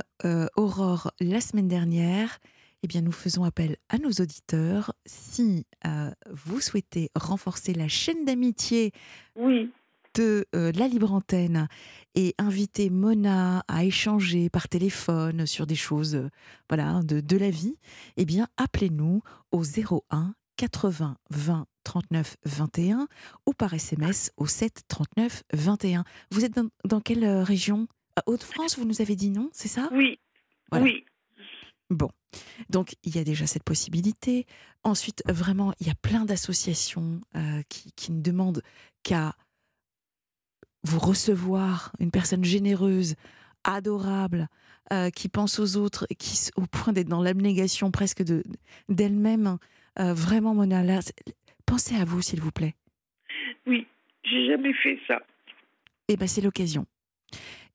[0.55, 2.39] Aurore la semaine dernière,
[2.83, 4.93] eh bien nous faisons appel à nos auditeurs.
[5.05, 8.91] Si euh, vous souhaitez renforcer la chaîne d'amitié
[9.35, 9.69] Oui,
[10.15, 11.67] de euh, la libre antenne
[12.15, 16.29] et inviter Mona à échanger par téléphone sur des choses euh,
[16.69, 17.77] voilà, de, de la vie,
[18.17, 23.07] eh bien appelez-nous au 01 80 20 39 21
[23.45, 26.03] ou par SMS au 7 39 21.
[26.31, 27.87] Vous êtes dans, dans quelle euh, région?
[28.15, 29.89] À Haute-France, vous nous avez dit non, c'est ça?
[29.93, 30.19] Oui,
[30.71, 30.85] Voilà.
[30.85, 31.05] oui.
[31.89, 32.09] Bon,
[32.69, 34.45] donc il y a déjà cette possibilité.
[34.83, 38.61] Ensuite, vraiment, il y a plein d'associations euh, qui, qui ne demandent
[39.01, 39.35] qu'à
[40.83, 43.15] vous recevoir, une personne généreuse,
[43.63, 44.47] adorable,
[44.91, 48.43] euh, qui pense aux autres, qui au point d'être dans l'abnégation presque de
[48.87, 49.57] d'elle-même.
[49.99, 50.99] Euh, vraiment, Mona, là,
[51.65, 52.75] pensez à vous, s'il vous plaît.
[53.67, 53.85] Oui,
[54.23, 55.21] j'ai jamais fait ça.
[56.07, 56.85] Eh ben, c'est l'occasion.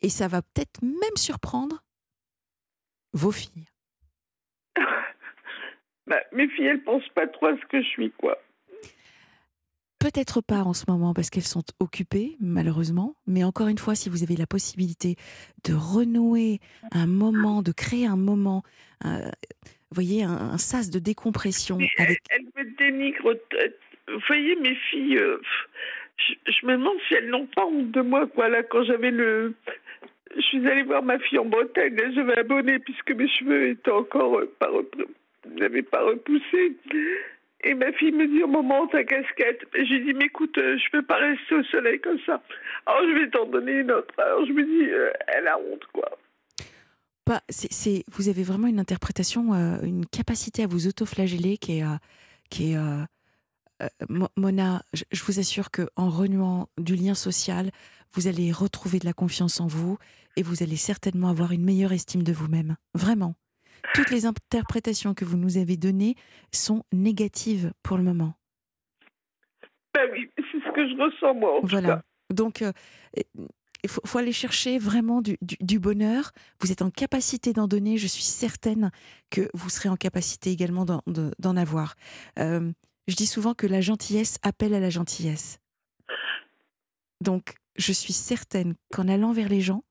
[0.02, 1.84] Et ça va peut-être même surprendre
[3.12, 3.66] vos filles.
[6.06, 8.38] Bah, mes filles, elles pensent pas trop à ce que je suis, quoi.
[10.04, 13.16] Peut-être pas en ce moment parce qu'elles sont occupées, malheureusement.
[13.26, 15.16] Mais encore une fois, si vous avez la possibilité
[15.66, 16.60] de renouer
[16.92, 18.64] un moment, de créer un moment,
[19.06, 19.30] euh,
[19.90, 21.78] voyez, un, sas de décompression.
[21.96, 22.18] Avec...
[22.28, 23.34] Elle, me dénigre.
[24.08, 25.40] Vous voyez, mes filles, euh,
[26.18, 28.26] je, me demande si elles n'ont pas honte de moi.
[28.26, 28.50] Quoi.
[28.50, 29.54] Là, quand j'avais le.
[30.36, 33.90] Je suis allée voir ma fille en Bretagne, je vais abonner puisque mes cheveux étaient
[33.90, 34.68] encore euh, pas
[35.50, 36.76] n'avaient pas repoussé.
[37.66, 39.62] Et ma fille me dit au moment ta casquette.
[39.74, 42.42] J'ai dit, mais écoute, euh, je ne peux pas rester au soleil comme ça.
[42.84, 44.14] Alors je vais t'en donner une autre.
[44.18, 46.18] Alors je me dis, euh, elle a honte, quoi.
[47.24, 51.84] Pas, c'est, vous avez vraiment une interprétation, euh, une capacité à vous autoflageller qui est,
[52.50, 52.78] qui est
[54.36, 54.82] Mona.
[54.92, 57.70] Je, je, vous assure que en renouant du lien social,
[58.12, 59.96] vous allez retrouver de la confiance en vous
[60.36, 62.76] et vous allez certainement avoir une meilleure estime de vous-même.
[62.92, 63.36] Vraiment
[63.92, 66.14] toutes les interprétations que vous nous avez données
[66.52, 68.34] sont négatives pour le moment.
[69.94, 71.60] Ben oui, c'est ce que je ressens moi.
[71.62, 72.02] voilà.
[72.30, 72.72] Donc, euh,
[73.84, 76.32] il faut, aller chercher vraiment du, bonheur.
[76.60, 77.98] Vous êtes en capacité d'en donner.
[77.98, 78.90] Je suis certaine
[79.30, 81.94] que vous serez en capacité également d'en avoir.
[82.38, 82.72] Euh,
[83.08, 85.60] je dis souvent que la gentillesse appelle à la gentillesse.
[87.20, 89.84] Donc, je suis certaine qu'en allant vers les gens,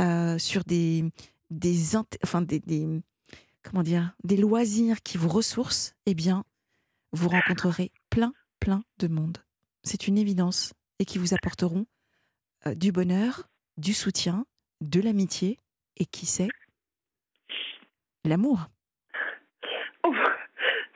[0.00, 1.04] euh, sur des,
[1.50, 2.62] des, enfin des,
[3.62, 6.44] comment dire, des loisirs qui vous ressourcent, eh bien,
[7.12, 9.38] vous rencontrerez plein, plein de monde.
[9.82, 11.86] C'est une évidence et qui vous apporteront
[12.66, 14.46] euh, du bonheur, du soutien,
[14.80, 15.58] de l'amitié
[15.96, 16.48] et qui sait,
[18.24, 18.66] l'amour.
[20.04, 20.14] Oh,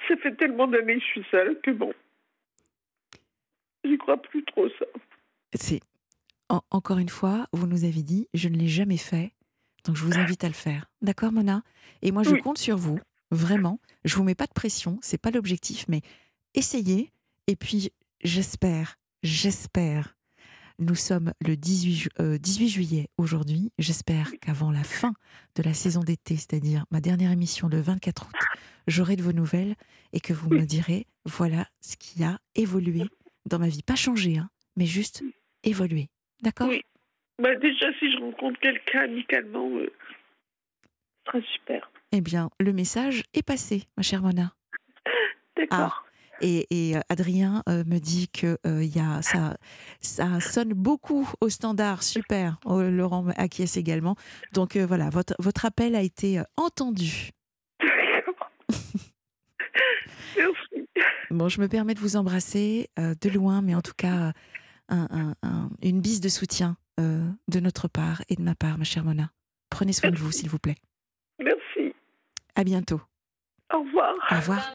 [0.09, 1.93] ça fait tellement d'années que je suis seule que bon,
[3.85, 4.87] j'y crois plus trop ça.
[5.55, 5.81] C'est
[6.71, 9.34] encore une fois, vous nous avez dit, je ne l'ai jamais fait.
[9.85, 10.87] Donc je vous invite à le faire.
[11.03, 11.63] D'accord, Mona?
[12.03, 12.99] Et moi, je compte sur vous,
[13.31, 13.81] vraiment.
[14.05, 16.01] Je vous mets pas de pression, c'est pas l'objectif, mais
[16.55, 17.13] essayez.
[17.47, 17.91] Et puis,
[18.23, 20.17] j'espère, j'espère.
[20.81, 22.09] Nous sommes le 18,
[22.41, 23.71] 18 euh, juillet aujourd'hui.
[23.79, 25.13] J'espère qu'avant la fin
[25.55, 28.35] de la saison d'été, c'est-à-dire ma dernière émission le 24 août,
[28.89, 29.77] j'aurai de vos nouvelles
[30.13, 33.05] et que vous me direz voilà ce qui a évolué
[33.47, 33.83] dans ma vie.
[33.83, 35.23] Pas changé, hein, mais juste
[35.63, 36.09] évolué.
[36.43, 36.71] D'accord?
[37.41, 39.93] Bah déjà, si je rencontre quelqu'un amicalement, euh,
[41.27, 41.91] ce serait super.
[42.13, 44.55] Eh bien, le message est passé, ma chère Mona.
[45.57, 46.05] D'accord.
[46.05, 49.57] Ah, et, et, euh, Adrien euh, me dit que y a, ça,
[50.01, 52.05] ça sonne beaucoup au standard.
[52.05, 52.59] Super.
[52.65, 54.15] Oh, Laurent acquiesce également.
[54.53, 57.31] Donc voilà, votre, votre appel a été entendu.
[60.37, 60.89] Merci.
[61.31, 64.33] Bon, je me permets de vous embrasser de loin, mais en tout cas,
[64.89, 65.35] un,
[65.83, 69.31] une bise de soutien euh, de notre part et de ma part, ma chère Mona.
[69.71, 70.77] Prenez soin de vous, s'il vous plaît.
[71.41, 71.95] Merci.
[72.55, 73.01] À bientôt.
[73.73, 74.15] Au revoir.
[74.31, 74.75] Au revoir.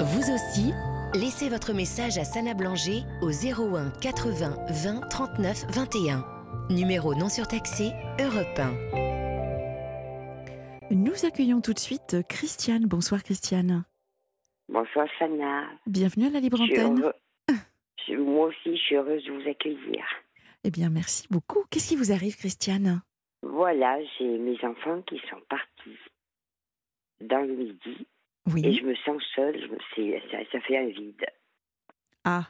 [0.00, 0.72] Vous aussi,
[1.14, 6.24] laissez votre message à Sana Blanger au 01 80 20 39 21.
[6.70, 8.98] Numéro non surtaxé, Europe 1.
[10.90, 12.86] Nous accueillons tout de suite Christiane.
[12.86, 13.84] Bonsoir Christiane.
[14.68, 15.66] Bonsoir Sana.
[15.86, 17.12] Bienvenue à la Libre Antenne.
[18.18, 20.04] Moi aussi, je suis heureuse de vous accueillir.
[20.64, 21.64] Eh bien, merci beaucoup.
[21.70, 23.02] Qu'est-ce qui vous arrive, Christiane?
[23.42, 25.98] Voilà, j'ai mes enfants qui sont partis
[27.20, 28.06] dans le midi.
[28.52, 28.64] Oui.
[28.64, 31.26] Et je me sens seule, je me, ça, ça fait un vide.
[32.24, 32.48] Ah.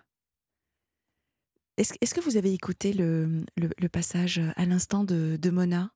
[1.76, 5.90] Est-ce est que vous avez écouté le, le, passage à l'instant de, de, Mona?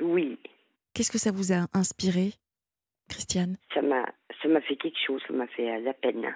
[0.00, 0.38] Oui.
[0.94, 2.34] Qu'est-ce que ça vous a inspiré,
[3.08, 3.56] Christiane?
[3.74, 6.34] Ça m'a fait quelque chose, ça m'a fait la peine.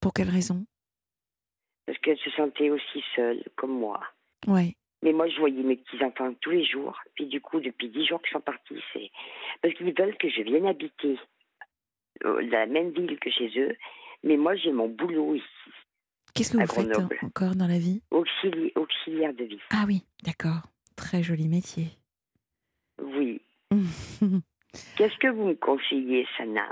[0.00, 0.66] Pour quelle raison?
[1.86, 4.00] Parce qu'elle se sentait aussi seule, comme moi.
[4.46, 4.76] Ouais.
[5.02, 6.98] Mais moi, je voyais mes petits-enfants tous les jours.
[7.14, 9.10] Puis du coup, depuis dix jours qu'ils sont partis, c'est
[9.60, 11.18] parce qu'ils veulent que je vienne habiter
[12.22, 13.76] dans la même ville que chez eux.
[14.22, 15.44] Mais moi, j'ai mon boulot ici.
[16.34, 18.02] Qu'est-ce que vous faites encore dans la vie?
[18.10, 19.60] Auxiliaire de vie.
[19.70, 20.62] Ah oui, d'accord.
[20.96, 21.88] Très joli métier.
[23.00, 23.42] Oui.
[24.96, 26.66] Qu'est-ce que vous me conseillez, Sana?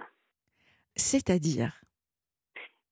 [0.96, 1.81] C'est-à-dire?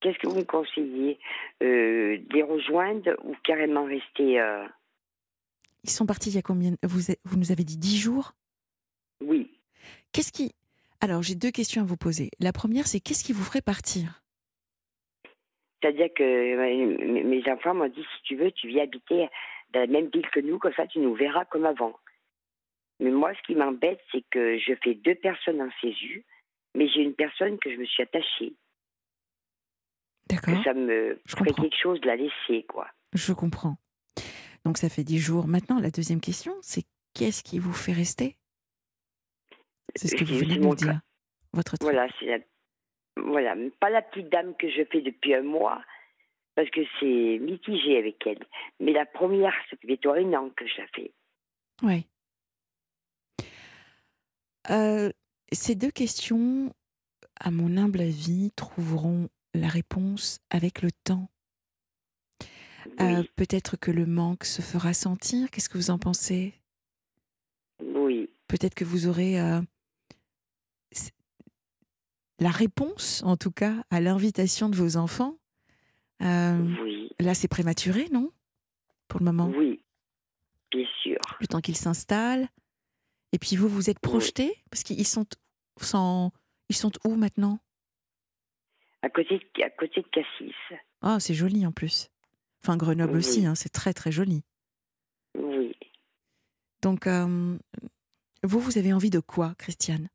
[0.00, 1.18] Qu'est-ce que vous me conseillez
[1.62, 4.66] euh, Les rejoindre ou carrément rester euh?
[5.84, 8.32] Ils sont partis il y a combien vous, vous nous avez dit dix jours?
[9.20, 9.50] Oui.
[10.12, 10.52] Qu'est-ce qui.
[11.00, 12.30] Alors, j'ai deux questions à vous poser.
[12.40, 14.22] La première, c'est qu'est-ce qui vous ferait partir?
[15.80, 19.28] C'est-à-dire que mes enfants m'ont dit si tu veux, tu viens habiter
[19.72, 21.94] dans la même ville que nous, comme ça tu nous verras comme avant.
[22.98, 26.24] Mais moi, ce qui m'embête, c'est que je fais deux personnes en CESU,
[26.74, 28.52] mais j'ai une personne que je me suis attachée.
[30.30, 30.62] D'accord.
[30.64, 32.88] Ça me je ferait quelque chose de la laisser, quoi.
[33.12, 33.76] Je comprends.
[34.64, 35.46] Donc ça fait dix jours.
[35.46, 36.84] Maintenant, la deuxième question, c'est
[37.14, 38.36] qu'est-ce qui vous fait rester?
[39.96, 41.00] C'est ce que vous venez de nous dire.
[41.52, 42.38] Votre Voilà, c'est la...
[43.16, 45.82] Voilà, pas la petite dame que je fais depuis un mois,
[46.54, 48.38] parce que c'est mitigé avec elle.
[48.78, 51.12] Mais la première, ça fait un an que je la fais.
[51.82, 52.06] Oui.
[54.70, 55.10] Euh,
[55.52, 56.72] ces deux questions,
[57.40, 61.28] à mon humble avis, trouveront la réponse avec le temps.
[63.00, 65.50] Euh, peut-être que le manque se fera sentir.
[65.50, 66.54] Qu'est-ce que vous en pensez?
[67.82, 68.30] Oui.
[68.48, 69.60] Peut-être que vous aurez euh,
[72.38, 75.36] la réponse, en tout cas, à l'invitation de vos enfants.
[76.20, 77.10] oui.
[77.18, 78.32] Là, c'est prématuré, non?
[79.06, 79.82] Pour le moment Oui,
[80.70, 81.18] bien sûr.
[81.38, 82.48] Le temps qu'ils s'installent.
[83.32, 85.26] Et puis vous, vous êtes projeté Parce qu'ils sont,
[86.70, 87.58] ils sont où maintenant?
[89.02, 90.54] À côté, de, à côté de Cassis.
[91.02, 92.10] Ah, c'est joli en plus.
[92.62, 94.42] Enfin, Grenoble aussi, hein, c'est très très joli.
[95.36, 95.74] Oui.
[96.82, 97.56] Donc, euh,
[98.42, 100.08] vous, vous avez envie de quoi, Christiane?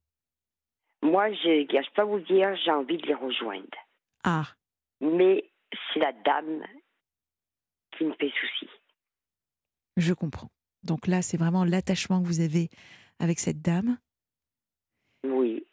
[1.01, 3.77] Moi, je ne cache pas vous dire, j'ai envie de les rejoindre.
[4.23, 4.47] Ah.
[5.01, 5.51] Mais
[5.93, 6.63] c'est la dame
[7.97, 8.69] qui me fait souci.
[9.97, 10.49] Je comprends.
[10.83, 12.69] Donc là, c'est vraiment l'attachement que vous avez
[13.19, 13.97] avec cette dame?
[15.23, 15.65] Oui.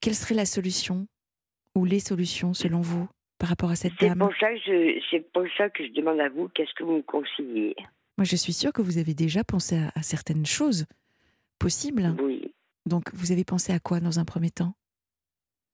[0.00, 1.08] Quelle serait la solution?
[1.74, 3.08] Ou les solutions selon vous
[3.38, 6.20] par rapport à cette dame pour ça que je, C'est pour ça que je demande
[6.20, 7.76] à vous, qu'est-ce que vous me conseillez?
[8.16, 10.86] Moi, je suis sûre que vous avez déjà pensé à, certaines choses
[11.60, 12.16] possibles.
[12.20, 12.52] Oui.
[12.84, 14.74] Donc, vous avez pensé à quoi dans un premier temps?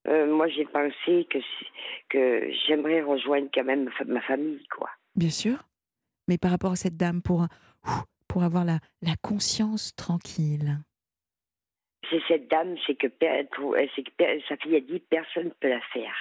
[0.07, 1.39] Euh, Moi, j'ai pensé que,
[2.11, 4.91] que j'aimerais rejoindre quand même ma famille, quoi.
[5.17, 5.67] Bien sûr.
[6.29, 7.47] Mais par rapport à cette dame, pour,
[8.29, 10.79] pour avoir la, la conscience tranquille
[12.11, 16.15] c'est cette dame, c'est que, que, sa fille a dit personne ne peut la faire.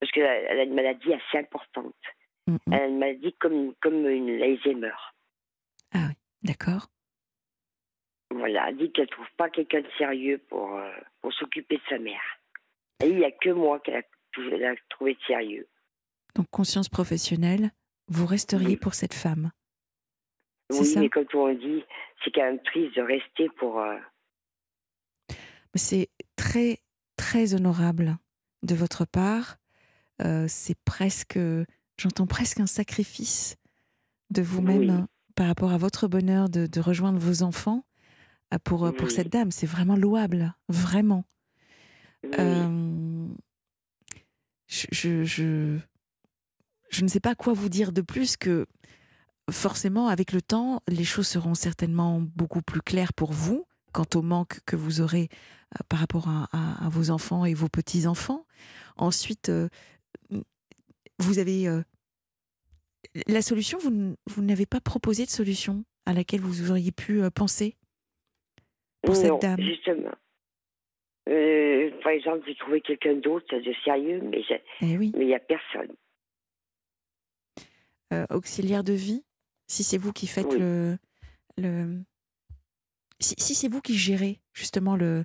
[0.00, 1.94] Parce qu'elle a une maladie assez importante.
[2.46, 4.92] Elle a une maladie comme, comme une Alzheimer.
[5.94, 6.88] Ah oui, d'accord.
[8.30, 10.90] Voilà, elle dit qu'elle ne trouve pas quelqu'un de sérieux pour, euh,
[11.20, 12.22] pour s'occuper de sa mère.
[13.02, 14.04] Et il n'y a que moi qu'elle
[14.64, 15.68] a, trouvé de sérieux.
[16.34, 17.70] Donc, conscience professionnelle,
[18.08, 19.52] vous resteriez pour cette femme
[20.70, 21.84] Oui, mais quand on dit,
[22.22, 23.80] c'est quand même triste de rester pour.
[23.80, 23.96] Euh,
[25.74, 26.80] c'est très,
[27.16, 28.18] très honorable
[28.62, 29.56] de votre part.
[30.22, 31.38] Euh, c'est presque,
[31.98, 33.56] j'entends presque un sacrifice
[34.30, 37.84] de vous-même par rapport à votre bonheur de, rejoindre vos enfants
[38.52, 39.50] euh, pour, pour cette dame.
[39.50, 41.24] C'est vraiment louable, vraiment.
[42.38, 43.26] Euh,
[44.66, 45.78] je, je,
[46.90, 48.66] je, ne sais pas quoi vous dire de plus que
[49.50, 54.22] forcément, avec le temps, les choses seront certainement beaucoup plus claires pour vous quant au
[54.22, 58.46] manque que vous aurez euh, par rapport à, vos enfants et vos petits-enfants.
[58.96, 59.68] Ensuite, euh,
[61.18, 61.68] vous avez...
[61.68, 61.82] Euh,
[63.26, 67.76] la solution, vous, vous n'avez pas proposé de solution à laquelle vous auriez pu penser
[69.02, 69.60] pour cette dame?
[69.60, 70.10] justement.
[71.26, 74.42] par exemple, j'ai trouvé quelqu'un d'autre de sérieux, mais
[74.80, 75.94] eh il n'y a personne.
[78.30, 79.22] auxiliaire de vie,
[79.68, 80.96] si c'est vous qui faites le,
[81.56, 82.02] le,
[83.20, 85.24] si, c'est vous qui gérez justement le,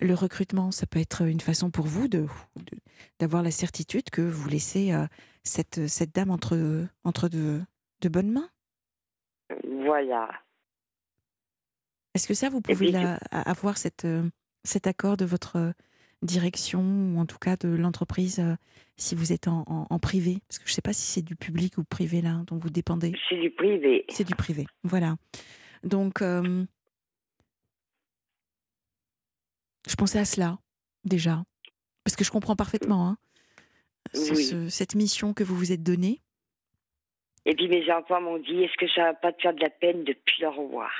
[0.00, 2.26] le recrutement, ça peut être une façon pour vous de
[3.18, 5.06] d'avoir la certitude que vous laissez euh,
[5.42, 7.60] cette, cette dame entre, entre de,
[8.00, 8.48] de bonnes mains?
[9.64, 10.30] Voilà.
[12.14, 12.92] Est-ce que ça, vous pouvez
[13.30, 14.28] avoir cette, euh,
[14.64, 15.72] cet accord de votre
[16.22, 18.56] direction ou en tout cas de l'entreprise euh,
[18.96, 20.38] si vous êtes en, en, privé?
[20.48, 22.70] Parce que je ne sais pas si c'est du public ou privé là dont vous
[22.70, 23.14] dépendez.
[23.28, 24.04] C'est du privé.
[24.08, 25.16] C'est du privé, voilà.
[25.84, 26.22] Donc,
[29.88, 30.58] Je pensais à cela,
[31.04, 31.42] déjà.
[32.04, 33.16] Parce que je comprends parfaitement hein,
[34.68, 36.20] cette mission que vous vous êtes donnée.
[37.44, 39.70] Et puis mes enfants m'ont dit est-ce que ça va pas te faire de la
[39.70, 40.90] peine de plus le revoir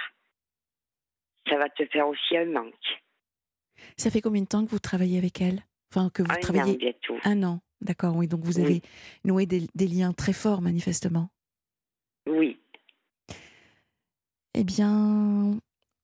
[1.48, 3.02] Ça va te faire aussi un manque.
[3.96, 6.74] Ça fait combien de temps que vous travaillez avec elle Enfin, que vous un travaillez.
[6.74, 7.16] An bientôt.
[7.24, 8.28] Un an, d'accord, oui.
[8.28, 8.82] Donc vous avez
[9.24, 11.30] noué des, liens très forts, manifestement.
[12.26, 12.58] Oui.
[14.54, 15.58] Eh bien,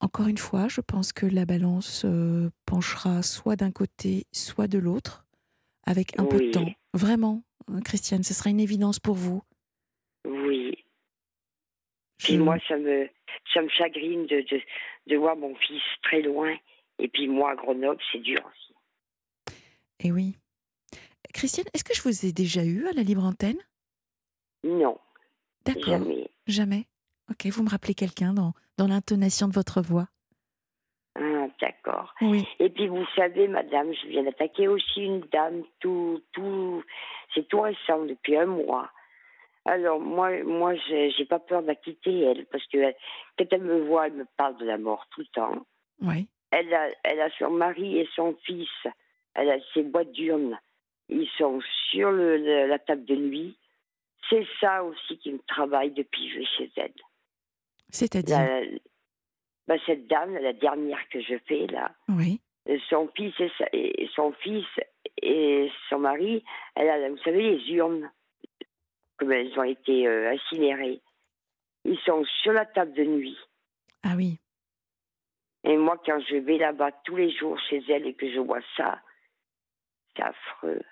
[0.05, 4.79] encore une fois, je pense que la balance euh, penchera soit d'un côté, soit de
[4.79, 5.25] l'autre,
[5.87, 6.71] avec un peu de temps.
[6.93, 9.43] Vraiment, euh, Christiane, ce sera une évidence pour vous.
[10.27, 10.85] Oui.
[12.19, 13.09] Puis moi, ça me,
[13.55, 14.45] ça me chagrine de,
[15.07, 16.55] de, voir mon fils très loin.
[16.99, 19.57] Et puis moi, à Grenoble, c'est dur aussi.
[20.01, 20.37] Eh oui.
[21.33, 23.59] Christiane, est-ce que je vous ai déjà eu à la libre antenne?
[24.65, 24.99] Non.
[25.65, 25.99] D'accord.
[25.99, 26.29] Jamais.
[26.47, 26.87] Jamais.
[27.31, 30.07] Ok, vous me rappelez quelqu'un dans, dans l'intonation de votre voix.
[31.17, 32.13] Ah, d'accord.
[32.21, 32.47] Oui.
[32.59, 36.83] Et puis vous savez, madame, je viens d'attaquer aussi une dame, tout, tout,
[37.35, 38.91] c'est tout récent, depuis un mois.
[39.65, 42.93] Alors moi, moi, j'ai pas peur de la quitter elle, parce que
[43.39, 45.67] quand elle me voit, elle me parle de la mort tout le temps.
[46.03, 46.29] Oui.
[46.51, 48.69] Elle a, elle a son mari et son fils
[49.35, 50.59] Elle a ses boîtes d'urnes.
[51.09, 51.61] Ils sont
[51.91, 53.57] sur le, la table de nuit.
[54.31, 56.93] C'est ça aussi qui me travaille depuis que je vais chez elle.
[57.95, 58.39] C'est-à-dire
[59.69, 62.41] bah, Cette dame, la dernière que je fais, là, Oui.
[62.91, 64.67] son fils et, sa- et son fils
[65.23, 66.45] et son mari,
[66.75, 68.11] elle a, vous savez, les urnes,
[69.17, 71.01] comme elles ont été euh, incinérées.
[71.85, 73.39] Ils sont sur la table de nuit.
[74.03, 74.39] Ah oui.
[75.63, 78.61] Et moi, quand je vais là-bas tous les jours chez elle et que je vois
[78.77, 79.01] ça,
[80.17, 80.83] c'est affreux.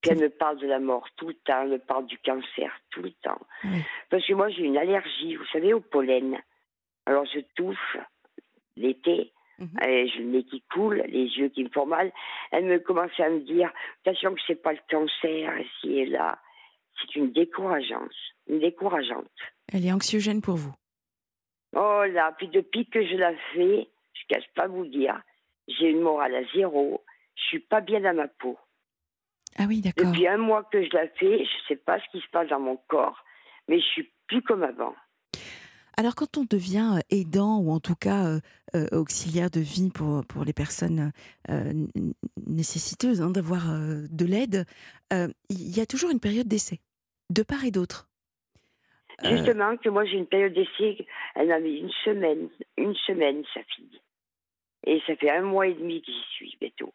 [0.00, 2.72] Puis elle me parle de la mort tout le temps, elle me parle du cancer
[2.90, 3.40] tout le temps.
[3.64, 3.82] Oui.
[4.08, 6.40] Parce que moi, j'ai une allergie, vous savez, au pollen.
[7.06, 7.76] Alors je tousse
[8.76, 9.78] l'été, Mhm.
[9.86, 12.10] et j'ai le nez qui coule, les yeux qui me font mal.
[12.50, 13.70] Elle me commence à me dire,
[14.04, 16.38] attention que c'est pas le cancer, ici et là.
[17.00, 18.10] C'est une décourageante,
[18.48, 19.30] une décourageante.
[19.72, 20.74] Elle est anxiogène pour vous.
[21.76, 25.20] Oh là, puis depuis que je la fais, je cache pas vous dire,
[25.68, 27.04] j'ai une morale à zéro.
[27.36, 28.58] Je suis pas bien dans ma peau.
[29.58, 30.10] Ah oui, d'accord.
[30.10, 32.60] Depuis un mois que je la fais, je sais pas ce qui se passe dans
[32.60, 33.24] mon corps,
[33.68, 34.94] mais je suis plus comme avant.
[35.96, 38.40] Alors quand on devient euh, aidant ou en tout cas euh,
[38.74, 41.12] euh, auxiliaire de vie pour, pour les personnes
[41.50, 41.72] euh,
[42.46, 44.64] nécessiteuses hein, d'avoir de l'aide,
[45.10, 46.80] il y a toujours une période d'essai,
[47.28, 48.08] de part et d'autre.
[49.22, 52.48] Justement, que moi j'ai une période d'essai, elle m'a mis une semaine,
[52.78, 54.00] une semaine, sa fille.
[54.86, 56.94] Et ça fait un mois et demi que j'y suis, bientôt.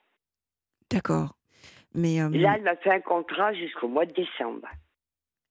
[0.90, 1.36] D'accord.
[1.95, 4.67] Mais euh, Là, elle m'a fait un contrat jusqu'au mois de décembre.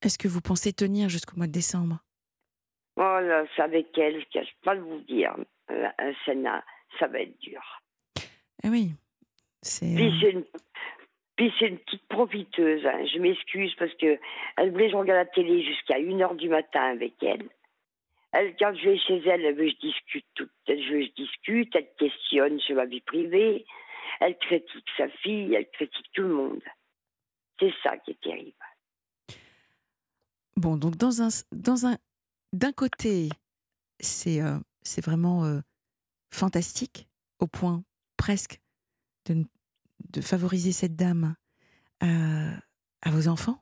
[0.01, 1.99] est-ce que vous pensez tenir jusqu'au mois de décembre?
[2.97, 5.35] Oh là, c'est avec elle, je cache pas de vous dire.
[5.71, 6.63] Euh, Un Sénat,
[6.99, 7.61] ça va être dur.
[8.63, 8.91] Ah oui.
[9.61, 9.93] C'est.
[9.95, 10.45] Puis euh, c'est une,
[11.35, 12.85] puis c'est une petite profiteuse.
[12.85, 13.03] hein.
[13.13, 14.17] Je m'excuse parce que
[14.57, 17.49] elle voulait que je regarde la télé jusqu'à 1h du matin avec elle.
[18.31, 20.49] Elle, quand je vais chez elle, elle veut que je discute tout.
[20.67, 23.65] Elle veut que je discute, elle questionne sur ma vie privée.
[24.19, 26.61] Elle critique sa fille, elle critique tout le monde.
[27.59, 28.55] C'est ça qui est terrible.
[30.57, 31.97] Bon, donc dans un, dans un,
[32.53, 33.29] d'un côté,
[33.99, 35.59] c'est euh, c'est vraiment euh,
[36.31, 37.07] fantastique,
[37.39, 37.83] au point
[38.17, 38.59] presque
[39.25, 39.45] de,
[40.21, 41.35] favoriser cette dame
[41.99, 42.51] à,
[43.01, 43.61] à vos enfants.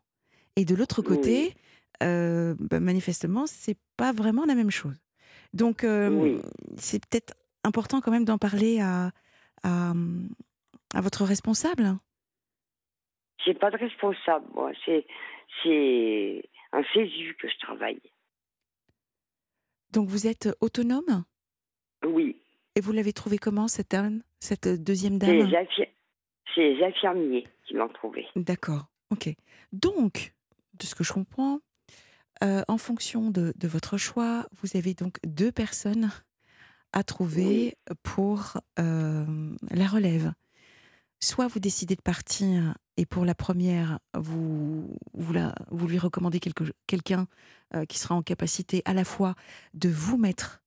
[0.56, 1.56] Et de l'autre côté,
[2.04, 4.98] euh, bah, manifestement, c'est pas vraiment la même chose.
[5.54, 6.42] Donc, euh, Oui.
[6.78, 9.12] c'est peut-être important quand même d'en parler à,
[9.64, 9.94] à,
[10.94, 11.98] à votre responsable?
[13.46, 14.72] J'ai pas de responsable, moi.
[14.86, 15.06] C'est,
[15.64, 18.02] c'est un CESU que je travaille.
[19.92, 21.24] Donc, vous êtes autonome?
[22.06, 22.38] Oui.
[22.76, 25.48] et vous l'avez trouvé comment, cette dame, cette deuxième C'est dame?
[25.50, 25.68] les,
[26.54, 28.28] c'est les infirmiers qui l'ont trouvé.
[28.36, 29.30] D'accord, ok.
[29.72, 30.34] Donc,
[30.74, 31.60] de ce que je comprends,
[32.44, 36.10] euh, en fonction de, de votre choix, vous avez donc deux personnes
[36.94, 39.26] à trouver pour euh,
[39.72, 40.34] la relève.
[41.20, 46.40] Soit vous décidez de partir et pour la première, vous, vous, la- vous lui recommandez
[46.40, 47.28] quelque- quelqu'un
[47.76, 49.34] euh, qui sera en capacité à la fois
[49.74, 50.62] de vous mettre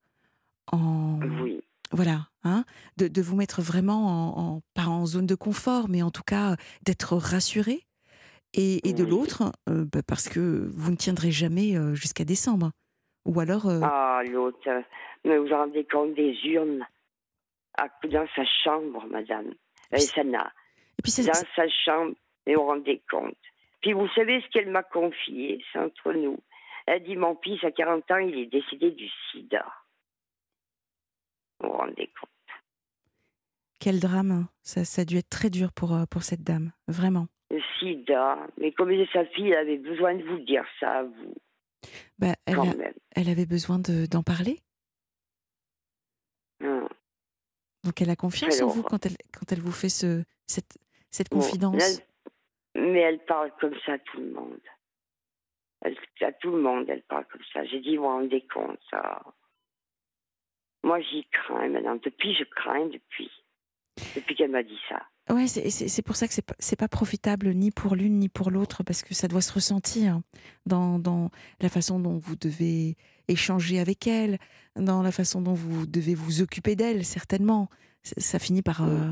[0.73, 1.61] en, Oui.
[1.93, 2.65] voilà, hein,
[2.97, 4.07] de, de vous mettre vraiment
[4.39, 7.83] en, en- pas en zone de confort, mais en tout cas d'être rassuré.
[8.55, 9.11] Et, et de Oui.
[9.11, 12.71] l'autre, euh, bah, parce que vous ne tiendrez jamais jusqu'à décembre.
[13.27, 14.59] Ou alors, euh, Ah, l'autre.
[15.27, 16.87] Mais vous vous rendez compte des urnes
[17.77, 19.53] à, dans sa chambre, madame.
[19.93, 20.53] Euh, ça n'a.
[20.99, 22.15] et puis Dans sa chambre,
[22.47, 23.37] et vous vous rendez compte.
[23.83, 26.39] Puis vous savez ce qu'elle m'a confié, c'est entre nous.
[26.87, 29.67] Elle dit Mon fils, à 40 ans, il est décédé du sida.
[31.61, 32.31] Vous vous rendez compte.
[33.81, 34.31] quel drame.
[34.31, 34.49] hein.
[34.63, 37.27] Ça, ça a dû être très dur pour, euh, pour cette dame, vraiment.
[37.51, 38.39] Le sida.
[38.59, 41.35] Mais comme sa fille, elle avait besoin de vous dire ça à vous,
[42.19, 42.95] Bah, elle, quand a- même.
[43.15, 44.61] elle avait besoin de- d'en parler.
[46.61, 46.89] Hein.
[47.85, 50.79] Donc elle a confiance en vous quand elle, quand elle vous fait ce, cette,
[51.11, 52.01] cette Bon, confidence?
[52.75, 54.61] mais elle parle comme ça à tout le monde.
[55.83, 57.65] Elle, à tout le monde, elle parle comme ça.
[57.65, 59.23] J'ai dit, vous vous rendez compte, ça?
[60.83, 61.97] Moi, j'y crains maintenant.
[61.97, 63.31] Depuis, je crains, depuis.
[64.15, 65.03] Depuis qu'elle m'a dit ça.
[65.29, 68.85] Ouais, c'est- pour ça que c'est pas, pas profitable ni pour l'une ni pour l'autre
[68.85, 70.21] parce que ça doit se ressentir
[70.67, 71.31] dans, dans
[71.61, 72.97] la façon dont vous devez
[73.29, 74.39] échanger avec elle,
[74.77, 77.69] dans la façon dont vous devez vous occuper d'elle, certainement.
[78.03, 79.11] Ça, finit par, euh,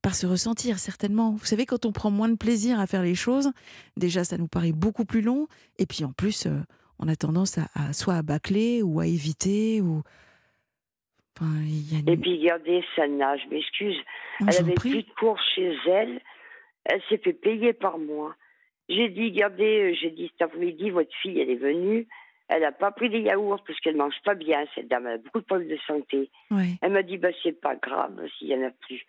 [0.00, 1.32] par se ressentir, certainement.
[1.32, 3.50] Vous savez, quand on prend moins de plaisir à faire les choses,
[3.96, 5.48] déjà, ça nous paraît beaucoup plus long.
[5.78, 6.60] Et puis en plus, euh,
[6.98, 10.02] on a tendance à, à- soit à bâcler ou à éviter ou.
[11.36, 13.96] Enfin, y a une- Et puis, regardez, Sana, je m'excuse.
[14.40, 16.20] Elle je avait plus de cours chez elle.
[16.84, 18.34] Elle s'est fait payer par mois.
[18.88, 22.06] J'ai dit, regardez, euh, j'ai dit cet après-midi, votre fille, elle est venue.
[22.54, 25.08] Elle n'a pas pris des yaourts parce qu'elle mange pas bien, cette dame.
[25.08, 26.30] Elle a beaucoup de problèmes de santé.
[26.82, 29.04] Elle m'a dit, bah, c'est pas grave s'il y en a plus.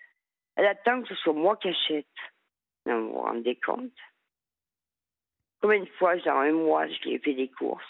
[0.55, 2.07] Elle attend que ce soit moi qui achète.
[2.87, 3.93] vous vous rendez compte?
[5.61, 7.83] Combien de fois, dans un mois, je lui ai fait des courses?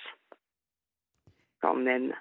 [1.61, 2.13] Quand même.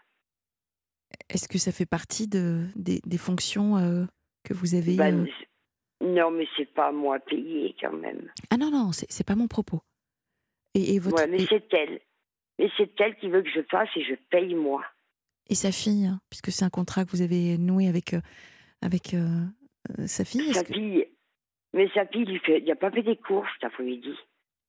[1.28, 4.04] Est-ce que ça fait partie de, des, des fonctions euh,
[4.44, 8.30] que vous avez Ben, euh, Non, mais c'est pas moi payé quand même.
[8.50, 9.80] Ah non, non, c'est c'est pas mon propos.
[10.74, 12.00] Et, et votre, Ouais, mais et, c'est elle.
[12.58, 14.84] Mais c'est elle qui veut que je fasse et je paye moi.
[15.50, 18.20] et sa fille, hein, puisque c'est un contrat que vous avez noué avec, euh,
[18.80, 19.44] avec euh,
[19.98, 21.06] euh, sa fille Sa que- fille,
[21.74, 24.14] mais sa fille, il fait, il a pas fait des courses cet après-midi.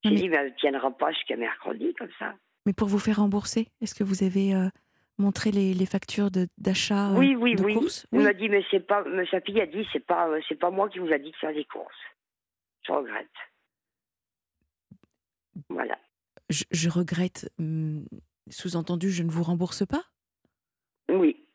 [0.04, 2.36] J'ai Mais- dit, elle ne tiendra pas jusqu'à mercredi comme ça.
[2.66, 4.54] Mais pour vous faire rembourser, est-ce que vous avez
[5.18, 7.74] montré les, les factures de- d'achat euh, oui, oui, de oui.
[7.76, 10.60] courses Il m'a dit, mais c'est pas, mais sa fille a dit, c'est pas, c'est
[10.60, 11.96] pas moi qui vous a dit de faire des courses.
[12.86, 13.30] Je regrette.
[15.70, 15.98] Voilà.
[16.50, 17.52] Je, je regrette.
[17.60, 18.06] hum,
[18.50, 20.04] Sous-entendu, je ne vous rembourse pas?
[21.10, 21.48] Oui.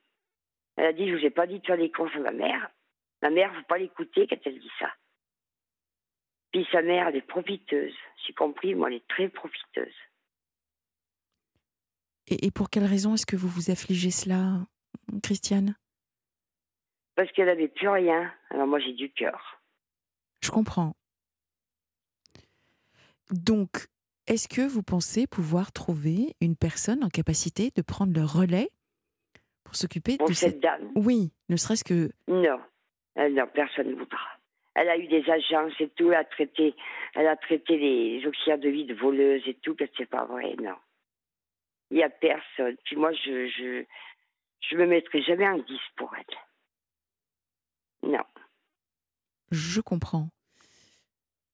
[0.76, 2.70] Elle a dit, je vous ai pas dit de faire des courses à ma mère.
[3.22, 4.90] Ma mère, faut pas l'écouter quand elle dit ça.
[6.52, 7.94] Puis sa mère, elle est profiteuse.
[8.26, 9.94] J'ai compris, moi, elle est très profiteuse.
[12.26, 14.66] et, et pour quelle raison est-ce que vous vous affligez cela,
[15.22, 15.76] Christiane?
[17.14, 18.32] Parce qu'elle avait plus rien.
[18.50, 19.60] Alors moi, j'ai du cœur.
[20.42, 20.94] Je comprends.
[23.30, 23.86] Donc,
[24.26, 28.70] est-ce que vous pensez pouvoir trouver une personne en capacité de prendre le relais
[29.64, 32.10] pour s'occuper de cette dame, Oui, ne serait-ce que...
[32.28, 32.60] non.
[33.16, 34.18] Non, personne ne voudra.
[34.74, 36.10] Elle a eu des agences et tout.
[36.10, 36.74] Elle a traité,
[37.14, 39.74] elle a traité les auxiliaires de vie de voleuses et tout.
[39.74, 40.76] Que c'est pas vrai, non.
[41.90, 42.76] Il y a personne.
[42.84, 43.84] Puis moi, je, je,
[44.60, 45.64] je me mettrai jamais en 10
[45.96, 48.10] pour elle.
[48.10, 48.24] Non.
[49.50, 50.30] Je comprends.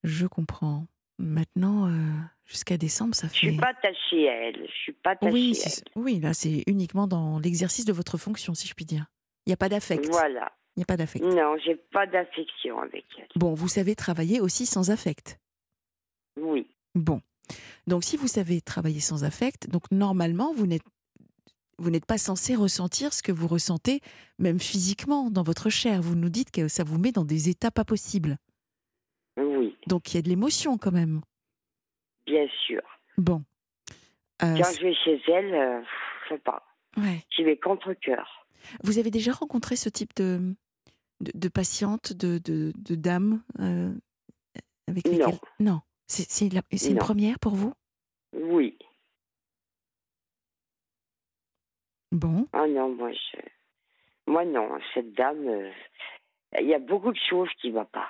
[0.04, 0.86] Je comprends.
[1.18, 3.56] Maintenant, euh, jusqu'à décembre, ça Je suis fait...
[3.60, 4.66] pas attachée à elle.
[4.66, 8.16] Je suis pas attachée Oui, à c'est- oui, là, c'est uniquement dans l'exercice de votre
[8.18, 9.06] fonction, si je puis dire.
[9.46, 9.70] Il n'y a pas elle.
[9.72, 10.06] d'affect.
[10.10, 10.52] Voilà.
[10.76, 11.24] Il n'y a pas d'affect.
[11.24, 13.28] Non, j'ai pas d'affection avec elle.
[13.36, 15.38] Bon, vous savez travailler aussi sans affect.
[16.38, 16.66] Oui.
[16.94, 17.20] Bon.
[17.86, 20.82] Donc, si vous savez travailler sans affect, donc normalement, vous n'êtes
[21.78, 24.00] vous n'êtes pas censé ressentir ce que vous ressentez,
[24.38, 26.00] même physiquement, dans votre chair.
[26.00, 28.38] Vous nous dites que ça vous met dans des états pas possibles.
[29.38, 31.20] Oui, Donc, il y a de l'émotion quand même.
[32.26, 32.82] Bien sûr.
[33.16, 33.42] Bon.
[34.42, 35.82] Euh, Quand je vais chez elle, euh,
[36.24, 36.62] je sais pas.
[36.98, 37.24] ouais.
[37.30, 38.46] J'y vais contre cœur.
[38.82, 40.54] Vous avez déjà rencontré ce type de,
[41.20, 43.92] de, de patiente, de, de, de dame euh,
[44.88, 45.12] avec Non.
[45.12, 45.38] lesquelles...
[45.60, 45.80] Non.
[46.08, 47.72] C'est une première pour vous?
[48.32, 48.78] Oui.
[52.12, 52.46] Bon.
[52.52, 53.38] Ah non, moi, je...
[54.26, 55.70] moi non, cette dame, euh,
[56.60, 58.08] il y a beaucoup de choses qui ne vont pas.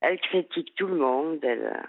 [0.00, 1.38] Elle critique tout le monde.
[1.42, 1.88] Elle...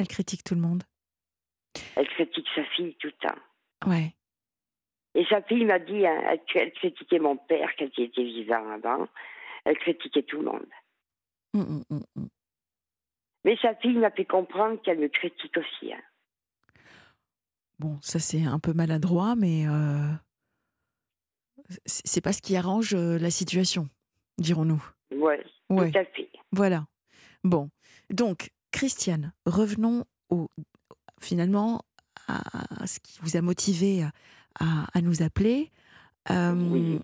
[0.00, 0.82] Elle critique tout le monde.
[1.94, 3.38] Elle critique sa fille tout le temps.
[3.86, 4.14] Ouais.
[5.14, 9.06] Et sa fille m'a dit, hein, elle, critiquait mon père quand il était vivant avant.
[9.66, 10.66] Elle critiquait tout le monde.
[11.52, 12.28] Hum, hum, hum.
[13.44, 15.92] Mais sa fille m'a fait comprendre qu'elle me critique aussi.
[15.92, 16.00] hein.
[17.78, 20.12] Bon, ça c'est un peu maladroit, mais euh,
[21.84, 23.90] c'est pas ce qui arrange euh, la situation,
[24.38, 24.82] dirons-nous.
[25.10, 25.44] Ouais.
[25.68, 26.30] tout à fait.
[26.52, 26.86] Voilà.
[27.44, 27.68] Bon.
[28.08, 30.48] Donc, Christiane, revenons au,
[31.20, 31.82] finalement
[32.28, 34.04] à ce qui vous a motivé
[34.58, 35.70] à, nous appeler.
[36.30, 37.00] Euh, Oui.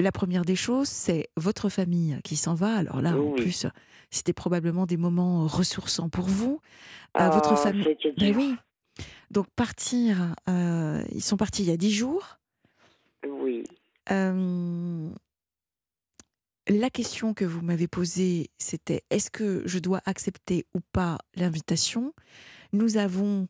[0.00, 2.76] La première des choses, c'est votre famille qui s'en va.
[2.76, 3.66] Alors là, en plus,
[4.10, 6.60] c'était probablement des moments ressourçants pour vous.
[7.20, 7.96] Euh, votre Oh, famille.
[8.16, 8.54] Ben oui.
[9.32, 12.38] Donc partir, euh, ils sont partis il y a dix jours.
[13.26, 13.64] Oui.
[16.68, 22.12] La question que vous m'avez posée, c'était est-ce que je dois accepter ou pas l'invitation?
[22.72, 23.48] Nous avons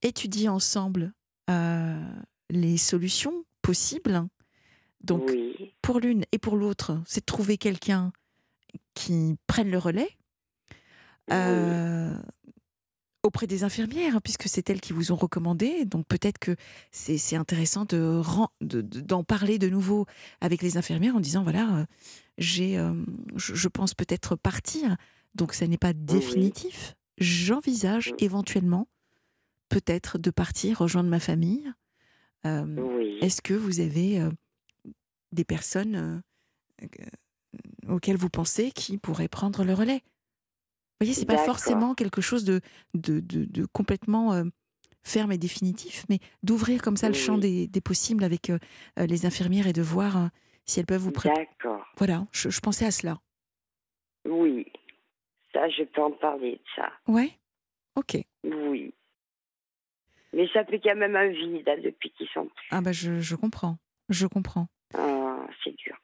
[0.00, 1.12] étudié ensemble
[1.50, 2.00] euh,
[2.48, 4.26] les solutions possibles.
[5.02, 5.74] Donc, oui.
[5.82, 8.12] pour l'une et pour l'autre, c'est de trouver quelqu'un
[8.94, 10.16] qui prenne le relais
[11.30, 12.14] euh,
[13.22, 15.84] auprès des infirmières, hein, puisque c'est elles qui vous ont recommandé.
[15.84, 16.56] Donc peut-être que
[16.90, 18.20] c'est intéressant de
[18.60, 20.06] de- d'en parler de nouveau
[20.40, 21.84] avec les infirmières en disant voilà, euh,
[22.38, 22.94] j'ai, euh,
[23.36, 24.96] je, je pense peut-être partir.
[25.34, 26.94] Donc ça n'est pas définitif.
[27.18, 28.24] J'envisage Oui.
[28.24, 28.88] éventuellement
[29.68, 31.72] peut-être de partir rejoindre ma famille.
[32.44, 33.18] Euh, Oui.
[33.22, 34.30] est-ce que vous avez euh,
[35.30, 36.22] des personnes
[37.88, 40.02] auxquelles vous pensez qui pourraient prendre le relais?
[41.04, 42.60] Voyez, c'est pas forcément quelque chose de,
[42.94, 44.44] de, de- de complètement euh,
[45.02, 48.58] ferme et définitif, mais d'ouvrir comme ça le champ des, des possibles avec euh,
[48.98, 50.26] euh, les infirmières et de voir euh,
[50.64, 51.48] si elles peuvent vous préparer.
[51.62, 51.84] D'accord.
[51.98, 53.18] Voilà, je, je pensais à cela.
[54.28, 54.66] Oui.
[55.52, 56.90] Ça, je peux en parler de ça.
[57.06, 57.30] Ouais
[57.96, 58.16] Ok.
[58.44, 58.94] Oui.
[60.32, 62.66] Mais ça fait quand même un vide hein, depuis qu'ils sont plus.
[62.70, 63.76] Ah bah je, je comprends.
[64.08, 64.68] je comprends.
[64.94, 65.96] Ah, c'est dur.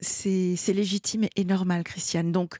[0.00, 2.30] C'est c'est légitime et normal, Christiane.
[2.30, 2.58] Donc,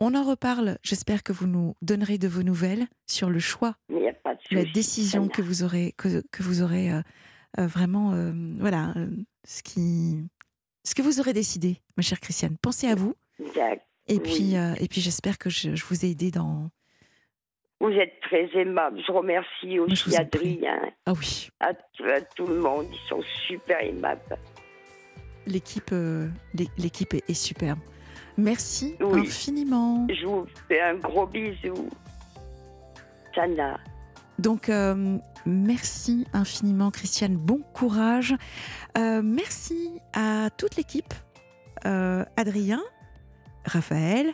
[0.00, 0.78] on en reparle.
[0.82, 4.64] J'espère que vous nous donnerez de vos nouvelles sur le choix, Mais pas de la
[4.64, 7.00] décision que vous aurez, que, que vous aurez euh,
[7.58, 9.08] euh, vraiment, euh, voilà, euh,
[9.44, 10.18] ce qui,
[10.84, 12.56] ce que vous aurez décidé, ma chère Christiane.
[12.60, 13.14] Pensez à vous.
[13.54, 13.84] D'accord.
[14.06, 16.70] Et puis, euh, et puis, j'espère que je, je vous ai aidé dans.
[17.80, 19.00] Vous êtes très aimable.
[19.06, 20.16] Je remercie je aussi prie.
[20.16, 22.86] Adrien, Ah oui, à, à tout le monde.
[22.90, 24.20] Ils sont super aimables.
[25.46, 27.78] l'équipe, l'é- l'équipe est, est superbe.
[28.38, 29.20] Merci Oui.
[29.20, 30.06] infiniment.
[30.08, 31.90] Je vous fais un gros bisou.
[33.34, 33.78] Sana.
[34.38, 37.36] Donc, euh, merci infiniment, Christiane.
[37.36, 38.36] Bon courage.
[38.96, 41.12] Euh, merci à toute l'équipe.
[41.84, 42.80] Euh, Adrien,
[43.64, 44.28] Raphaël,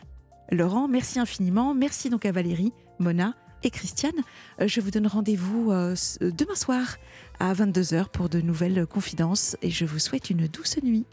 [0.52, 1.72] Laurent, merci infiniment.
[1.74, 4.12] Merci donc à Valérie, Mona et Christiane.
[4.60, 5.70] Je vous donne rendez-vous
[6.20, 6.96] demain soir
[7.40, 11.06] à 22h pour de nouvelles confidences et je vous souhaite une douce nuit.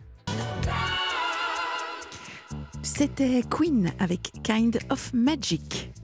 [2.83, 5.91] C'était Queen avec Kind of Magic.